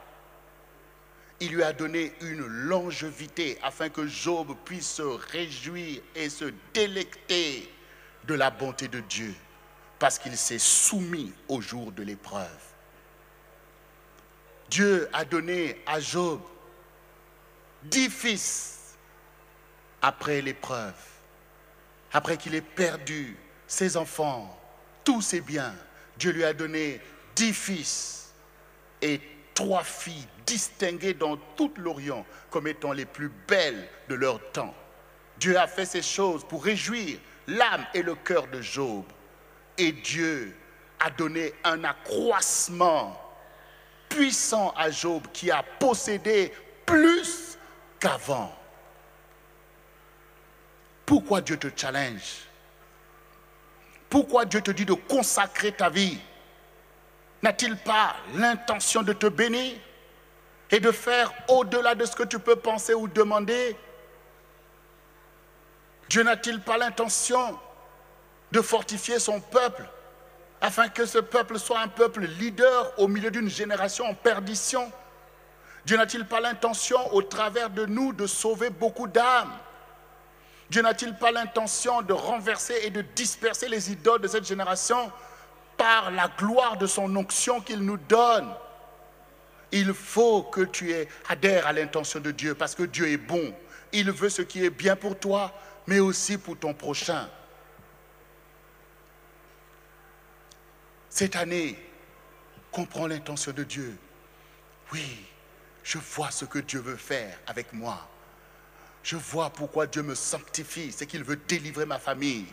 [1.40, 7.72] Il lui a donné une longévité afin que Job puisse se réjouir et se délecter
[8.24, 9.34] de la bonté de Dieu
[9.98, 12.46] parce qu'il s'est soumis au jour de l'épreuve.
[14.70, 16.40] Dieu a donné à Job
[17.84, 18.77] dix fils
[20.02, 20.94] après l'épreuve,
[22.12, 24.58] après qu'il ait perdu ses enfants,
[25.04, 25.74] tous ses biens.
[26.16, 27.00] Dieu lui a donné
[27.36, 28.32] dix fils
[29.00, 29.20] et
[29.54, 34.74] trois filles distinguées dans tout l'Orient comme étant les plus belles de leur temps.
[35.38, 39.04] Dieu a fait ces choses pour réjouir l'âme et le cœur de Job.
[39.76, 40.56] Et Dieu
[40.98, 43.20] a donné un accroissement
[44.08, 46.52] puissant à Job qui a possédé
[46.84, 47.58] plus
[48.00, 48.57] qu'avant.
[51.08, 52.42] Pourquoi Dieu te challenge?
[54.10, 56.18] Pourquoi Dieu te dit de consacrer ta vie?
[57.42, 59.78] N'a-t-il pas l'intention de te bénir
[60.70, 63.74] et de faire au-delà de ce que tu peux penser ou demander?
[66.10, 67.58] Dieu n'a-t-il pas l'intention
[68.52, 69.88] de fortifier son peuple
[70.60, 74.92] afin que ce peuple soit un peuple leader au milieu d'une génération en perdition?
[75.86, 79.54] Dieu n'a-t-il pas l'intention au travers de nous de sauver beaucoup d'âmes?
[80.70, 85.10] Dieu n'a-t-il pas l'intention de renverser et de disperser les idoles de cette génération
[85.76, 88.48] par la gloire de son onction qu'il nous donne?
[89.72, 90.94] Il faut que tu
[91.28, 93.54] adhères à l'intention de Dieu parce que Dieu est bon.
[93.92, 95.52] Il veut ce qui est bien pour toi,
[95.86, 97.28] mais aussi pour ton prochain.
[101.08, 101.78] Cette année,
[102.70, 103.96] comprends l'intention de Dieu.
[104.92, 105.24] Oui,
[105.82, 108.08] je vois ce que Dieu veut faire avec moi.
[109.08, 112.44] Je vois pourquoi Dieu me sanctifie, c'est qu'il veut délivrer ma famille.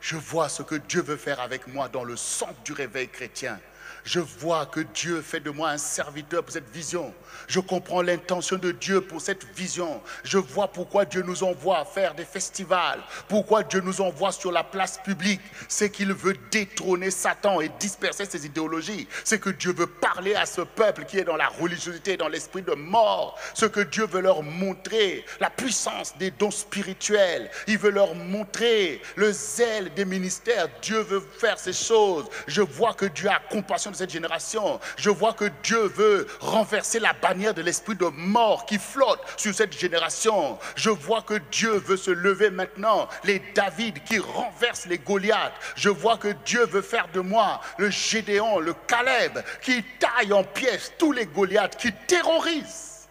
[0.00, 3.58] Je vois ce que Dieu veut faire avec moi dans le centre du réveil chrétien.
[4.04, 7.12] Je vois que Dieu fait de moi un serviteur pour cette vision.
[7.46, 10.00] Je comprends l'intention de Dieu pour cette vision.
[10.24, 14.64] Je vois pourquoi Dieu nous envoie faire des festivals, pourquoi Dieu nous envoie sur la
[14.64, 15.40] place publique.
[15.68, 19.06] C'est qu'il veut détrôner Satan et disperser ses idéologies.
[19.24, 22.62] C'est que Dieu veut parler à ce peuple qui est dans la religiosité, dans l'esprit
[22.62, 23.38] de mort.
[23.54, 27.50] Ce que Dieu veut leur montrer, la puissance des dons spirituels.
[27.66, 30.68] Il veut leur montrer le zèle des ministères.
[30.82, 32.26] Dieu veut faire ces choses.
[32.46, 34.80] Je vois que Dieu a compassion de cette génération.
[34.96, 39.54] Je vois que Dieu veut renverser la bannière de l'esprit de mort qui flotte sur
[39.54, 40.58] cette génération.
[40.76, 45.52] Je vois que Dieu veut se lever maintenant, les David qui renversent les Goliaths.
[45.76, 50.44] Je vois que Dieu veut faire de moi le Gédéon, le Caleb qui taille en
[50.44, 53.08] pièces tous les Goliaths, qui terrorisent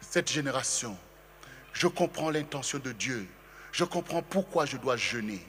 [0.00, 0.96] cette génération.
[1.72, 3.26] Je comprends l'intention de Dieu.
[3.72, 5.44] Je comprends pourquoi je dois jeûner,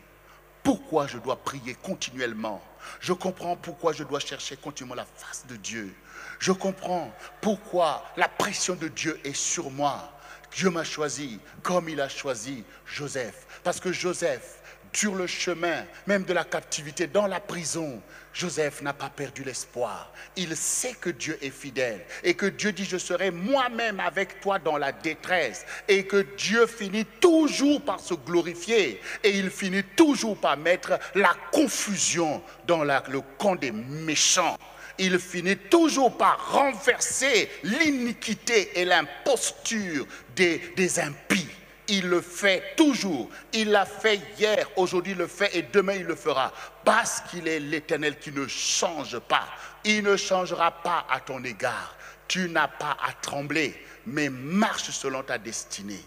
[0.64, 2.62] pourquoi je dois prier continuellement
[3.00, 5.94] je comprends pourquoi je dois chercher continuellement la face de Dieu.
[6.40, 10.12] Je comprends pourquoi la pression de Dieu est sur moi.
[10.56, 13.48] Dieu m'a choisi comme il a choisi Joseph.
[13.64, 14.62] Parce que Joseph,
[14.94, 18.02] sur le chemin même de la captivité, dans la prison,
[18.34, 20.12] Joseph n'a pas perdu l'espoir.
[20.36, 24.60] Il sait que Dieu est fidèle et que Dieu dit, je serai moi-même avec toi
[24.60, 30.38] dans la détresse et que Dieu finit toujours par se glorifier et il finit toujours
[30.38, 34.58] par mettre la confusion dans le camp des méchants.
[34.98, 40.06] Il finit toujours par renverser l'iniquité et l'imposture
[40.36, 41.48] des, impies.
[41.96, 43.30] Il le fait toujours.
[43.54, 46.52] Il l'a fait hier, aujourd'hui le fait et demain il le fera.
[46.84, 49.46] Parce qu'il est l'éternel qui ne change pas.
[49.84, 51.96] Il ne changera pas à ton égard.
[52.28, 56.04] Tu n'as pas à trembler, mais marche selon ta destinée.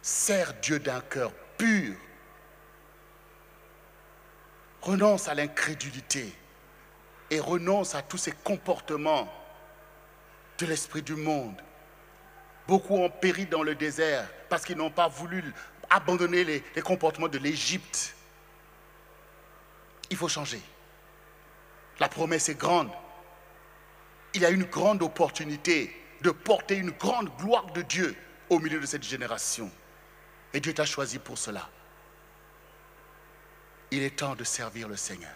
[0.00, 1.96] Sers Dieu d'un cœur pur.
[4.82, 6.32] Renonce à l'incrédulité
[7.30, 9.28] et renonce à tous ces comportements
[10.58, 11.60] de l'esprit du monde
[12.70, 15.42] Beaucoup ont péri dans le désert parce qu'ils n'ont pas voulu
[15.90, 18.14] abandonner les, comportements de l'Égypte.
[20.08, 20.60] Il faut changer.
[21.98, 22.88] La promesse est grande.
[24.34, 28.14] Il y a une grande opportunité de porter une grande gloire de Dieu
[28.50, 29.68] au milieu de cette génération.
[30.54, 31.68] Et Dieu t'a choisi pour cela.
[33.90, 35.34] Il est temps de servir le Seigneur.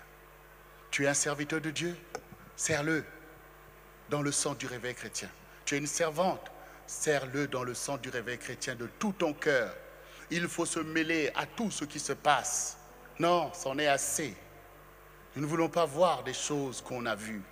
[0.92, 1.96] Tu es un serviteur de Dieu,
[2.54, 3.04] sers-le
[4.08, 5.28] dans le sang du réveil chrétien.
[5.64, 6.52] Tu es une servante,
[6.86, 9.74] sers-le dans le sang du réveil chrétien de tout ton cœur.
[10.30, 12.78] Il faut se mêler à tout ce qui se passe.
[13.18, 14.34] Non, c'en est assez.
[15.36, 17.42] Nous ne voulons pas voir des choses qu'on a vues.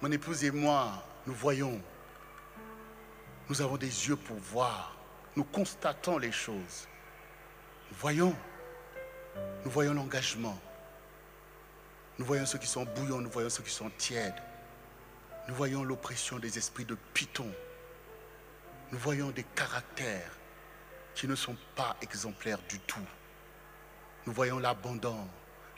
[0.00, 1.80] Mon épouse et moi, nous voyons.
[3.48, 4.96] Nous avons des yeux pour voir.
[5.36, 6.88] Nous constatons les choses.
[7.90, 8.34] Nous voyons.
[9.64, 10.58] Nous voyons l'engagement.
[12.18, 14.34] Nous voyons ceux qui sont bouillants, nous voyons ceux qui sont tièdes.
[15.48, 17.50] Nous voyons l'oppression des esprits de python.
[18.92, 20.32] Nous voyons des caractères
[21.14, 23.06] qui ne sont pas exemplaires du tout.
[24.26, 25.28] Nous voyons l'abandon,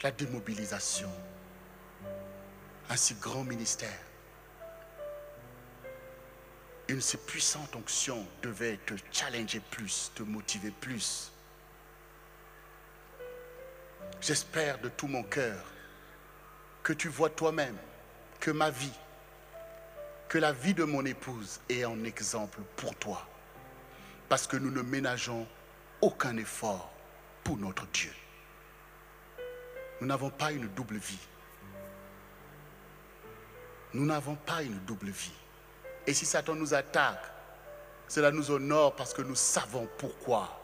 [0.01, 1.11] la démobilisation.
[2.89, 3.99] Un si grand ministère,
[6.87, 11.31] une si puissante onction devait te challenger plus, te motiver plus.
[14.21, 15.63] J'espère de tout mon cœur
[16.81, 17.77] que tu vois toi-même
[18.39, 18.91] que ma vie,
[20.29, 23.27] que la vie de mon épouse est un exemple pour toi.
[24.29, 25.47] Parce que nous ne ménageons
[26.01, 26.91] aucun effort
[27.43, 28.11] pour notre Dieu.
[30.01, 31.27] Nous n'avons pas une double vie.
[33.93, 35.31] Nous n'avons pas une double vie.
[36.07, 37.23] Et si Satan nous attaque,
[38.07, 40.61] cela nous honore parce que nous savons pourquoi.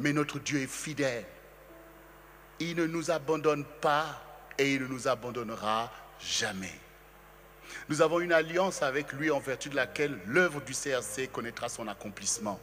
[0.00, 1.24] Mais notre Dieu est fidèle.
[2.60, 4.20] Il ne nous abandonne pas
[4.58, 5.90] et il ne nous abandonnera
[6.20, 6.78] jamais.
[7.88, 11.88] Nous avons une alliance avec lui en vertu de laquelle l'œuvre du CRC connaîtra son
[11.88, 12.60] accomplissement.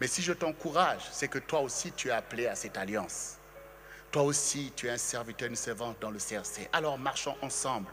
[0.00, 3.36] Mais si je t'encourage, c'est que toi aussi tu es appelé à cette alliance.
[4.10, 6.68] Toi aussi tu es un serviteur, une servante dans le CRC.
[6.72, 7.90] Alors marchons ensemble.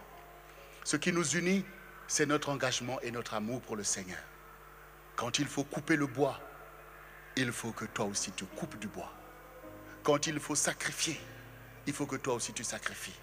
[0.83, 1.65] Ce qui nous unit,
[2.07, 4.19] c'est notre engagement et notre amour pour le Seigneur.
[5.17, 6.39] Quand il faut couper le bois,
[7.35, 9.11] il faut que toi aussi tu coupes du bois.
[10.03, 11.19] Quand il faut sacrifier,
[11.85, 13.19] il faut que toi aussi tu sacrifies.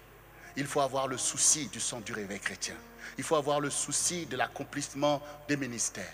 [0.57, 2.75] Il faut avoir le souci du sang du réveil chrétien.
[3.17, 6.13] Il faut avoir le souci de l'accomplissement des ministères.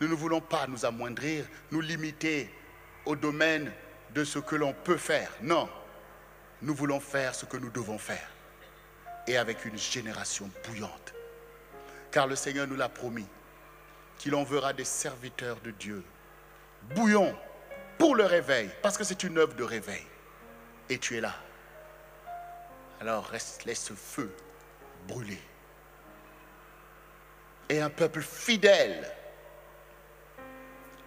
[0.00, 2.52] Nous ne voulons pas nous amoindrir, nous limiter
[3.04, 3.72] au domaine
[4.14, 5.30] de ce que l'on peut faire.
[5.42, 5.68] Non,
[6.62, 8.28] nous voulons faire ce que nous devons faire.
[9.26, 11.14] Et avec une génération bouillante.
[12.10, 13.26] Car le Seigneur nous l'a promis
[14.18, 16.02] qu'il enverra des serviteurs de Dieu,
[16.94, 17.34] bouillons
[17.98, 20.04] pour le réveil, parce que c'est une œuvre de réveil.
[20.88, 21.34] Et tu es là.
[23.00, 24.34] Alors reste, laisse ce feu
[25.06, 25.40] brûler.
[27.68, 29.10] Et un peuple fidèle,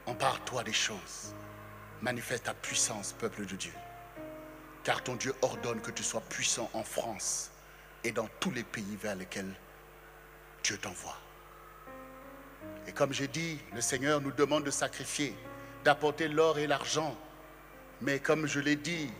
[0.06, 1.34] empare-toi des choses.
[2.02, 3.74] Manifeste ta puissance, peuple de Dieu.
[4.84, 7.52] Car ton Dieu ordonne que tu sois puissant en France
[8.04, 9.54] et dans tous les pays vers lesquels
[10.64, 11.18] Dieu t'envoie.
[12.88, 15.36] Et comme j'ai dit, le Seigneur nous demande de sacrifier,
[15.84, 17.16] d'apporter l'or et l'argent.
[18.02, 19.12] Mais comme je l'ai dit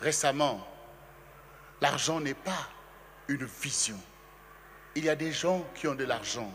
[0.00, 0.66] récemment,
[1.84, 2.66] l'argent n'est pas
[3.28, 4.00] une vision.
[4.94, 6.50] Il y a des gens qui ont de l'argent,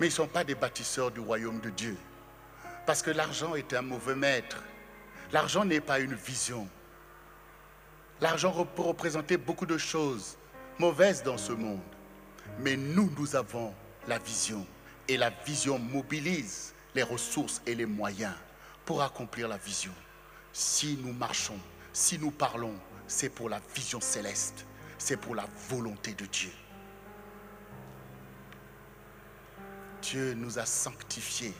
[0.00, 1.94] mais ils ne sont pas des bâtisseurs du royaume de Dieu.
[2.86, 4.62] Parce que l'argent est un mauvais maître.
[5.30, 6.66] L'argent n'est pas une vision.
[8.22, 10.38] L'argent peut représenter beaucoup de choses
[10.78, 11.82] mauvaises dans ce monde.
[12.60, 13.74] Mais nous, nous avons
[14.08, 14.66] la vision.
[15.06, 18.32] Et la vision mobilise les ressources et les moyens
[18.86, 19.92] pour accomplir la vision.
[20.54, 21.58] Si nous marchons,
[21.92, 22.74] si nous parlons,
[23.06, 24.66] c'est pour la vision céleste.
[24.98, 26.52] C'est pour la volonté de Dieu.
[30.02, 31.54] Dieu nous a sanctifiés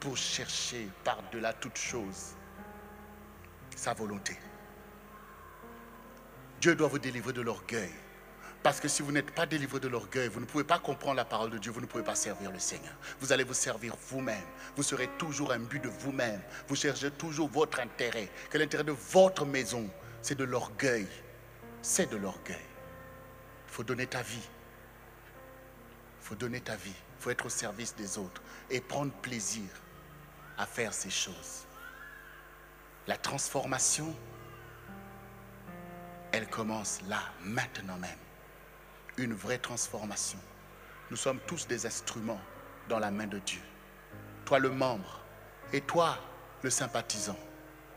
[0.00, 2.34] pour chercher par-delà toute chose
[3.76, 4.36] sa volonté.
[6.60, 7.92] Dieu doit vous délivrer de l'orgueil.
[8.64, 11.26] Parce que si vous n'êtes pas délivré de l'orgueil, vous ne pouvez pas comprendre la
[11.26, 12.94] parole de Dieu, vous ne pouvez pas servir le Seigneur.
[13.20, 14.46] Vous allez vous servir vous-même.
[14.74, 16.40] Vous serez toujours un but de vous-même.
[16.66, 18.30] Vous cherchez toujours votre intérêt.
[18.48, 19.86] Que l'intérêt de votre maison,
[20.22, 21.06] c'est de l'orgueil.
[21.82, 22.56] C'est de l'orgueil.
[23.68, 24.48] Il faut donner ta vie.
[26.22, 26.88] Il faut donner ta vie.
[27.18, 29.68] Il faut être au service des autres et prendre plaisir
[30.56, 31.66] à faire ces choses.
[33.08, 34.16] La transformation,
[36.32, 38.23] elle commence là, maintenant même
[39.18, 40.38] une vraie transformation.
[41.10, 42.40] Nous sommes tous des instruments
[42.88, 43.60] dans la main de Dieu.
[44.44, 45.20] Toi le membre
[45.72, 46.18] et toi
[46.62, 47.38] le sympathisant.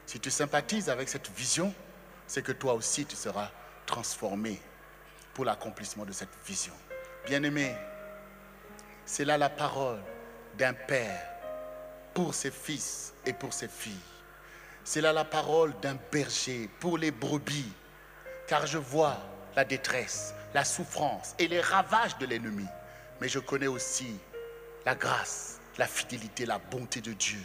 [0.05, 1.73] Si tu sympathises avec cette vision,
[2.27, 3.49] c'est que toi aussi tu seras
[3.85, 4.61] transformé
[5.33, 6.73] pour l'accomplissement de cette vision.
[7.25, 7.75] Bien-aimé,
[9.05, 9.99] c'est là la parole
[10.57, 11.21] d'un père
[12.13, 13.93] pour ses fils et pour ses filles.
[14.83, 17.71] C'est là la parole d'un berger pour les brebis
[18.47, 19.17] car je vois
[19.57, 22.67] la détresse, la souffrance et les ravages de l'ennemi.
[23.19, 24.19] Mais je connais aussi
[24.85, 27.41] la grâce, la fidélité, la bonté de Dieu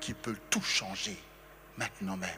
[0.00, 1.18] qui peut tout changer
[1.76, 2.30] maintenant même.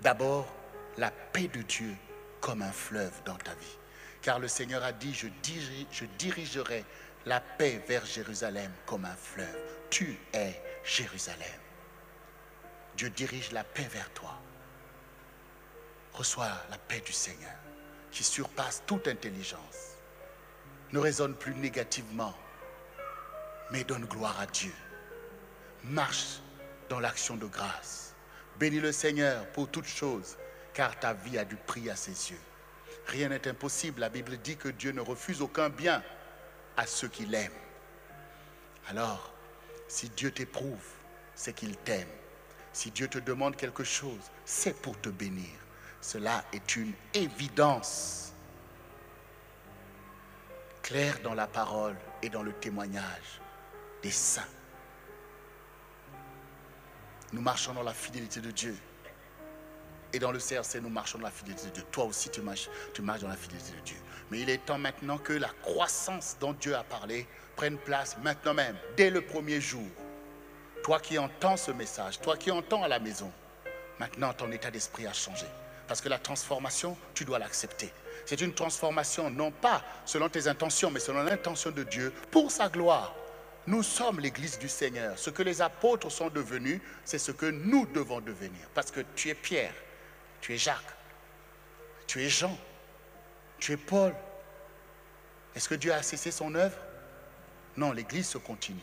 [0.00, 0.48] D'abord,
[0.96, 1.94] la paix de Dieu
[2.40, 3.78] comme un fleuve dans ta vie.
[4.22, 6.86] Car le Seigneur a dit, je, dirigerai
[7.26, 9.58] la paix vers Jérusalem comme un fleuve.
[9.90, 11.60] Tu es Jérusalem.
[12.96, 14.38] Dieu dirige la paix vers toi.
[16.14, 17.52] Reçois la paix du Seigneur
[18.12, 19.96] qui surpasse toute intelligence.
[20.92, 22.34] Ne raisonne plus négativement,
[23.70, 24.72] mais donne gloire à Dieu.
[25.84, 26.40] Marche
[26.88, 28.14] dans l'action de grâce.
[28.58, 30.36] Bénis le Seigneur pour toutes choses,
[30.74, 32.40] car ta vie a du prix à ses yeux.
[33.06, 34.00] Rien n'est impossible.
[34.00, 36.02] La Bible dit que Dieu ne refuse aucun bien
[36.76, 37.50] à ceux qui l'aiment.
[38.88, 39.32] Alors,
[39.88, 40.86] si Dieu t'éprouve,
[41.34, 42.08] c'est qu'il t'aime.
[42.72, 45.50] Si Dieu te demande quelque chose, c'est pour te bénir.
[46.02, 48.32] Cela est une évidence
[50.82, 53.40] claire dans la parole et dans le témoignage
[54.02, 54.42] des saints.
[57.32, 58.76] Nous marchons dans la fidélité de Dieu.
[60.12, 61.84] Et dans le CRC, nous marchons dans la fidélité de Dieu.
[61.92, 63.96] Toi aussi, tu marches, dans la fidélité de Dieu.
[64.30, 68.54] Mais il est temps maintenant que la croissance dont Dieu a parlé prenne place maintenant
[68.54, 69.86] même, dès le premier jour.
[70.82, 73.30] Toi qui entends ce message, toi qui entends à la maison,
[74.00, 75.46] maintenant ton état d'esprit a changé.
[75.92, 77.92] Parce que la transformation, tu dois l'accepter.
[78.24, 82.70] C'est une transformation non pas selon tes intentions, mais selon l'intention de Dieu pour sa
[82.70, 83.14] gloire.
[83.66, 85.18] Nous sommes l'Église du Seigneur.
[85.18, 88.70] Ce que les apôtres sont devenus, c'est ce que nous devons devenir.
[88.72, 89.74] Parce que tu es Pierre,
[90.40, 90.96] tu es Jacques,
[92.06, 92.56] tu es Jean,
[93.58, 94.14] tu es Paul.
[95.54, 96.78] Est-ce que Dieu a cessé son œuvre?
[97.76, 98.80] Non, l'Église se continue.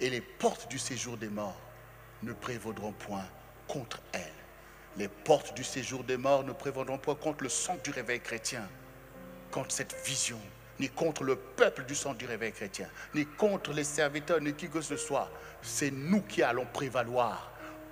[0.00, 1.60] Et les portes du séjour des morts
[2.22, 3.28] ne prévaudront point
[3.68, 4.39] contre elle.
[5.00, 8.68] Les portes du séjour des morts ne prévaudront point contre le sang du réveil chrétien,
[9.50, 10.38] contre cette vision,
[10.78, 14.68] ni contre le peuple du sang du réveil chrétien, ni contre les serviteurs, ni qui
[14.68, 15.30] que ce soit.
[15.62, 17.50] C'est nous qui allons prévaloir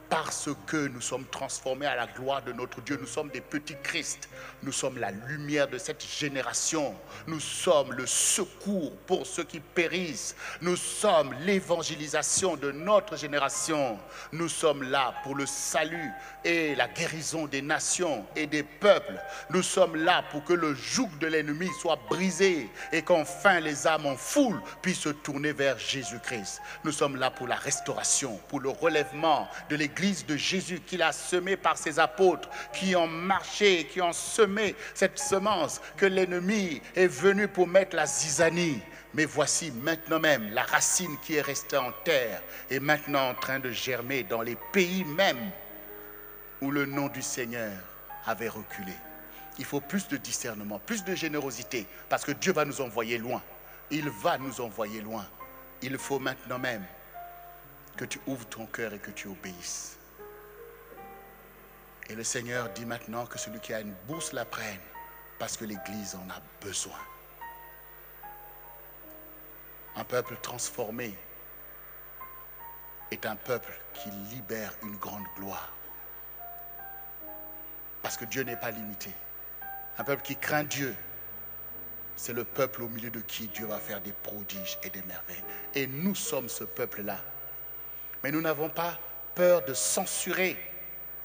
[0.09, 2.97] parce que nous sommes transformés à la gloire de notre Dieu.
[3.01, 4.29] Nous sommes des petits Christ.
[4.63, 6.95] Nous sommes la lumière de cette génération.
[7.27, 10.35] Nous sommes le secours pour ceux qui périssent.
[10.61, 13.99] Nous sommes l'évangélisation de notre génération.
[14.33, 16.11] Nous sommes là pour le salut
[16.45, 19.21] et la guérison des nations et des peuples.
[19.51, 24.07] Nous sommes là pour que le joug de l'ennemi soit brisé et qu'enfin les âmes
[24.07, 26.61] en foule puissent se tourner vers Jésus-Christ.
[26.85, 31.13] Nous sommes là pour la restauration, pour le relèvement de l'Église de Jésus qu'il a
[31.13, 37.09] semé par ses apôtres, qui ont marché, qui ont semé cette semence que l'ennemi est
[37.09, 38.81] venu pour mettre la zizanie.
[39.15, 43.59] Mais voici maintenant même la racine qui est restée en terre est maintenant en train
[43.59, 45.51] de germer dans les pays même
[46.61, 47.73] où le nom du Seigneur
[48.27, 48.93] avait reculé.
[49.59, 53.43] Il faut plus de discernement, plus de générosité, parce que Dieu va nous envoyer loin.
[53.91, 55.27] Il va nous envoyer loin.
[55.83, 56.85] Il faut maintenant même
[57.99, 59.99] que tu ouvres ton cœur et que tu obéisses.
[62.09, 64.81] Et le Seigneur dit maintenant que celui qui a une bourse la prenne,
[65.39, 66.99] parce que l'Église en a besoin.
[69.97, 71.13] Un peuple transformé
[73.11, 75.73] est un peuple qui libère une grande gloire.
[78.01, 79.11] Parce que Dieu n'est pas limité.
[79.99, 80.95] Un peuple qui craint Dieu,
[82.15, 85.45] c'est le peuple au milieu de qui Dieu va faire des prodiges et des merveilles.
[85.75, 87.19] Et nous sommes ce peuple-là.
[88.23, 88.99] Mais nous n'avons pas
[89.35, 90.57] peur de censurer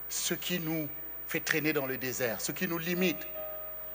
[0.10, 0.88] ce qui nous
[1.28, 3.26] fait traîner dans le désert, ce qui nous limite.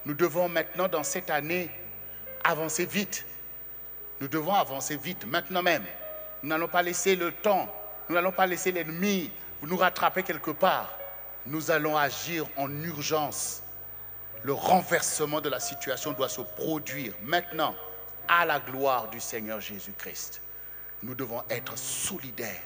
[0.04, 1.70] Nous devons maintenant, dans cette année,
[2.44, 3.24] avancer vite.
[4.20, 5.84] Nous devons avancer vite, maintenant même.
[6.42, 7.72] Nous n'allons pas laisser le temps,
[8.08, 9.30] nous n'allons pas laisser l'ennemi
[9.62, 10.98] nous rattraper quelque part
[11.48, 13.62] nous allons agir en urgence.
[14.42, 17.74] Le renversement de la situation doit se produire maintenant
[18.28, 20.42] à la gloire du Seigneur Jésus-Christ.
[21.02, 22.62] Nous devons être solidaires,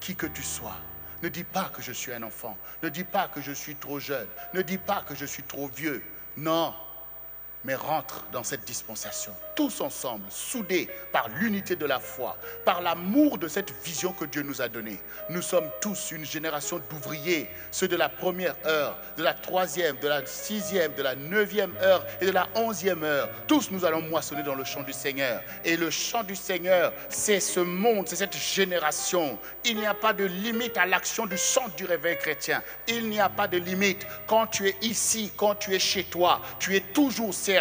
[0.00, 0.76] qui que tu sois.
[1.22, 2.56] Ne dis pas que je suis un enfant.
[2.82, 4.28] Ne dis pas que je suis trop jeune.
[4.52, 6.02] Ne dis pas que je suis trop vieux.
[6.36, 6.74] Non,
[7.64, 13.38] mais rentre dans cette dispensation, tous ensemble, soudés par l'unité de la foi, par l'amour
[13.38, 15.00] de cette vision que Dieu nous a donnée.
[15.30, 20.08] Nous sommes tous une génération d'ouvriers, ceux de la première heure, de la troisième, de
[20.08, 23.30] la sixième, de la neuvième heure et de la onzième heure.
[23.48, 25.40] Tous nous allons moissonner dans le champ du Seigneur.
[25.64, 29.38] Et le champ du Seigneur, c'est ce monde, c'est cette génération.
[29.64, 32.62] Il n'y a pas de limite à l'action du centre du réveil chrétien.
[32.86, 34.06] Il n'y a pas de limite.
[34.26, 37.56] Quand tu es ici, quand tu es chez toi, tu es toujours servi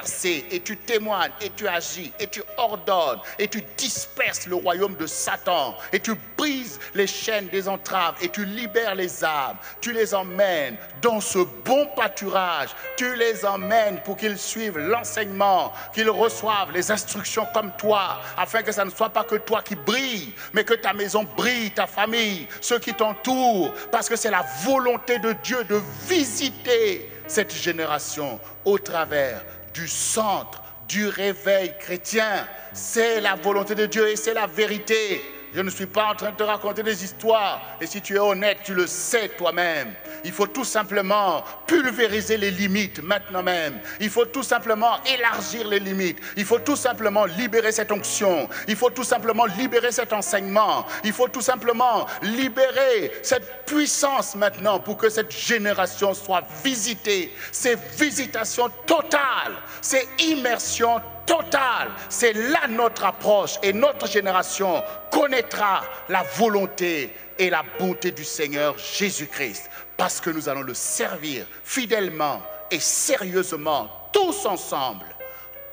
[0.51, 1.84] et tu témoignes et tu agis
[2.19, 7.47] et tu ordonnes et tu disperses le royaume de Satan et tu brises les chaînes
[7.47, 9.57] des entraves et tu libères les âmes.
[9.81, 12.69] Tu les emmènes dans ce bon pâturage.
[12.97, 18.71] Tu les emmènes pour qu'ils suivent l'enseignement, qu'ils reçoivent les instructions comme toi, afin que
[18.71, 22.47] ça ne soit pas que toi qui brille, mais que ta maison brille, ta famille,
[22.61, 28.77] ceux qui t'entourent, parce que c'est la volonté de Dieu de visiter cette génération au
[28.77, 29.41] travers
[29.73, 32.47] du centre du réveil chrétien.
[32.73, 35.21] C'est la volonté de Dieu et c'est la vérité.
[35.53, 37.77] Je ne suis pas en train de te raconter des histoires.
[37.79, 39.93] Et si tu es honnête, tu le sais toi-même.
[40.25, 43.79] Il faut tout simplement pulvériser les limites maintenant même.
[43.99, 46.17] Il faut tout simplement élargir les limites.
[46.35, 48.49] Il faut tout simplement libérer cette onction.
[48.67, 50.87] Il faut tout simplement libérer cet enseignement.
[51.03, 57.31] Il faut tout simplement libérer cette puissance maintenant pour que cette génération soit visitée.
[57.51, 59.53] C'est visitation totale.
[59.79, 67.63] C'est immersion Total, C'est là notre approche et notre génération connaîtra la volonté et la
[67.79, 72.41] bonté du Seigneur Jésus-Christ parce que nous allons le servir fidèlement
[72.71, 75.05] et sérieusement, tous ensemble,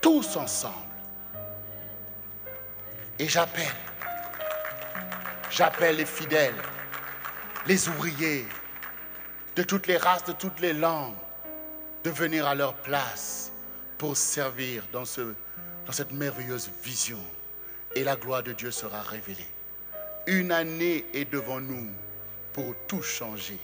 [0.01, 0.75] tous ensemble.
[3.19, 3.77] Et j'appelle,
[5.51, 6.55] j'appelle les fidèles,
[7.67, 8.47] les ouvriers
[9.57, 11.15] de toutes les races, de toutes les langues,
[12.05, 13.53] de venir à leur place
[13.99, 15.35] pour servir dans ce
[15.87, 17.19] dans cette merveilleuse vision
[17.95, 19.47] et la gloire de Dieu sera révélée.
[20.27, 21.91] Une année est devant nous
[22.53, 23.59] pour tout changer.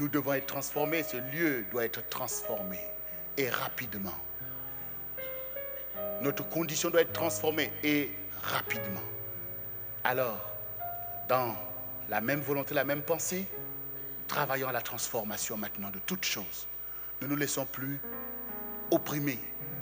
[0.00, 2.80] Nous devons être transformés, ce lieu doit être transformé
[3.36, 4.18] et rapidement.
[6.22, 8.10] Notre condition doit être transformée et
[8.42, 9.02] rapidement.
[10.02, 10.40] Alors,
[11.28, 11.54] dans
[12.08, 13.46] la même volonté, la même pensée,
[14.26, 16.66] travaillons à la transformation maintenant de toutes choses.
[17.20, 18.00] Ne nous laissons plus
[18.90, 19.38] opprimés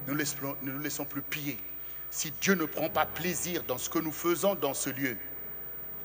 [0.09, 1.59] ne nous laissons plus piller.
[2.11, 5.17] Si Dieu ne prend pas plaisir dans ce que nous faisons dans ce lieu,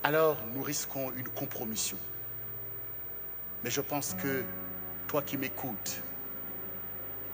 [0.03, 1.97] alors nous risquons une compromission.
[3.63, 4.43] Mais je pense que
[5.07, 6.01] toi qui m'écoutes,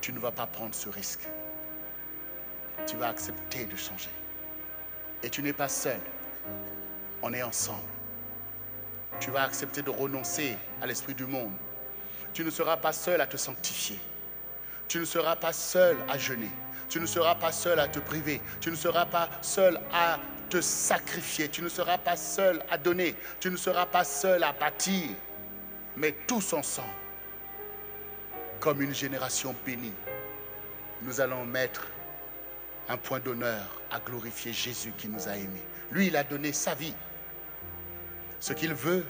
[0.02, 1.28] tu ne vas pas prendre ce risque.
[2.88, 4.10] Tu vas accepter de changer.
[5.24, 6.00] Et tu n'es pas seul.
[7.22, 7.80] On est ensemble.
[9.20, 11.52] Tu vas accepter de renoncer à l'esprit du monde.
[12.34, 14.00] Tu ne seras pas seul à te sanctifier.
[14.88, 16.52] Tu ne seras pas seul à jeûner.
[16.88, 18.42] Tu ne seras pas seul à te priver.
[18.62, 20.20] Tu ne seras pas seul à
[20.50, 21.50] te sacrifier.
[21.50, 23.16] Tu ne seras pas seul à donner.
[23.40, 25.10] Tu ne seras pas seul à bâtir.
[26.00, 26.88] Mais tous ensemble,
[28.62, 29.94] comme une génération bénie,
[31.02, 31.88] nous allons mettre
[32.88, 35.66] un point d'honneur à glorifier Jésus qui nous a aimés.
[35.92, 36.94] Lui, il a donné sa vie.
[38.40, 39.06] Ce qu'il veut,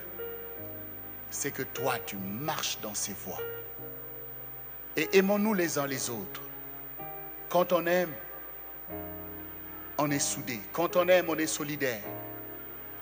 [1.30, 3.41] c'est que toi, tu marches dans ses voies.
[4.98, 6.41] Et aimons-nous les uns les autres.
[7.49, 8.14] Quand on aime,
[9.99, 10.60] on est soudé.
[10.74, 12.02] Quand on aime, on est solidaire.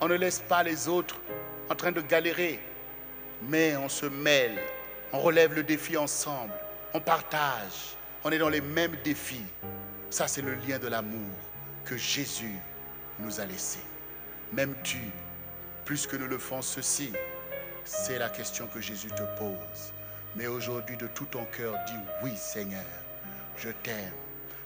[0.01, 1.15] On ne laisse pas les autres
[1.69, 2.59] en train de galérer,
[3.43, 4.57] mais on se mêle,
[5.13, 6.53] on relève le défi ensemble,
[6.93, 9.45] on partage, on est dans les mêmes défis.
[10.09, 11.35] Ça, c'est le lien de l'amour
[11.85, 12.55] que Jésus
[13.19, 13.79] nous a laissé.
[14.53, 15.01] M'aimes-tu
[15.85, 17.13] plus que nous le faisons ceci
[17.83, 19.93] C'est la question que Jésus te pose.
[20.35, 21.93] Mais aujourd'hui, de tout ton cœur, dis
[22.23, 22.83] oui Seigneur,
[23.57, 24.13] je t'aime.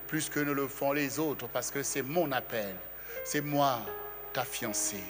[0.08, 2.76] Plus que ne le font les autres, parce que c'est mon appel.
[3.24, 3.80] C'est moi,
[4.34, 5.04] ta fiancée,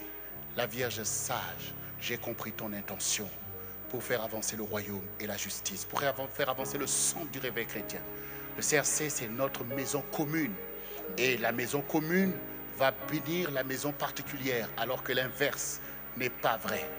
[0.55, 1.73] la Vierge sage.
[1.99, 3.29] J'ai compris ton intention
[3.91, 7.65] pour faire avancer le royaume et la justice, pour faire avancer le sang du réveil
[7.65, 7.99] chrétien.
[8.55, 10.53] Le CRC, c'est notre maison commune.
[11.17, 12.31] Et la maison commune
[12.77, 15.81] va bénir la maison particulière, alors que l'inverse
[16.15, 16.89] n'est pas vrai.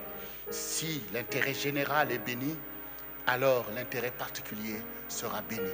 [0.51, 2.55] Si l'intérêt général est béni,
[3.27, 4.77] alors l'intérêt particulier
[5.09, 5.71] sera béni.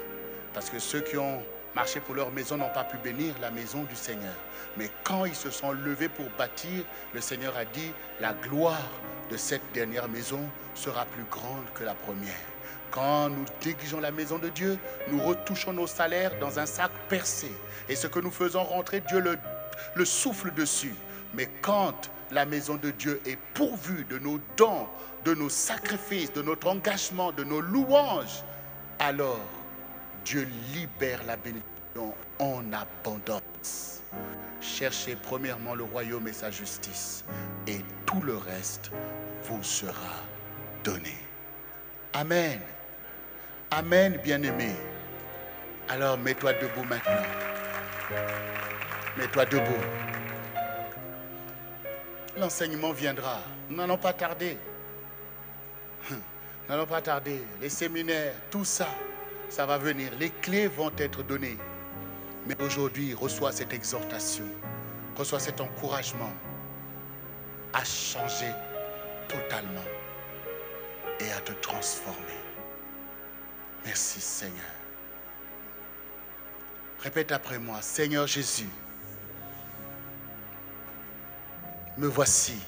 [0.55, 1.43] Parce que ceux qui ont
[1.75, 4.35] marché pour leur maison n'ont pas pu bénir la maison du Seigneur.
[4.77, 6.85] Mais quand ils se sont levés pour bâtir,
[7.15, 8.91] le Seigneur a dit, la gloire
[9.31, 10.41] de cette dernière maison
[10.75, 12.35] sera plus grande que la première.
[12.91, 14.79] Quand nous déguisons la maison de Dieu,
[15.09, 17.51] nous retouchons nos salaires dans un sac percé.
[17.89, 19.23] Et ce que nous faisons rentrer, Dieu
[19.95, 20.95] le souffle dessus.
[21.35, 24.87] Mais quand la maison de Dieu est pourvue de nos dons,
[25.25, 28.43] de nos sacrifices, de notre engagement, de nos louanges,
[28.99, 29.41] alors
[30.29, 34.03] Dieu libère la bénédiction en abondance.
[34.61, 37.25] Cherchez premièrement le royaume et sa justice,
[37.67, 38.91] et tout le reste
[39.45, 40.21] vous sera
[40.85, 41.17] donné.
[42.13, 42.61] Amen.
[43.71, 44.75] Amen, bien-aimé.
[45.89, 47.23] Alors mets-toi debout maintenant.
[49.17, 49.85] Mets-toi debout.
[52.37, 53.41] L'enseignement viendra.
[53.71, 54.59] Nous n'allons pas tarder.
[56.69, 57.43] N'allons pas tarder.
[57.63, 58.89] Les séminaires, tout ça,
[59.49, 60.13] ça va venir.
[60.19, 61.59] Les clés vont être données.
[62.47, 64.45] Mais aujourd'hui, reçois cette exhortation,
[65.17, 66.33] reçois cet encouragement
[67.73, 68.53] à changer
[69.29, 69.85] totalement
[71.21, 72.41] et à te transformer.
[73.85, 74.65] Merci Seigneur.
[77.01, 78.69] Répète après moi, Seigneur Jésus,
[81.97, 82.59] me voici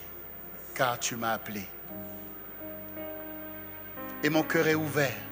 [0.75, 1.67] car tu m'as appelé.
[4.23, 5.30] Et mon cœur est ouvert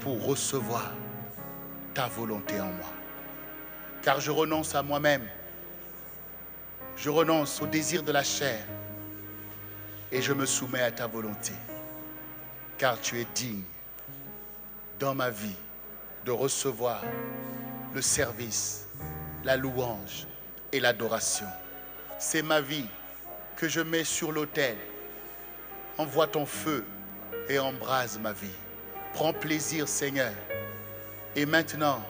[0.00, 0.92] pour recevoir
[1.94, 2.92] ta volonté en moi.
[4.02, 5.26] Car je renonce à moi-même.
[6.96, 8.60] Je renonce au désir de la chair.
[10.10, 11.52] Et je me soumets à ta volonté.
[12.78, 13.62] Car tu es digne
[14.98, 15.56] dans ma vie
[16.24, 17.02] de recevoir
[17.94, 18.86] le service,
[19.44, 20.26] la louange
[20.72, 21.46] et l'adoration.
[22.18, 22.86] C'est ma vie
[23.56, 24.76] que je mets sur l'autel.
[25.98, 26.84] Envoie ton feu
[27.48, 28.48] et embrase ma vie.
[29.18, 30.30] Prends plaisir, Seigneur.
[31.34, 32.00] Et maintenant,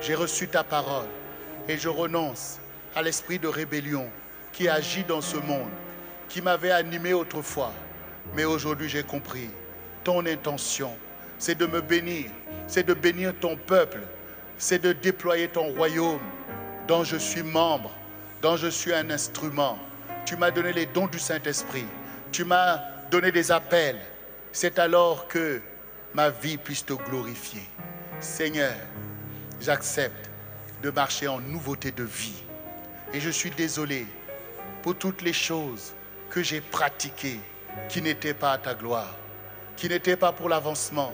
[0.00, 1.06] j'ai reçu ta parole
[1.68, 2.58] et je renonce
[2.96, 4.10] à l'esprit de rébellion
[4.52, 5.70] qui agit dans ce monde,
[6.28, 7.72] qui m'avait animé autrefois.
[8.34, 9.48] Mais aujourd'hui, j'ai compris.
[10.02, 10.90] Ton intention,
[11.38, 12.32] c'est de me bénir,
[12.66, 14.00] c'est de bénir ton peuple,
[14.58, 16.18] c'est de déployer ton royaume
[16.88, 17.92] dont je suis membre,
[18.42, 19.78] dont je suis un instrument.
[20.26, 21.86] Tu m'as donné les dons du Saint-Esprit.
[22.32, 24.00] Tu m'as donné des appels.
[24.50, 25.60] C'est alors que
[26.14, 27.62] ma vie puisse te glorifier.
[28.20, 28.74] Seigneur,
[29.60, 30.30] j'accepte
[30.82, 32.42] de marcher en nouveauté de vie.
[33.12, 34.06] Et je suis désolé
[34.82, 35.94] pour toutes les choses
[36.30, 37.40] que j'ai pratiquées
[37.88, 39.14] qui n'étaient pas à ta gloire,
[39.76, 41.12] qui n'étaient pas pour l'avancement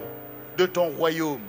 [0.56, 1.40] de ton royaume,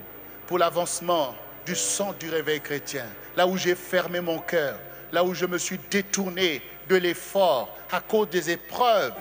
[0.48, 1.36] pour l'avancement
[1.66, 3.06] du sang du réveil chrétien,
[3.36, 4.80] là où j'ai fermé mon cœur,
[5.12, 9.14] là où je me suis détourné de l'effort à cause des épreuves.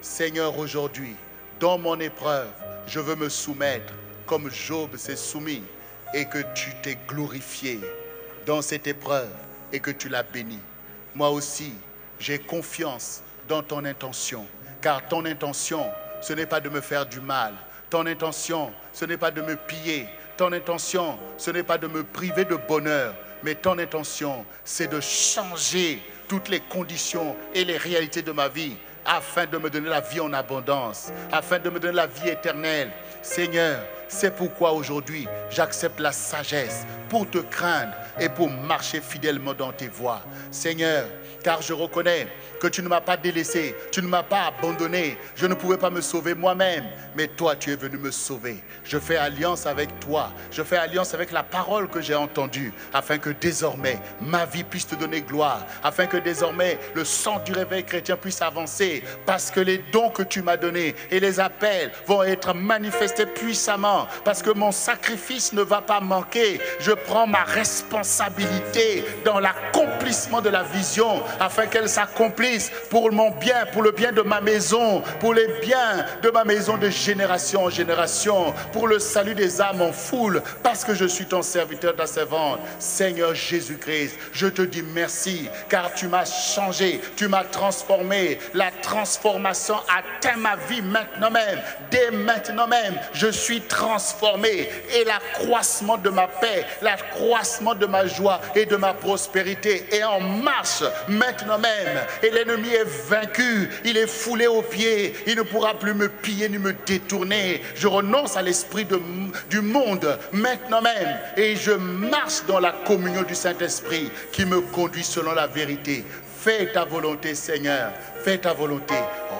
[0.00, 1.14] Seigneur, aujourd'hui,
[1.60, 2.50] dans mon épreuve,
[2.86, 3.92] je veux me soumettre
[4.26, 5.62] comme Job s'est soumis
[6.12, 7.80] et que tu t'es glorifié
[8.46, 9.30] dans cette épreuve
[9.72, 10.58] et que tu l'as béni.
[11.14, 11.72] Moi aussi,
[12.18, 14.46] j'ai confiance dans ton intention,
[14.80, 15.86] car ton intention,
[16.20, 17.54] ce n'est pas de me faire du mal.
[17.90, 20.06] Ton intention, ce n'est pas de me piller.
[20.36, 25.00] Ton intention, ce n'est pas de me priver de bonheur, mais ton intention, c'est de
[25.00, 30.00] changer toutes les conditions et les réalités de ma vie afin de me donner la
[30.00, 32.90] vie en abondance, afin de me donner la vie éternelle.
[33.22, 39.72] Seigneur, c'est pourquoi aujourd'hui j'accepte la sagesse pour te craindre et pour marcher fidèlement dans
[39.72, 40.20] tes voies.
[40.50, 41.06] Seigneur,
[41.44, 42.26] car je reconnais
[42.58, 45.18] que tu ne m'as pas délaissé, tu ne m'as pas abandonné.
[45.36, 48.64] Je ne pouvais pas me sauver moi-même, mais toi, tu es venu me sauver.
[48.82, 53.18] Je fais alliance avec toi, je fais alliance avec la parole que j'ai entendue, afin
[53.18, 57.84] que désormais ma vie puisse te donner gloire, afin que désormais le sang du réveil
[57.84, 62.22] chrétien puisse avancer, parce que les dons que tu m'as donnés et les appels vont
[62.22, 66.60] être manifestés puissamment, parce que mon sacrifice ne va pas manquer.
[66.80, 73.66] Je prends ma responsabilité dans l'accomplissement de la vision, afin qu'elle s'accomplisse pour mon bien,
[73.72, 77.70] pour le bien de ma maison, pour les biens de ma maison de génération en
[77.70, 82.06] génération, pour le salut des âmes en foule, parce que je suis ton serviteur, ta
[82.06, 82.60] servante.
[82.78, 88.38] Seigneur Jésus-Christ, je te dis merci, car tu m'as changé, tu m'as transformé.
[88.54, 91.60] La transformation atteint ma vie maintenant même.
[91.90, 94.68] Dès maintenant même, je suis transformé.
[94.94, 100.20] Et l'accroissement de ma paix, l'accroissement de ma joie et de ma prospérité est en
[100.20, 100.82] marche
[101.26, 101.98] maintenant même.
[102.22, 106.48] Et l'ennemi est vaincu, il est foulé aux pieds, il ne pourra plus me piller
[106.48, 107.62] ni me détourner.
[107.74, 108.86] Je renonce à l'esprit
[109.50, 115.04] du monde maintenant même et je marche dans la communion du Saint-Esprit qui me conduit
[115.04, 116.04] selon la vérité.
[116.40, 117.92] Fais ta volonté, Seigneur.
[118.24, 118.94] Fais ta volonté.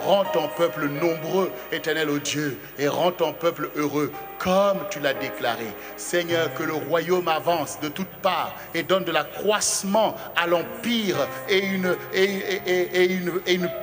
[0.05, 4.13] Rends ton peuple nombreux, éternel au Dieu, et rends ton peuple heureux
[4.45, 5.67] comme tu l'as déclaré.
[5.97, 11.17] Seigneur, que le royaume avance de toutes parts et donne de l'accroissement à l'empire
[11.49, 11.97] et une,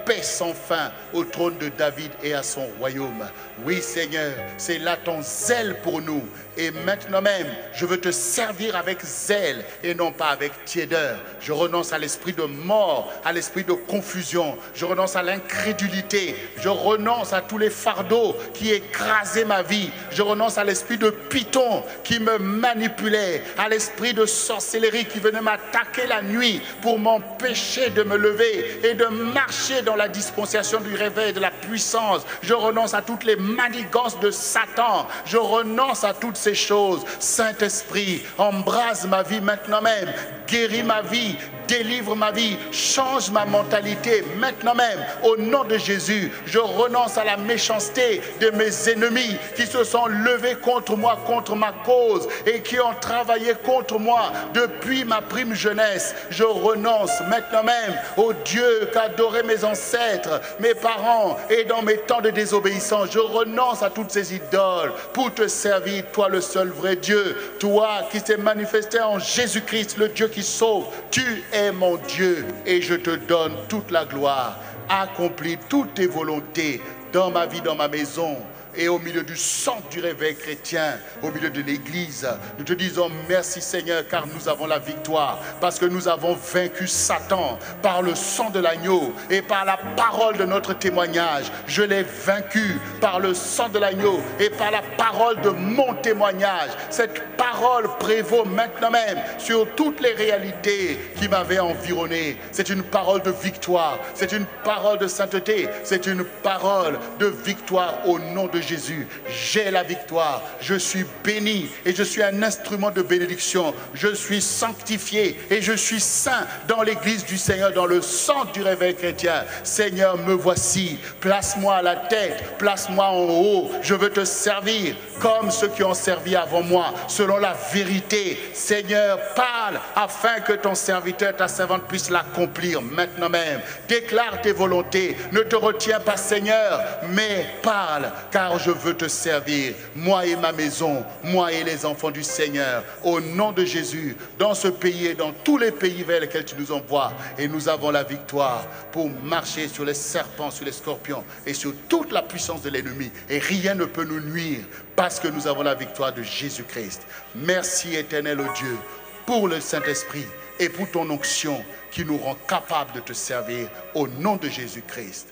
[0.06, 3.28] paix sans fin au trône de David et à son royaume.
[3.66, 6.24] Oui, Seigneur, c'est là ton zèle pour nous.
[6.58, 11.18] Et maintenant même, je veux te servir avec zèle et non pas avec tiédeur.
[11.40, 14.58] Je renonce à l'esprit de mort, à l'esprit de confusion.
[14.92, 16.36] Renonce à l'incrédulité.
[16.62, 19.90] Je renonce à tous les fardeaux qui écrasaient ma vie.
[20.12, 25.42] Je renonce à l'esprit de python qui me manipulait, à l'esprit de sorcellerie qui venait
[25.42, 30.94] m'attaquer la nuit pour m'empêcher de me lever et de marcher dans la dispensation du
[30.94, 32.26] réveil de la puissance.
[32.42, 35.08] Je renonce à toutes les manigances de Satan.
[35.26, 37.02] Je renonce à toutes ces choses.
[37.20, 40.14] Saint-Esprit, embrase ma vie maintenant même.
[40.48, 41.38] guéris ma vie,
[41.68, 44.81] délivre ma vie, change ma mentalité maintenant même.
[45.24, 50.08] Au nom de Jésus, je renonce à la méchanceté de mes ennemis qui se sont
[50.08, 55.54] levés contre moi, contre ma cause et qui ont travaillé contre moi depuis ma prime
[55.54, 56.16] jeunesse.
[56.30, 62.22] Je renonce maintenant même au Dieu qu'adoraient mes ancêtres, mes parents et dans mes temps
[62.22, 63.10] de désobéissance.
[63.12, 68.02] Je renonce à toutes ces idoles pour te servir, toi le seul vrai Dieu, toi
[68.12, 70.86] qui t'es manifesté en Jésus-Christ, le Dieu qui sauve.
[71.10, 74.58] Tu es mon Dieu et je te donne toute la gloire.
[74.94, 76.82] Accomplis toutes tes volontés
[77.14, 78.36] dans ma vie, dans ma maison,
[78.76, 82.28] et au milieu du centre du réveil chrétien, au milieu de l'Église.
[82.58, 86.88] Nous te disons merci Seigneur car nous avons la victoire, parce que nous avons vaincu
[86.88, 91.52] Satan par le sang de l'agneau et par la parole de notre témoignage.
[91.68, 96.72] Je l'ai vaincu par le sang de l'agneau et par la parole de mon témoignage.
[96.90, 102.38] Cette parole prévaut maintenant même sur toutes les réalités qui m'avaient environné.
[102.52, 108.08] C'est une parole de victoire, c'est une parole de sainteté, c'est une parole de victoire
[108.08, 110.42] au nom de Jésus, j'ai la victoire.
[110.62, 113.74] Je suis béni et je suis un instrument de bénédiction.
[113.94, 118.62] Je suis sanctifié et je suis saint dans l'église du Seigneur, dans le centre du
[118.62, 119.46] réveil chrétien.
[119.64, 121.00] Seigneur, me voici.
[121.20, 123.72] Place-moi à la tête, place-moi en haut.
[123.82, 128.40] Je veux te servir comme ceux qui ont servi avant moi, selon la vérité.
[128.54, 133.62] Seigneur, parle afin que ton serviteur, ta servante puisse l'accomplir maintenant même.
[133.88, 135.16] Déclare tes volontés.
[135.32, 140.52] Ne te retiens pas, Seigneur, mais parle, car je veux te servir, moi et ma
[140.52, 145.16] maison, moi et les enfants du Seigneur, au nom de Jésus, dans ce pays et
[145.16, 147.14] dans tous les pays vers lesquels tu nous envoies.
[147.38, 151.74] Et nous avons la victoire pour marcher sur les serpents, sur les scorpions et sur
[151.88, 153.12] toute la puissance de l'ennemi.
[153.30, 154.62] Et rien ne peut nous nuire
[154.96, 157.02] parce que nous avons la victoire de Jésus-Christ.
[157.36, 158.78] Merci éternel au Dieu
[159.26, 160.26] pour le Saint-Esprit
[160.60, 165.31] et pour ton onction qui nous rend capables de te servir au nom de Jésus-Christ.